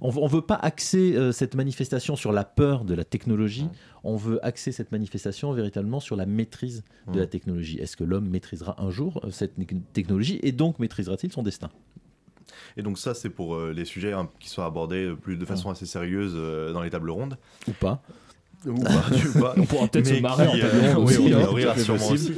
on 0.00 0.10
ne 0.12 0.28
veut 0.28 0.42
pas 0.42 0.54
axer 0.56 1.14
euh, 1.16 1.32
cette 1.32 1.54
manifestation 1.54 2.16
sur 2.16 2.32
la 2.32 2.44
peur 2.44 2.84
de 2.84 2.94
la 2.94 3.04
technologie, 3.04 3.68
on 4.04 4.16
veut 4.16 4.44
axer 4.44 4.70
cette 4.72 4.92
manifestation 4.92 5.52
véritablement 5.52 6.00
sur 6.00 6.16
la 6.16 6.26
maîtrise 6.26 6.84
de 7.12 7.18
la 7.20 7.26
technologie. 7.26 7.78
Est-ce 7.78 7.96
que 7.96 8.04
l'homme 8.04 8.28
maîtrisera 8.28 8.80
un 8.82 8.90
jour 8.90 9.20
cette 9.30 9.54
technologie 9.92 10.38
et 10.42 10.52
donc 10.52 10.78
maîtrisera-t-il 10.78 11.32
son 11.32 11.42
destin? 11.42 11.70
Et 12.76 12.82
donc 12.82 12.98
ça, 12.98 13.14
c'est 13.14 13.30
pour 13.30 13.54
euh, 13.56 13.72
les 13.72 13.84
sujets 13.84 14.12
hein, 14.12 14.28
qui 14.38 14.48
sont 14.48 14.62
abordés 14.62 15.12
plus 15.20 15.36
de 15.36 15.44
façon 15.44 15.70
assez 15.70 15.86
sérieuse 15.86 16.32
euh, 16.36 16.72
dans 16.72 16.82
les 16.82 16.90
tables 16.90 17.10
rondes. 17.10 17.36
Ou 17.68 17.72
pas. 17.72 18.02
Ou 18.64 18.80
pas, 18.80 19.04
ou 19.34 19.40
pas. 19.40 19.54
On 19.58 19.64
pourra 19.64 19.86
peut-être 19.88 20.06
se 20.06 20.20
marrer 20.20 20.46
en 20.48 20.52
table 20.52 20.64
euh, 20.74 20.94
oui, 20.96 21.02
aussi, 21.16 21.34
on 21.34 21.38
hein, 21.38 21.48
rira 21.52 21.78
sûrement 21.78 22.08
aussi. 22.08 22.32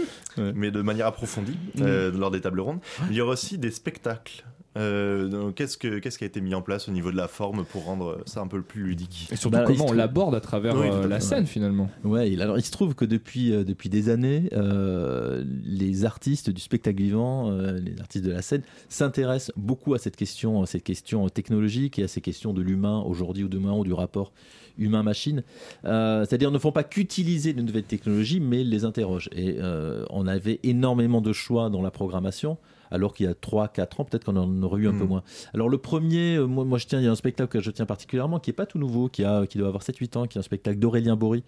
Mais 0.54 0.70
de 0.70 0.82
manière 0.82 1.06
approfondie 1.06 1.56
euh, 1.80 2.10
lors 2.12 2.30
des 2.30 2.40
tables 2.40 2.60
rondes. 2.60 2.80
Il 3.10 3.16
y 3.16 3.20
aura 3.20 3.32
aussi 3.32 3.58
des 3.58 3.70
spectacles. 3.70 4.44
Euh, 4.76 5.50
qu'est-ce, 5.52 5.76
que, 5.76 5.98
qu'est-ce 5.98 6.18
qui 6.18 6.24
a 6.24 6.26
été 6.28 6.40
mis 6.40 6.54
en 6.54 6.62
place 6.62 6.88
au 6.88 6.92
niveau 6.92 7.10
de 7.10 7.16
la 7.16 7.26
forme 7.26 7.64
pour 7.64 7.84
rendre 7.86 8.18
ça 8.26 8.40
un 8.42 8.46
peu 8.46 8.62
plus 8.62 8.84
ludique? 8.84 9.26
Et 9.32 9.36
surtout, 9.36 9.56
Bah, 9.56 9.64
comment 9.66 9.86
on 9.88 9.92
l'aborde 9.92 10.36
à 10.36 10.40
travers 10.40 10.76
Oui, 10.76 10.86
euh, 10.88 11.08
la 11.08 11.18
scène 11.18 11.40
ouais. 11.40 11.46
finalement. 11.46 11.90
Ouais, 12.04 12.30
il- 12.30 12.40
alors 12.42 12.58
il 12.58 12.62
se 12.64 12.70
trouve 12.70 12.94
que 12.94 13.04
depuis, 13.04 13.52
euh, 13.52 13.64
depuis 13.64 13.88
des 13.88 14.08
années, 14.08 14.48
euh, 14.52 15.42
les 15.64 16.04
artistes 16.04 16.50
du 16.50 16.60
spectacle 16.60 16.98
vivant, 17.02 17.50
euh, 17.50 17.80
les 17.80 17.98
artistes 17.98 18.24
de 18.24 18.30
la 18.30 18.42
scène, 18.42 18.62
s'intéressent 18.88 19.50
beaucoup 19.56 19.94
à 19.94 19.98
cette 19.98 20.14
question, 20.16 20.62
à 20.62 20.66
cette 20.66 20.84
question 20.84 21.28
technologique 21.28 21.98
et 21.98 22.04
à 22.04 22.08
ces 22.08 22.20
questions 22.20 22.52
de 22.52 22.62
l'humain 22.62 23.02
aujourd'hui 23.04 23.42
ou 23.44 23.48
demain 23.48 23.72
ou 23.72 23.82
du 23.82 23.94
rapport 23.94 24.32
humain-machine. 24.78 25.42
Euh, 25.84 26.24
C'est-à-dire 26.24 26.50
ne 26.50 26.58
font 26.58 26.72
pas 26.72 26.84
qu'utiliser 26.84 27.52
de 27.52 27.62
nouvelles 27.62 27.84
technologies, 27.84 28.40
mais 28.40 28.64
les 28.64 28.84
interrogent. 28.84 29.28
Et 29.32 29.56
euh, 29.58 30.04
on 30.10 30.26
avait 30.26 30.60
énormément 30.62 31.20
de 31.20 31.32
choix 31.32 31.70
dans 31.70 31.82
la 31.82 31.90
programmation. 31.90 32.58
Alors 32.90 33.12
qu'il 33.12 33.26
y 33.26 33.28
a 33.28 33.34
3-4 33.34 34.00
ans, 34.00 34.04
peut-être 34.04 34.24
qu'on 34.24 34.36
en 34.36 34.62
aurait 34.62 34.80
eu 34.80 34.88
un 34.88 34.92
peu 34.92 35.04
Mm. 35.04 35.08
moins. 35.08 35.22
Alors 35.52 35.68
le 35.68 35.76
premier, 35.76 36.36
euh, 36.36 36.46
moi, 36.46 36.64
moi 36.64 36.78
je 36.78 36.86
tiens, 36.86 36.98
il 37.00 37.04
y 37.04 37.06
a 37.06 37.10
un 37.10 37.16
spectacle 37.16 37.50
que 37.50 37.60
je 37.60 37.70
tiens 37.70 37.84
particulièrement 37.84 38.38
qui 38.40 38.48
est 38.48 38.54
pas 38.54 38.64
tout 38.64 38.78
nouveau, 38.78 39.08
qui, 39.08 39.24
a, 39.24 39.46
qui 39.46 39.58
doit 39.58 39.68
avoir 39.68 39.82
7-8 39.82 40.16
ans, 40.16 40.26
qui 40.26 40.38
est 40.38 40.40
un 40.40 40.42
spectacle 40.42 40.78
d'Aurélien 40.78 41.14
Bory, 41.14 41.44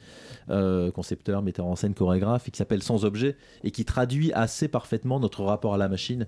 euh, 0.51 0.91
concepteur, 0.91 1.41
metteur 1.41 1.64
en 1.64 1.76
scène, 1.76 1.95
chorégraphe, 1.95 2.49
et 2.49 2.51
qui 2.51 2.59
s'appelle 2.59 2.83
Sans 2.83 3.07
objet, 3.07 3.37
et 3.64 3.70
qui 3.70 3.87
traduit 3.87 4.33
assez 4.35 4.68
parfaitement 4.68 5.18
notre 5.18 5.43
rapport 5.43 5.72
à 5.72 5.78
la 5.78 5.89
machine. 5.89 6.26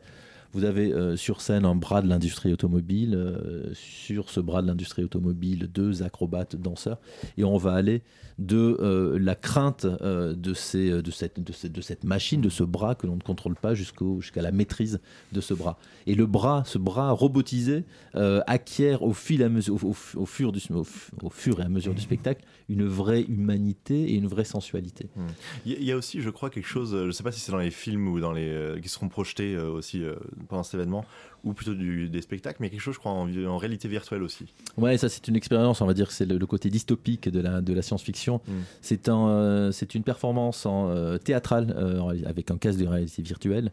Vous 0.52 0.64
avez 0.64 0.92
euh, 0.92 1.16
sur 1.16 1.40
scène 1.40 1.64
un 1.64 1.74
bras 1.74 2.02
de 2.02 2.08
l'industrie 2.08 2.52
automobile, 2.52 3.14
euh, 3.14 3.70
sur 3.72 4.28
ce 4.28 4.38
bras 4.38 4.60
de 4.60 4.66
l'industrie 4.66 5.02
automobile, 5.02 5.68
deux 5.72 6.02
acrobates, 6.02 6.56
danseurs, 6.56 6.98
et 7.38 7.44
on 7.44 7.56
va 7.56 7.72
aller 7.72 8.02
de 8.38 8.76
euh, 8.80 9.18
la 9.18 9.34
crainte 9.34 9.86
de, 9.86 10.52
cette, 10.54 12.04
machine, 12.04 12.40
de 12.40 12.48
ce 12.48 12.64
bras 12.64 12.94
que 12.94 13.06
l'on 13.06 13.16
ne 13.16 13.22
contrôle 13.22 13.54
pas, 13.54 13.74
jusqu'à 13.74 14.42
la 14.42 14.50
maîtrise 14.50 15.00
de 15.32 15.40
ce 15.40 15.54
bras. 15.54 15.78
Et 16.06 16.14
le 16.14 16.26
bras, 16.26 16.64
ce 16.66 16.78
bras 16.78 17.12
robotisé, 17.12 17.84
acquiert 18.14 19.02
au, 19.02 19.12
fur 19.12 19.40
au, 19.46 21.30
fur 21.30 21.60
et 21.60 21.62
à 21.62 21.68
mesure 21.68 21.94
du 21.94 22.02
spectacle 22.02 22.44
une 22.68 22.86
vraie 22.86 23.22
humanité 23.22 24.12
et 24.12 24.14
une 24.14 24.26
vraie 24.26 24.44
sensualité. 24.44 25.08
Hmm. 25.16 25.26
Il 25.66 25.84
y 25.84 25.92
a- 25.92 25.96
aussi, 25.96 26.20
je 26.20 26.30
crois, 26.30 26.50
quelque 26.50 26.66
chose, 26.68 26.96
je 27.06 27.10
sais 27.10 27.22
pas 27.22 27.32
si 27.32 27.40
c'est 27.40 27.52
dans 27.52 27.58
les 27.58 27.70
films 27.70 28.08
ou 28.08 28.18
dans 28.18 28.32
les 28.32 28.78
qui 28.82 28.88
seront 28.88 29.08
projetés 29.08 29.56
aussi 29.56 30.02
pendant 30.48 30.62
cet 30.62 30.74
événement, 30.74 31.04
ou 31.44 31.52
plutôt 31.52 31.74
du- 31.74 32.08
des 32.08 32.20
spectacles, 32.20 32.58
mais 32.60 32.70
quelque 32.70 32.80
chose, 32.80 32.94
je 32.94 33.00
crois, 33.00 33.12
en, 33.12 33.58
réalité 33.58 33.88
virtuelle 33.88 34.22
aussi. 34.22 34.46
Ouais, 34.76 34.96
ça 34.96 35.08
c'est 35.08 35.26
une 35.28 35.36
expérience, 35.36 35.80
on 35.80 35.86
va 35.86 35.94
dire 35.94 36.10
c'est 36.10 36.24
le, 36.26 36.38
le 36.38 36.46
côté 36.46 36.70
dystopique 36.70 37.28
de 37.28 37.40
la, 37.40 37.60
de 37.60 37.72
la 37.72 37.82
science-fiction. 37.82 38.40
Mm. 38.46 38.52
C'est 38.80 39.08
un, 39.08 39.28
euh, 39.28 39.72
c'est 39.72 39.94
une 39.94 40.02
performance 40.02 40.66
en, 40.66 40.88
euh, 40.88 41.18
théâtrale 41.18 41.74
euh, 41.76 42.24
avec 42.26 42.50
un 42.50 42.58
casque 42.58 42.78
de 42.78 42.86
réalité 42.86 43.22
virtuelle 43.22 43.72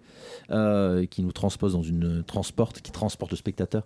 qui 1.10 1.24
nous 1.24 1.32
transpose 1.32 1.74
dans 1.74 1.82
une 1.82 2.24
transporte, 2.24 2.82
qui 2.82 2.92
transporte 2.92 3.32
le 3.32 3.38
spectateur 3.38 3.86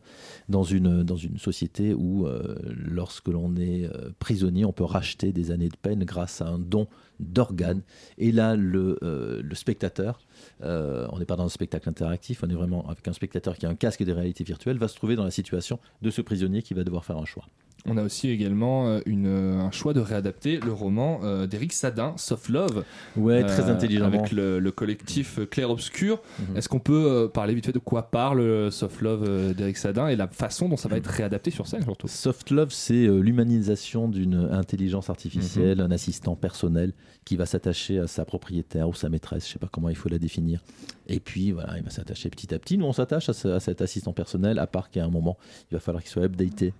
dans 0.49 0.63
une, 0.63 1.03
dans 1.03 1.15
une 1.15 1.38
société 1.38 1.93
où 1.93 2.27
lorsque 2.69 3.27
l'on 3.27 3.55
est 3.55 3.89
prisonnier, 4.19 4.65
on 4.65 4.71
peut 4.71 4.84
racheter 4.84 5.31
des 5.31 5.51
années 5.51 5.69
de 5.69 5.75
peine 5.75 6.03
grâce 6.03 6.41
à 6.41 6.47
un 6.47 6.59
don 6.59 6.88
d'organes. 7.19 7.81
Et 8.17 8.31
là, 8.31 8.55
le, 8.55 8.97
le 9.01 9.55
spectateur, 9.55 10.19
euh, 10.63 11.07
on 11.11 11.19
n'est 11.19 11.25
pas 11.25 11.35
dans 11.35 11.45
un 11.45 11.49
spectacle 11.49 11.89
interactif, 11.89 12.43
on 12.43 12.49
est 12.49 12.55
vraiment 12.55 12.87
avec 12.89 13.07
un 13.07 13.13
spectateur 13.13 13.57
qui 13.57 13.65
a 13.65 13.69
un 13.69 13.75
casque 13.75 14.03
de 14.03 14.11
réalité 14.11 14.43
virtuelle, 14.43 14.77
va 14.77 14.87
se 14.87 14.95
trouver 14.95 15.15
dans 15.15 15.23
la 15.23 15.31
situation 15.31 15.79
de 16.01 16.09
ce 16.09 16.21
prisonnier 16.21 16.61
qui 16.61 16.73
va 16.73 16.83
devoir 16.83 17.05
faire 17.05 17.17
un 17.17 17.25
choix. 17.25 17.45
On 17.86 17.97
a 17.97 18.03
aussi 18.03 18.30
également 18.30 18.88
euh, 18.88 19.01
une, 19.05 19.28
euh, 19.28 19.59
un 19.59 19.71
choix 19.71 19.93
de 19.93 19.99
réadapter 19.99 20.57
le 20.57 20.71
roman 20.71 21.19
euh, 21.24 21.47
d'Éric 21.47 21.74
Sadin, 21.74 22.13
Soft 22.15 22.47
Love. 22.47 22.86
Ouais, 23.17 23.43
très 23.43 23.69
euh, 23.69 23.74
intelligemment. 23.74 24.07
Avec 24.07 24.32
le, 24.32 24.59
le 24.59 24.71
collectif 24.71 25.41
Clair 25.49 25.69
Obscur. 25.69 26.21
Mhm. 26.39 26.55
Est-ce 26.57 26.69
qu'on 26.69 26.80
peut 26.80 27.05
euh, 27.05 27.28
parler 27.28 27.53
vite 27.53 27.65
fait 27.65 27.74
de 27.74 27.80
quoi 27.80 28.09
parle 28.09 28.71
Soft 28.71 29.01
Love 29.01 29.53
d'Éric 29.53 29.76
Sadin 29.76 30.07
et 30.07 30.15
la 30.15 30.30
façon 30.30 30.69
dont 30.69 30.78
ça 30.78 30.88
va 30.88 30.95
être 30.95 31.07
réadapté 31.07 31.51
sur 31.51 31.67
scène 31.67 31.84
surtout? 31.84 32.07
Soft 32.07 32.51
Love, 32.51 32.69
c'est 32.71 33.05
l'humanisation 33.07 34.07
d'une 34.07 34.36
intelligence 34.51 35.09
artificielle, 35.09 35.82
un 35.82 35.91
assistant 35.91 36.38
personnel 36.38 36.93
qui 37.26 37.36
va 37.36 37.45
s'attacher 37.45 37.99
à 37.99 38.07
sa 38.07 38.24
propriétaire 38.24 38.88
ou 38.88 38.93
sa 38.93 39.09
maîtresse, 39.09 39.47
je 39.47 39.53
sais 39.53 39.59
pas 39.59 39.69
comment 39.69 39.89
il 39.89 39.95
faut 39.95 40.09
la 40.09 40.19
définir. 40.19 40.63
Et 41.07 41.19
puis 41.19 41.51
voilà, 41.51 41.78
il 41.78 41.84
va 41.84 41.89
s'attacher 41.89 42.30
petit 42.30 42.53
à 42.53 42.59
petit. 42.59 42.78
Nous, 42.78 42.86
on 42.86 42.93
s'attache 42.93 43.28
à 43.30 43.59
cet 43.59 43.82
assistant 43.82 44.13
personnel, 44.13 44.59
à 44.59 44.67
part 44.67 44.89
qu'à 44.89 45.03
un 45.03 45.09
moment, 45.09 45.38
il 45.69 45.74
va 45.74 45.80
falloir 45.82 46.01
qu'il 46.01 46.11
soit 46.11 46.24
updaté. 46.24 46.74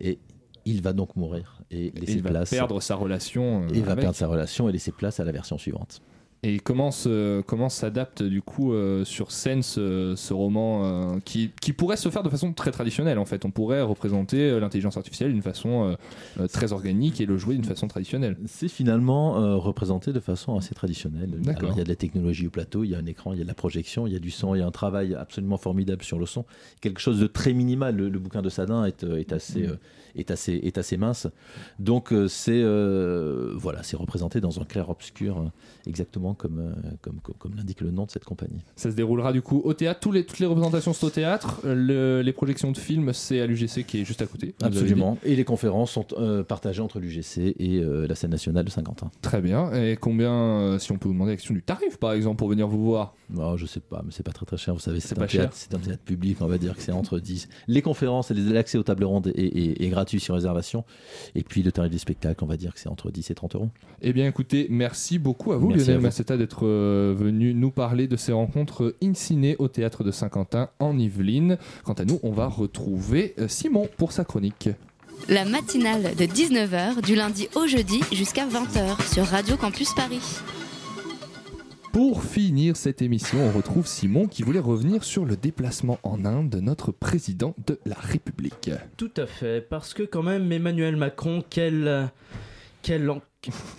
Et 0.00 0.18
il 0.70 0.82
va 0.82 0.92
donc 0.92 1.16
mourir 1.16 1.60
et 1.70 1.90
laisser 1.94 2.14
il 2.14 2.22
va 2.22 2.30
place. 2.30 2.50
perdre 2.50 2.80
sa 2.80 2.94
relation. 2.94 3.62
euh, 3.62 3.68
et 3.74 3.78
il 3.78 3.84
va 3.84 3.92
avec. 3.92 4.02
perdre 4.02 4.16
sa 4.16 4.26
relation 4.26 4.68
et 4.68 4.72
laisser 4.72 4.92
place 4.92 5.18
à 5.20 5.24
la 5.24 5.32
version 5.32 5.58
suivante. 5.58 6.00
Et 6.44 6.60
comment 6.60 6.92
se- 6.92 7.40
comment 7.40 7.68
s'adapte 7.68 8.22
du 8.22 8.42
coup 8.42 8.72
euh, 8.72 9.04
sur 9.04 9.32
scène 9.32 9.64
ce, 9.64 10.14
ce 10.16 10.32
roman 10.32 10.84
euh, 10.84 11.18
qui, 11.24 11.50
qui 11.60 11.72
pourrait 11.72 11.96
se 11.96 12.08
faire 12.10 12.22
de 12.22 12.28
façon 12.28 12.52
très 12.52 12.70
traditionnelle 12.70 13.18
en 13.18 13.24
fait. 13.24 13.44
On 13.44 13.50
pourrait 13.50 13.82
représenter 13.82 14.38
euh, 14.48 14.60
l'intelligence 14.60 14.96
artificielle 14.96 15.32
d'une 15.32 15.42
façon 15.42 15.96
euh, 16.38 16.46
très 16.46 16.72
organique 16.72 17.20
et 17.20 17.26
le 17.26 17.36
jouer 17.38 17.56
d'une 17.56 17.64
façon 17.64 17.88
traditionnelle. 17.88 18.36
C'est 18.46 18.68
finalement 18.68 19.58
représenté 19.58 20.12
de 20.12 20.20
façon 20.20 20.56
assez 20.56 20.76
traditionnelle. 20.76 21.30
Alors, 21.48 21.72
il 21.72 21.78
y 21.78 21.80
a 21.80 21.84
de 21.84 21.88
la 21.88 21.96
technologie 21.96 22.46
au 22.46 22.50
plateau, 22.50 22.84
il 22.84 22.90
y 22.90 22.94
a 22.94 22.98
un 22.98 23.06
écran, 23.06 23.32
il 23.32 23.38
y 23.38 23.40
a 23.40 23.44
de 23.44 23.48
la 23.48 23.54
projection, 23.54 24.06
il 24.06 24.12
y 24.12 24.16
a 24.16 24.20
du 24.20 24.30
son, 24.30 24.54
il 24.54 24.58
y 24.60 24.62
a 24.62 24.66
un 24.66 24.70
travail 24.70 25.14
absolument 25.16 25.56
formidable 25.56 26.04
sur 26.04 26.20
le 26.20 26.26
son. 26.26 26.44
Quelque 26.80 27.00
chose 27.00 27.18
de 27.18 27.26
très 27.26 27.52
minimal. 27.52 27.96
Le, 27.96 28.08
le 28.08 28.18
bouquin 28.20 28.42
de 28.42 28.48
Sadin 28.48 28.84
est, 28.84 29.02
est, 29.02 29.32
assez, 29.32 29.66
Mm. 29.66 29.78
est, 30.14 30.30
assez, 30.30 30.52
est 30.62 30.78
assez 30.78 30.96
mince. 30.96 31.26
Donc, 31.80 32.14
c'est 32.28 32.62
voilà, 33.56 33.82
c'est 33.82 33.96
représenté 33.96 34.40
dans 34.40 34.60
un 34.60 34.64
clair-obscur, 34.64 35.38
euh, 35.38 35.44
comme, 36.34 36.58
euh, 36.60 36.72
comme, 37.02 37.20
comme, 37.20 37.34
comme 37.36 37.54
l'indique 37.56 37.80
le 37.80 37.90
nom 37.90 38.04
de 38.06 38.10
cette 38.10 38.24
compagnie. 38.24 38.60
Ça 38.76 38.90
se 38.90 38.96
déroulera 38.96 39.32
du 39.32 39.42
coup 39.42 39.60
au 39.64 39.74
théâtre. 39.74 40.00
Tous 40.00 40.12
les, 40.12 40.24
toutes 40.24 40.38
les 40.38 40.46
représentations 40.46 40.92
sont 40.92 41.06
au 41.06 41.10
théâtre. 41.10 41.60
Le- 41.64 42.22
les 42.22 42.32
projections 42.32 42.70
de 42.72 42.78
films, 42.78 43.12
c'est 43.12 43.40
à 43.40 43.46
l'UGC 43.46 43.84
qui 43.86 44.00
est 44.00 44.04
juste 44.04 44.22
à 44.22 44.26
côté. 44.26 44.54
Absolument. 44.62 45.18
Et 45.24 45.36
les 45.36 45.44
conférences 45.44 45.92
sont 45.92 46.06
euh, 46.18 46.42
partagées 46.42 46.82
entre 46.82 47.00
l'UGC 47.00 47.54
et 47.58 47.78
euh, 47.80 48.06
la 48.06 48.14
scène 48.14 48.30
nationale 48.30 48.64
de 48.64 48.70
Saint-Quentin. 48.70 49.10
Très 49.22 49.40
bien. 49.40 49.72
Et 49.72 49.96
combien, 49.96 50.32
euh, 50.32 50.78
si 50.78 50.92
on 50.92 50.98
peut 50.98 51.08
vous 51.08 51.14
demander 51.14 51.32
la 51.32 51.36
question 51.36 51.54
du 51.54 51.62
tarif 51.62 51.96
par 51.98 52.12
exemple 52.12 52.36
pour 52.38 52.48
venir 52.48 52.68
vous 52.68 52.84
voir? 52.84 53.14
Non, 53.30 53.56
je 53.56 53.66
sais 53.66 53.80
pas, 53.80 54.02
mais 54.04 54.10
c'est 54.12 54.22
pas 54.22 54.32
très 54.32 54.46
très 54.46 54.56
cher. 54.56 54.74
Vous 54.74 54.80
savez, 54.80 55.00
C'est 55.00 55.18
un, 55.18 55.26
théâtre, 55.26 55.54
un 55.74 55.78
théâtre 55.78 56.02
public, 56.02 56.38
on 56.40 56.46
va 56.46 56.56
dire 56.58 56.74
que 56.76 56.82
c'est 56.82 56.92
entre 56.92 57.18
10. 57.18 57.48
Les 57.66 57.82
conférences 57.82 58.30
et 58.30 58.34
l'accès 58.34 58.78
aux 58.78 58.82
tables 58.82 59.04
rondes 59.04 59.28
est, 59.34 59.38
est- 59.38 59.82
est 59.82 59.88
gratuit 59.88 60.18
sur 60.20 60.34
réservation. 60.34 60.84
Et 61.34 61.42
puis 61.42 61.62
le 61.62 61.70
tarif 61.72 61.90
des 61.90 61.98
spectacles, 61.98 62.42
on 62.42 62.46
va 62.46 62.56
dire 62.56 62.72
que 62.72 62.80
c'est 62.80 62.88
entre 62.88 63.10
10 63.10 63.30
et 63.30 63.34
30 63.34 63.54
euros. 63.56 63.68
Eh 64.00 64.12
bien, 64.12 64.26
écoutez, 64.26 64.66
merci 64.70 65.18
beaucoup 65.18 65.52
à 65.52 65.58
vous, 65.58 65.68
Merci 65.68 65.86
Lionel 65.88 66.00
Massetta, 66.18 66.36
d'être 66.36 66.66
euh, 66.66 67.14
venu 67.16 67.54
nous 67.54 67.70
parler 67.70 68.08
de 68.08 68.16
ces 68.16 68.32
rencontres 68.32 68.96
in 69.00 69.14
ciné 69.14 69.54
au 69.60 69.68
théâtre 69.68 70.02
de 70.02 70.10
Saint-Quentin 70.10 70.68
en 70.80 70.98
Yvelines. 70.98 71.58
Quant 71.84 71.92
à 71.92 72.04
nous, 72.04 72.18
on 72.24 72.32
va 72.32 72.48
retrouver 72.48 73.34
euh, 73.38 73.46
Simon 73.46 73.88
pour 73.98 74.10
sa 74.10 74.24
chronique. 74.24 74.68
La 75.28 75.44
matinale 75.44 76.16
de 76.16 76.24
19h 76.24 77.02
du 77.02 77.14
lundi 77.14 77.48
au 77.54 77.68
jeudi 77.68 78.00
jusqu'à 78.10 78.48
20h 78.48 79.14
sur 79.14 79.26
Radio 79.26 79.56
Campus 79.56 79.94
Paris. 79.94 80.40
Pour 81.92 82.24
finir 82.24 82.76
cette 82.76 83.00
émission, 83.00 83.38
on 83.38 83.52
retrouve 83.56 83.86
Simon 83.86 84.26
qui 84.26 84.42
voulait 84.42 84.58
revenir 84.58 85.04
sur 85.04 85.24
le 85.24 85.36
déplacement 85.36 86.00
en 86.02 86.24
Inde 86.24 86.50
de 86.50 86.58
notre 86.58 86.90
président 86.90 87.54
de 87.64 87.78
la 87.86 87.96
République. 87.96 88.72
Tout 88.96 89.12
à 89.16 89.26
fait, 89.26 89.60
parce 89.60 89.94
que 89.94 90.02
quand 90.02 90.24
même 90.24 90.50
Emmanuel 90.50 90.96
Macron, 90.96 91.44
quel... 91.48 92.10
Quel... 92.82 93.08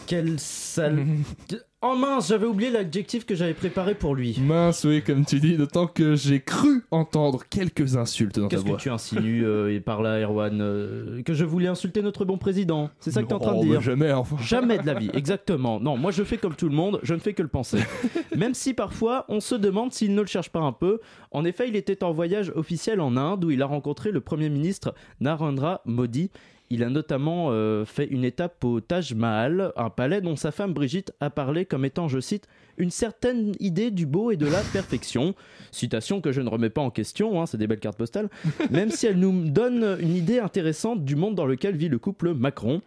Quel 0.07 0.39
sale... 0.39 1.05
Oh 1.81 1.95
mince, 1.95 2.27
j'avais 2.27 2.45
oublié 2.45 2.71
l'adjectif 2.71 3.25
que 3.25 3.35
j'avais 3.35 3.53
préparé 3.53 3.95
pour 3.95 4.13
lui. 4.13 4.37
Mince, 4.41 4.83
oui, 4.83 5.01
comme 5.01 5.23
tu 5.25 5.39
dis, 5.39 5.55
d'autant 5.55 5.87
que 5.87 6.13
j'ai 6.13 6.41
cru 6.41 6.83
entendre 6.91 7.43
quelques 7.49 7.95
insultes 7.95 8.37
dans 8.37 8.49
ta 8.49 8.57
Qu'est-ce 8.57 8.63
que 8.65 8.69
voix. 8.71 8.77
tu 8.77 8.89
insinues 8.89 9.45
euh, 9.45 9.73
et 9.73 9.79
par 9.79 10.01
là, 10.01 10.19
Erwan 10.19 10.59
euh, 10.59 11.21
Que 11.23 11.33
je 11.33 11.45
voulais 11.45 11.69
insulter 11.69 12.01
notre 12.01 12.25
bon 12.25 12.37
président 12.37 12.89
C'est 12.99 13.11
ça 13.11 13.21
que 13.23 13.27
tu 13.27 13.31
es 13.31 13.35
en 13.35 13.39
train 13.39 13.51
de 13.53 13.57
Non, 13.59 13.63
dire 13.63 13.75
mais 13.79 13.81
jamais, 13.85 14.11
enfin. 14.11 14.35
Jamais 14.41 14.77
de 14.77 14.85
la 14.85 14.93
vie, 14.93 15.09
exactement. 15.13 15.79
Non, 15.79 15.95
moi 15.95 16.11
je 16.11 16.23
fais 16.23 16.35
comme 16.35 16.53
tout 16.53 16.67
le 16.67 16.75
monde, 16.75 16.99
je 17.01 17.13
ne 17.13 17.19
fais 17.19 17.31
que 17.33 17.41
le 17.43 17.47
penser. 17.47 17.79
Même 18.35 18.55
si 18.55 18.73
parfois 18.73 19.23
on 19.29 19.39
se 19.39 19.55
demande 19.55 19.93
s'il 19.93 20.13
ne 20.13 20.19
le 20.19 20.27
cherche 20.27 20.49
pas 20.49 20.59
un 20.59 20.73
peu. 20.73 20.99
En 21.31 21.45
effet, 21.45 21.69
il 21.69 21.77
était 21.77 22.03
en 22.03 22.11
voyage 22.11 22.51
officiel 22.55 22.99
en 22.99 23.15
Inde 23.15 23.45
où 23.45 23.51
il 23.51 23.61
a 23.61 23.65
rencontré 23.65 24.11
le 24.11 24.19
Premier 24.19 24.49
ministre 24.49 24.93
Narendra 25.21 25.79
Modi. 25.85 26.29
Il 26.71 26.83
a 26.83 26.89
notamment 26.89 27.47
euh, 27.49 27.83
fait 27.83 28.05
une 28.05 28.23
étape 28.23 28.63
au 28.63 28.79
Taj 28.79 29.15
Mahal, 29.15 29.73
un 29.75 29.89
palais 29.89 30.21
dont 30.21 30.35
sa 30.35 30.51
femme 30.51 30.73
Brigitte 30.73 31.11
a 31.19 31.31
parlé 31.31 31.65
comme 31.65 31.83
étant, 31.83 32.07
je 32.07 32.19
cite, 32.19 32.47
une 32.77 32.91
certaine 32.91 33.55
idée 33.59 33.89
du 33.89 34.05
beau 34.05 34.29
et 34.29 34.37
de 34.37 34.45
la 34.45 34.61
perfection. 34.71 35.33
Citation 35.71 36.21
que 36.21 36.31
je 36.31 36.41
ne 36.41 36.49
remets 36.49 36.69
pas 36.69 36.81
en 36.81 36.91
question, 36.91 37.41
hein, 37.41 37.47
c'est 37.47 37.57
des 37.57 37.65
belles 37.65 37.79
cartes 37.79 37.97
postales, 37.97 38.29
même 38.69 38.91
si 38.91 39.07
elle 39.07 39.17
nous 39.17 39.49
donne 39.49 39.97
une 39.99 40.15
idée 40.15 40.39
intéressante 40.39 41.03
du 41.03 41.15
monde 41.15 41.33
dans 41.33 41.47
lequel 41.47 41.75
vit 41.75 41.89
le 41.89 41.97
couple 41.97 42.35
Macron. 42.35 42.81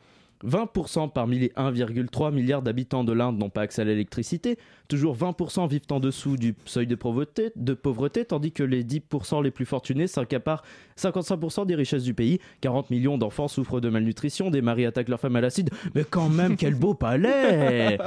20% 0.47 1.13
parmi 1.13 1.39
les 1.39 1.49
1,3 1.49 2.33
milliard 2.33 2.63
d'habitants 2.63 3.05
de 3.05 3.13
l'Inde 3.13 3.39
n'ont 3.39 3.51
pas 3.51 3.63
accès 3.63 3.83
à 3.83 3.85
l'électricité, 3.85 4.59
toujours 4.89 5.17
20% 5.17 5.69
vivent 5.69 5.81
en 5.91 6.01
dessous 6.01 6.37
du 6.37 6.55
seuil 6.65 6.87
de 6.87 6.95
pauvreté, 6.95 8.25
tandis 8.25 8.53
que 8.53 8.63
les 8.63 8.85
10% 8.85 9.43
les 9.43 9.51
plus 9.51 9.67
fortunés 9.67 10.07
s'accaparent 10.07 10.63
55% 10.99 11.67
des 11.67 11.75
richesses 11.75 12.05
du 12.05 12.15
pays. 12.15 12.41
40 12.61 12.91
millions 12.91 13.19
d'enfants 13.19 13.49
souffrent 13.49 13.81
de 13.81 13.89
malnutrition, 13.89 14.51
des 14.51 14.63
maris 14.63 14.87
attaquent 14.87 15.09
leurs 15.09 15.21
femmes 15.21 15.37
à 15.37 15.41
l'acide, 15.41 15.71
mais 15.95 16.05
quand 16.05 16.29
même 16.29 16.57
quel 16.57 16.75
beau 16.75 16.95
palais 16.95 17.99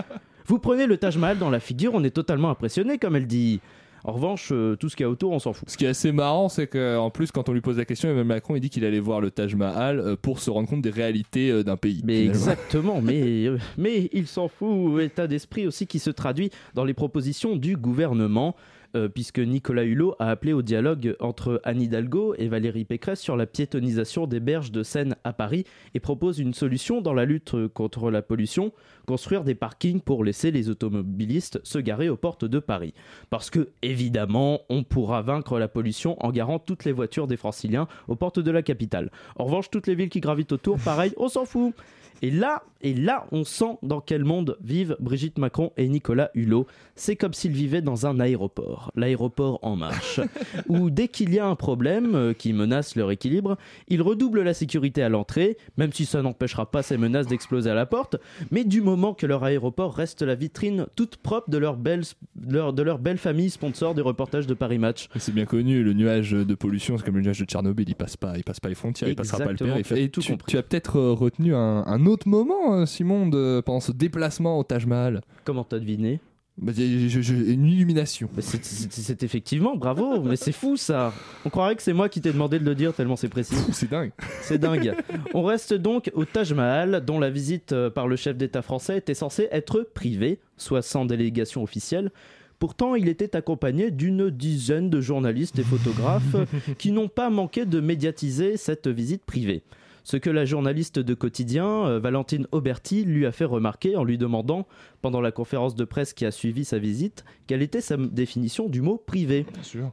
Vous 0.47 0.59
prenez 0.59 0.85
le 0.85 0.97
Taj 0.97 1.17
Mahal 1.17 1.39
dans 1.39 1.49
la 1.49 1.59
figure, 1.59 1.93
on 1.95 2.03
est 2.03 2.11
totalement 2.11 2.49
impressionné 2.49 2.99
comme 2.99 3.15
elle 3.15 3.27
dit. 3.27 3.61
En 4.07 4.11
revanche, 4.11 4.49
euh, 4.51 4.75
tout 4.75 4.87
ce 4.87 4.95
qu'il 4.95 5.03
y 5.03 5.07
a 5.07 5.09
autour, 5.09 5.31
on 5.31 5.39
s'en 5.39 5.51
fout. 5.51 5.67
Ce 5.67 5.77
qui 5.77 5.85
est 5.85 5.87
assez 5.87 6.11
marrant, 6.11 6.47
c'est 6.47 6.67
qu'en 6.67 7.09
plus, 7.09 7.31
quand 7.31 7.49
on 7.49 7.53
lui 7.53 7.61
pose 7.61 7.77
la 7.79 7.85
question, 7.85 8.07
Emmanuel 8.07 8.27
Macron, 8.27 8.55
il 8.55 8.59
dit 8.59 8.69
qu'il 8.69 8.85
allait 8.85 8.99
voir 8.99 9.19
le 9.19 9.31
Taj 9.31 9.55
Mahal 9.55 9.99
euh, 9.99 10.15
pour 10.15 10.39
se 10.39 10.51
rendre 10.51 10.69
compte 10.69 10.83
des 10.83 10.91
réalités 10.91 11.49
euh, 11.49 11.63
d'un 11.63 11.75
pays. 11.75 12.01
Mais 12.03 12.21
finalement. 12.21 12.39
exactement, 12.39 13.01
mais, 13.01 13.47
euh, 13.47 13.57
mais 13.79 14.09
il 14.13 14.27
s'en 14.27 14.47
fout. 14.47 15.01
État 15.01 15.25
d'esprit 15.25 15.65
aussi 15.65 15.87
qui 15.87 15.97
se 15.97 16.11
traduit 16.11 16.51
dans 16.75 16.85
les 16.85 16.93
propositions 16.93 17.55
du 17.55 17.77
gouvernement. 17.77 18.55
Euh, 18.95 19.09
puisque 19.09 19.39
Nicolas 19.39 19.83
Hulot 19.83 20.15
a 20.19 20.29
appelé 20.29 20.53
au 20.53 20.61
dialogue 20.61 21.15
entre 21.19 21.61
Anne 21.63 21.81
Hidalgo 21.81 22.33
et 22.37 22.47
Valérie 22.47 22.85
Pécresse 22.85 23.19
sur 23.19 23.35
la 23.35 23.45
piétonisation 23.45 24.25
des 24.27 24.39
berges 24.39 24.71
de 24.71 24.83
Seine 24.83 25.15
à 25.23 25.33
Paris 25.33 25.65
et 25.93 25.99
propose 25.99 26.39
une 26.39 26.53
solution 26.53 27.01
dans 27.01 27.13
la 27.13 27.25
lutte 27.25 27.55
contre 27.73 28.09
la 28.09 28.21
pollution, 28.21 28.71
construire 29.05 29.43
des 29.43 29.55
parkings 29.55 30.01
pour 30.01 30.23
laisser 30.23 30.51
les 30.51 30.69
automobilistes 30.69 31.59
se 31.63 31.79
garer 31.79 32.09
aux 32.09 32.17
portes 32.17 32.45
de 32.45 32.59
Paris. 32.59 32.93
Parce 33.29 33.49
que, 33.49 33.69
évidemment, 33.81 34.61
on 34.69 34.83
pourra 34.83 35.21
vaincre 35.21 35.59
la 35.59 35.67
pollution 35.67 36.15
en 36.25 36.31
garant 36.31 36.59
toutes 36.59 36.85
les 36.85 36.91
voitures 36.91 37.27
des 37.27 37.37
franciliens 37.37 37.87
aux 38.07 38.15
portes 38.15 38.39
de 38.39 38.51
la 38.51 38.61
capitale. 38.61 39.11
En 39.35 39.45
revanche, 39.45 39.69
toutes 39.69 39.87
les 39.87 39.95
villes 39.95 40.09
qui 40.09 40.21
gravitent 40.21 40.53
autour, 40.53 40.77
pareil, 40.79 41.13
on 41.17 41.27
s'en 41.27 41.45
fout. 41.45 41.73
Et 42.21 42.31
là, 42.31 42.63
et 42.81 42.93
là, 42.93 43.25
on 43.31 43.43
sent 43.43 43.77
dans 43.83 43.99
quel 43.99 44.23
monde 44.23 44.57
vivent 44.61 44.95
Brigitte 44.99 45.37
Macron 45.37 45.71
et 45.75 45.87
Nicolas 45.87 46.31
Hulot. 46.33 46.65
C'est 46.95 47.15
comme 47.15 47.33
s'ils 47.33 47.51
vivaient 47.51 47.81
dans 47.81 48.07
un 48.07 48.19
aéroport, 48.19 48.84
l'aéroport 48.95 49.59
en 49.61 49.75
marche, 49.75 50.19
où 50.69 50.89
dès 50.89 51.07
qu'il 51.07 51.33
y 51.33 51.39
a 51.39 51.45
un 51.47 51.55
problème 51.55 52.15
euh, 52.15 52.33
qui 52.33 52.53
menace 52.53 52.95
leur 52.95 53.11
équilibre, 53.11 53.57
ils 53.87 54.01
redoublent 54.01 54.41
la 54.41 54.53
sécurité 54.53 55.03
à 55.03 55.09
l'entrée, 55.09 55.57
même 55.77 55.93
si 55.93 56.05
ça 56.05 56.21
n'empêchera 56.21 56.69
pas 56.71 56.81
ces 56.83 56.97
menaces 56.97 57.27
d'exploser 57.27 57.69
à 57.69 57.73
la 57.73 57.85
porte. 57.85 58.17
Mais 58.51 58.63
du 58.63 58.81
moment 58.81 59.13
que 59.13 59.25
leur 59.25 59.43
aéroport 59.43 59.93
reste 59.95 60.21
la 60.21 60.35
vitrine 60.35 60.85
toute 60.95 61.17
propre 61.17 61.49
de 61.49 61.57
leur 61.57 61.77
belle, 61.77 62.03
leur- 62.47 62.73
de 62.73 62.81
leur 62.83 62.99
belle 62.99 63.17
famille 63.17 63.49
sponsor 63.49 63.95
des 63.95 64.01
reportages 64.01 64.47
de 64.47 64.53
Paris 64.53 64.77
Match. 64.79 65.07
C'est 65.17 65.33
bien 65.33 65.45
connu, 65.45 65.83
le 65.83 65.93
nuage 65.93 66.31
de 66.31 66.55
pollution, 66.55 66.97
c'est 66.97 67.05
comme 67.05 67.15
le 67.15 67.21
nuage 67.21 67.39
de 67.39 67.45
Tchernobyl, 67.45 67.87
il 67.89 67.95
passe 67.95 68.17
pas, 68.17 68.33
il 68.37 68.43
passe 68.43 68.59
pas 68.59 68.69
les 68.69 68.75
frontières, 68.75 69.09
il 69.09 69.15
passera 69.15 69.37
pas 69.39 69.45
le 69.45 69.51
Exactement, 69.51 69.75
as 69.97 69.99
Et 69.99 70.09
tout 70.09 70.21
tu, 70.21 70.35
tu 70.47 70.57
as 70.57 70.63
peut-être 70.63 70.97
euh, 70.97 71.11
retenu 71.13 71.55
un, 71.55 71.83
un 71.85 72.05
autre 72.05 72.27
moment, 72.27 72.75
euh, 72.75 72.85
Simon, 72.85 73.27
de, 73.27 73.61
pendant 73.65 73.79
ce 73.79 73.91
déplacement 73.91 74.57
au 74.59 74.63
Taj 74.63 74.85
Mahal. 74.85 75.21
Comment 75.43 75.63
t'as 75.63 75.79
deviné? 75.79 76.19
Bah, 76.57 76.71
Une 76.77 77.67
illumination. 77.67 78.29
C'est 78.39 79.23
effectivement, 79.23 79.75
bravo, 79.75 80.21
mais 80.21 80.37
c'est 80.37 80.53
fou 80.53 80.77
ça. 80.77 81.13
On 81.43 81.49
croirait 81.49 81.75
que 81.75 81.81
c'est 81.81 81.93
moi 81.93 82.07
qui 82.07 82.21
t'ai 82.21 82.31
demandé 82.31 82.59
de 82.59 82.65
le 82.65 82.75
dire 82.75 82.93
tellement 82.93 83.17
c'est 83.17 83.29
précis. 83.29 83.55
C'est 83.73 83.89
dingue. 83.89 84.11
C'est 84.41 84.57
dingue. 84.57 84.95
On 85.33 85.43
reste 85.43 85.73
donc 85.73 86.09
au 86.13 86.23
Taj 86.23 86.53
Mahal, 86.53 87.03
dont 87.03 87.19
la 87.19 87.29
visite 87.29 87.73
euh, 87.73 87.89
par 87.89 88.07
le 88.07 88.15
chef 88.15 88.37
d'État 88.37 88.61
français 88.61 88.97
était 88.97 89.13
censée 89.13 89.49
être 89.51 89.81
privée, 89.93 90.39
soit 90.55 90.81
sans 90.81 91.05
délégation 91.05 91.61
officielle. 91.61 92.11
Pourtant, 92.57 92.95
il 92.95 93.09
était 93.09 93.35
accompagné 93.35 93.91
d'une 93.91 94.29
dizaine 94.29 94.89
de 94.89 95.01
journalistes 95.01 95.59
et 95.59 95.63
photographes 95.63 96.35
qui 96.77 96.93
n'ont 96.93 97.09
pas 97.09 97.29
manqué 97.29 97.65
de 97.65 97.81
médiatiser 97.81 98.55
cette 98.55 98.87
visite 98.87 99.23
privée. 99.25 99.61
Ce 100.05 100.17
que 100.17 100.29
la 100.29 100.45
journaliste 100.45 100.99
de 100.99 101.15
quotidien, 101.15 101.87
euh, 101.87 101.99
Valentine 101.99 102.45
Auberti, 102.51 103.03
lui 103.05 103.25
a 103.25 103.31
fait 103.31 103.43
remarquer 103.43 103.95
en 103.95 104.03
lui 104.03 104.19
demandant, 104.19 104.67
pendant 105.01 105.19
la 105.19 105.31
conférence 105.31 105.73
de 105.73 105.83
presse 105.83 106.13
qui 106.13 106.27
a 106.27 106.31
suivi 106.31 106.63
sa 106.63 106.77
visite, 106.77 107.25
quelle 107.47 107.63
était 107.63 107.81
sa 107.81 107.97
définition 107.97 108.69
du 108.69 108.81
mot 108.81 109.01
privé. 109.03 109.47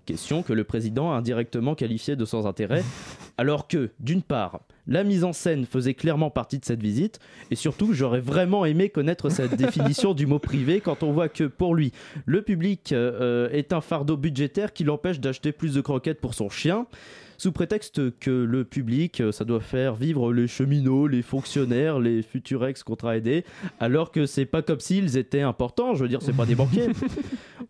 Question 0.05 0.43
que 0.43 0.53
le 0.53 0.65
président 0.65 1.13
a 1.13 1.17
indirectement 1.17 1.75
qualifiée 1.75 2.15
de 2.15 2.27
sans 2.27 2.47
intérêt, 2.47 2.85
alors 3.39 3.69
que, 3.69 3.91
d'une 4.01 4.21
part, 4.21 4.61
la 4.87 5.03
mise 5.03 5.25
en 5.25 5.33
scène 5.33 5.65
faisait 5.65 5.95
clairement 5.95 6.31
partie 6.31 6.59
de 6.59 6.67
cette 6.67 6.83
visite, 6.83 7.19
et 7.51 7.57
surtout, 7.57 7.95
j'aurais 7.95 8.21
vraiment 8.21 8.67
aimé 8.67 8.91
connaître 8.91 9.31
cette 9.31 9.55
définition 9.57 10.13
du 10.13 10.27
mot 10.27 10.39
privé 10.39 10.83
quand 10.83 11.03
on 11.03 11.13
voit 11.13 11.31
que, 11.31 11.45
pour 11.45 11.75
lui, 11.75 11.91
le 12.27 12.43
public 12.43 12.93
euh, 12.93 13.49
est 13.49 13.73
un 13.73 13.81
fardeau 13.81 14.19
budgétaire 14.19 14.75
qui 14.75 14.85
l'empêche 14.85 15.21
d'acheter 15.21 15.53
plus 15.53 15.73
de 15.73 15.81
croquettes 15.81 16.21
pour 16.21 16.35
son 16.35 16.51
chien 16.51 16.87
sous 17.43 17.51
prétexte 17.51 18.17
que 18.21 18.31
le 18.31 18.63
public, 18.63 19.21
euh, 19.21 19.33
ça 19.33 19.45
doit 19.45 19.59
faire 19.59 19.97
vivre 19.97 20.33
les 20.33 20.47
cheminots, 20.47 21.09
les 21.09 21.23
fonctionnaires, 21.23 21.99
les 21.99 22.23
futurs 22.23 22.65
ex-contrats 22.65 23.17
aidés, 23.17 23.45
alors 23.81 24.13
que 24.13 24.27
c'est 24.27 24.47
pas 24.47 24.63
comme 24.63 24.79
s'ils 24.79 25.17
étaient 25.17 25.41
importants, 25.41 25.95
je 25.95 26.05
veux 26.05 26.09
dire, 26.09 26.23
c'est 26.23 26.37
pas 26.37 26.47
des 26.47 26.55
banquiers. 26.55 26.87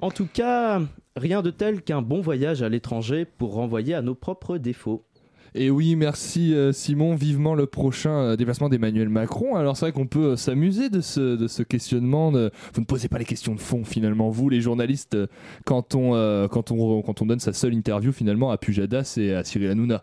en 0.02 0.10
tout 0.10 0.28
cas, 0.30 0.82
rien 1.16 1.40
de 1.40 1.48
tel 1.48 1.80
qu'un 1.80 2.02
bon 2.02 2.20
voyage 2.20 2.60
à 2.60 2.68
l'étranger 2.68 3.24
pour 3.24 3.54
renvoyer 3.54 3.94
à 3.94 4.02
nos 4.02 4.14
propres 4.14 4.58
défauts. 4.58 5.06
Et 5.54 5.70
oui, 5.70 5.96
merci 5.96 6.54
euh, 6.54 6.72
Simon. 6.72 7.14
Vivement 7.14 7.54
le 7.54 7.66
prochain 7.66 8.10
euh, 8.10 8.36
déplacement 8.36 8.70
d'Emmanuel 8.70 9.10
Macron. 9.10 9.54
Alors 9.54 9.76
c'est 9.76 9.84
vrai 9.84 9.92
qu'on 9.92 10.06
peut 10.06 10.30
euh, 10.32 10.36
s'amuser 10.36 10.88
de 10.88 11.02
ce, 11.02 11.36
de 11.36 11.46
ce 11.46 11.62
questionnement. 11.62 12.32
de- 12.32 12.50
Vous 12.72 12.80
ne 12.80 12.86
posez 12.86 13.08
pas 13.08 13.18
les 13.18 13.26
questions 13.26 13.54
de 13.54 13.60
fond 13.60 13.84
finalement. 13.84 14.30
Vous, 14.30 14.48
les 14.48 14.62
journalistes, 14.62 15.16
quand 15.66 15.94
on, 15.94 16.14
euh, 16.14 16.48
quand 16.48 16.70
on, 16.70 17.02
quand 17.02 17.20
on 17.20 17.26
donne 17.26 17.38
sa 17.40 17.52
seule 17.52 17.74
interview 17.74 18.12
finalement 18.12 18.50
à 18.50 18.56
Pujadas 18.56 19.14
et 19.18 19.34
à 19.34 19.44
Cyril 19.44 19.68
Hanouna. 19.70 20.02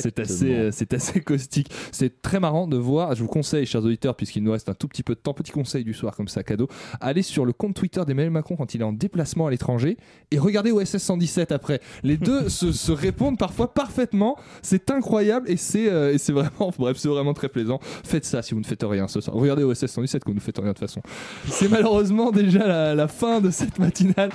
C'est 0.00 0.18
assez, 0.18 0.70
c'est 0.72 0.94
assez 0.94 1.20
caustique. 1.20 1.70
C'est 1.92 2.22
très 2.22 2.40
marrant 2.40 2.66
de 2.66 2.78
voir. 2.78 3.14
Je 3.14 3.22
vous 3.22 3.28
conseille, 3.28 3.66
chers 3.66 3.84
auditeurs, 3.84 4.16
puisqu'il 4.16 4.42
nous 4.44 4.52
reste 4.52 4.70
un 4.70 4.74
tout 4.74 4.88
petit 4.88 5.02
peu 5.02 5.14
de 5.14 5.20
temps, 5.20 5.34
petit 5.34 5.52
conseil 5.52 5.84
du 5.84 5.92
soir 5.92 6.16
comme 6.16 6.28
ça, 6.28 6.42
cadeau, 6.42 6.68
allez 7.02 7.20
sur 7.22 7.44
le 7.44 7.52
compte 7.52 7.74
Twitter 7.74 8.00
d'Emmanuel 8.06 8.30
Macron 8.32 8.56
quand 8.56 8.74
il 8.74 8.80
est 8.80 8.84
en 8.84 8.94
déplacement 8.94 9.46
à 9.46 9.50
l'étranger 9.50 9.98
et 10.30 10.38
regardez 10.38 10.72
OSS 10.72 10.96
117 10.96 11.52
après. 11.52 11.80
Les 12.02 12.16
deux 12.16 12.48
se, 12.48 12.72
se 12.72 12.92
répondent 12.92 13.36
parfois 13.38 13.74
parfaitement. 13.74 14.36
C'est 14.62 14.85
incroyable 14.90 15.50
et 15.50 15.56
c'est 15.56 15.88
euh, 15.88 16.16
c'est 16.18 16.32
vraiment, 16.32 16.72
bref, 16.78 16.96
c'est 16.96 17.08
vraiment 17.08 17.34
très 17.34 17.48
plaisant. 17.48 17.78
Faites 18.04 18.24
ça 18.24 18.42
si 18.42 18.54
vous 18.54 18.60
ne 18.60 18.66
faites 18.66 18.82
rien 18.82 19.08
ce 19.08 19.20
soir. 19.20 19.36
Regardez 19.36 19.64
OSS 19.64 19.86
117 19.86 20.24
que 20.24 20.30
vous 20.30 20.34
ne 20.34 20.40
faites 20.40 20.58
rien 20.58 20.68
de 20.68 20.72
toute 20.72 20.80
façon. 20.80 21.00
C'est 21.48 21.68
malheureusement 21.68 22.30
déjà 22.30 22.94
la, 22.94 23.08
fin 23.08 23.40
de 23.40 23.50
cette 23.50 23.78
matinale. 23.78 24.30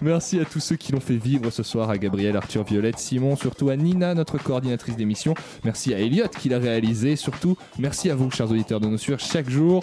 Merci 0.00 0.38
à 0.38 0.44
tous 0.44 0.60
ceux 0.60 0.76
qui 0.76 0.92
l'ont 0.92 1.00
fait 1.00 1.16
vivre 1.16 1.50
ce 1.50 1.62
soir, 1.62 1.90
à 1.90 1.98
Gabriel, 1.98 2.36
Arthur, 2.36 2.64
Violette, 2.64 2.98
Simon, 2.98 3.36
surtout 3.36 3.68
à 3.68 3.76
Nina, 3.76 4.14
notre 4.14 4.38
coordinatrice 4.38 4.96
d'émission. 4.96 5.34
Merci 5.64 5.92
à 5.92 5.98
Elliot 5.98 6.28
qui 6.38 6.48
l'a 6.48 6.58
réalisé. 6.58 7.16
Surtout, 7.16 7.56
merci 7.78 8.10
à 8.10 8.14
vous, 8.14 8.30
chers 8.30 8.50
auditeurs 8.50 8.80
de 8.80 8.86
nos 8.86 8.98
sueurs, 8.98 9.20
chaque 9.20 9.50
jour. 9.50 9.82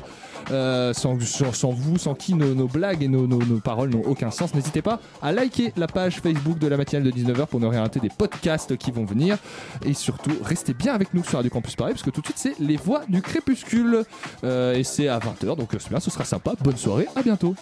Euh, 0.52 0.94
sans, 0.94 1.16
vous, 1.16 1.98
sans 1.98 2.16
qui 2.16 2.34
nos, 2.34 2.68
blagues 2.68 3.04
et 3.04 3.08
nos, 3.08 3.28
paroles 3.60 3.90
n'ont 3.90 4.04
aucun 4.06 4.32
sens. 4.32 4.54
N'hésitez 4.54 4.82
pas 4.82 5.00
à 5.22 5.32
liker 5.32 5.74
la 5.78 5.88
page 5.88 6.20
Facebook 6.20 6.60
de 6.60 6.68
la 6.68 6.78
matinale 6.78 7.04
de 7.04 7.12
19h 7.12 7.48
pour 7.48 7.60
ne 7.60 7.68
rien 7.68 7.82
rater 7.82 8.00
des 8.00 8.10
podcasts 8.10 8.78
qui 8.78 8.92
vont 8.92 9.06
venir. 9.06 9.38
Et 9.86 9.94
surtout, 9.94 10.32
restez 10.44 10.74
bien 10.74 10.94
avec 10.94 11.14
nous 11.14 11.24
sur 11.24 11.38
Radio 11.38 11.52
Campus 11.52 11.76
Paris 11.76 11.94
parce 11.94 12.04
que 12.04 12.10
tout 12.10 12.22
de 12.22 12.28
suite, 12.28 12.38
c'est 12.38 12.60
les 12.60 12.78
voix 12.78 13.02
du 13.08 13.22
crépuscule. 13.22 14.04
Euh, 14.44 14.76
et 14.76 14.84
c'est 14.84 15.08
à 15.08 15.20
20h, 15.20 15.58
donc 15.58 15.74
euh, 15.74 16.00
ce 16.00 16.10
sera 16.10 16.26
sympa. 16.26 16.54
Bonne 16.64 16.78
soirée, 16.78 17.08
à 17.16 17.22
bientôt. 17.22 17.56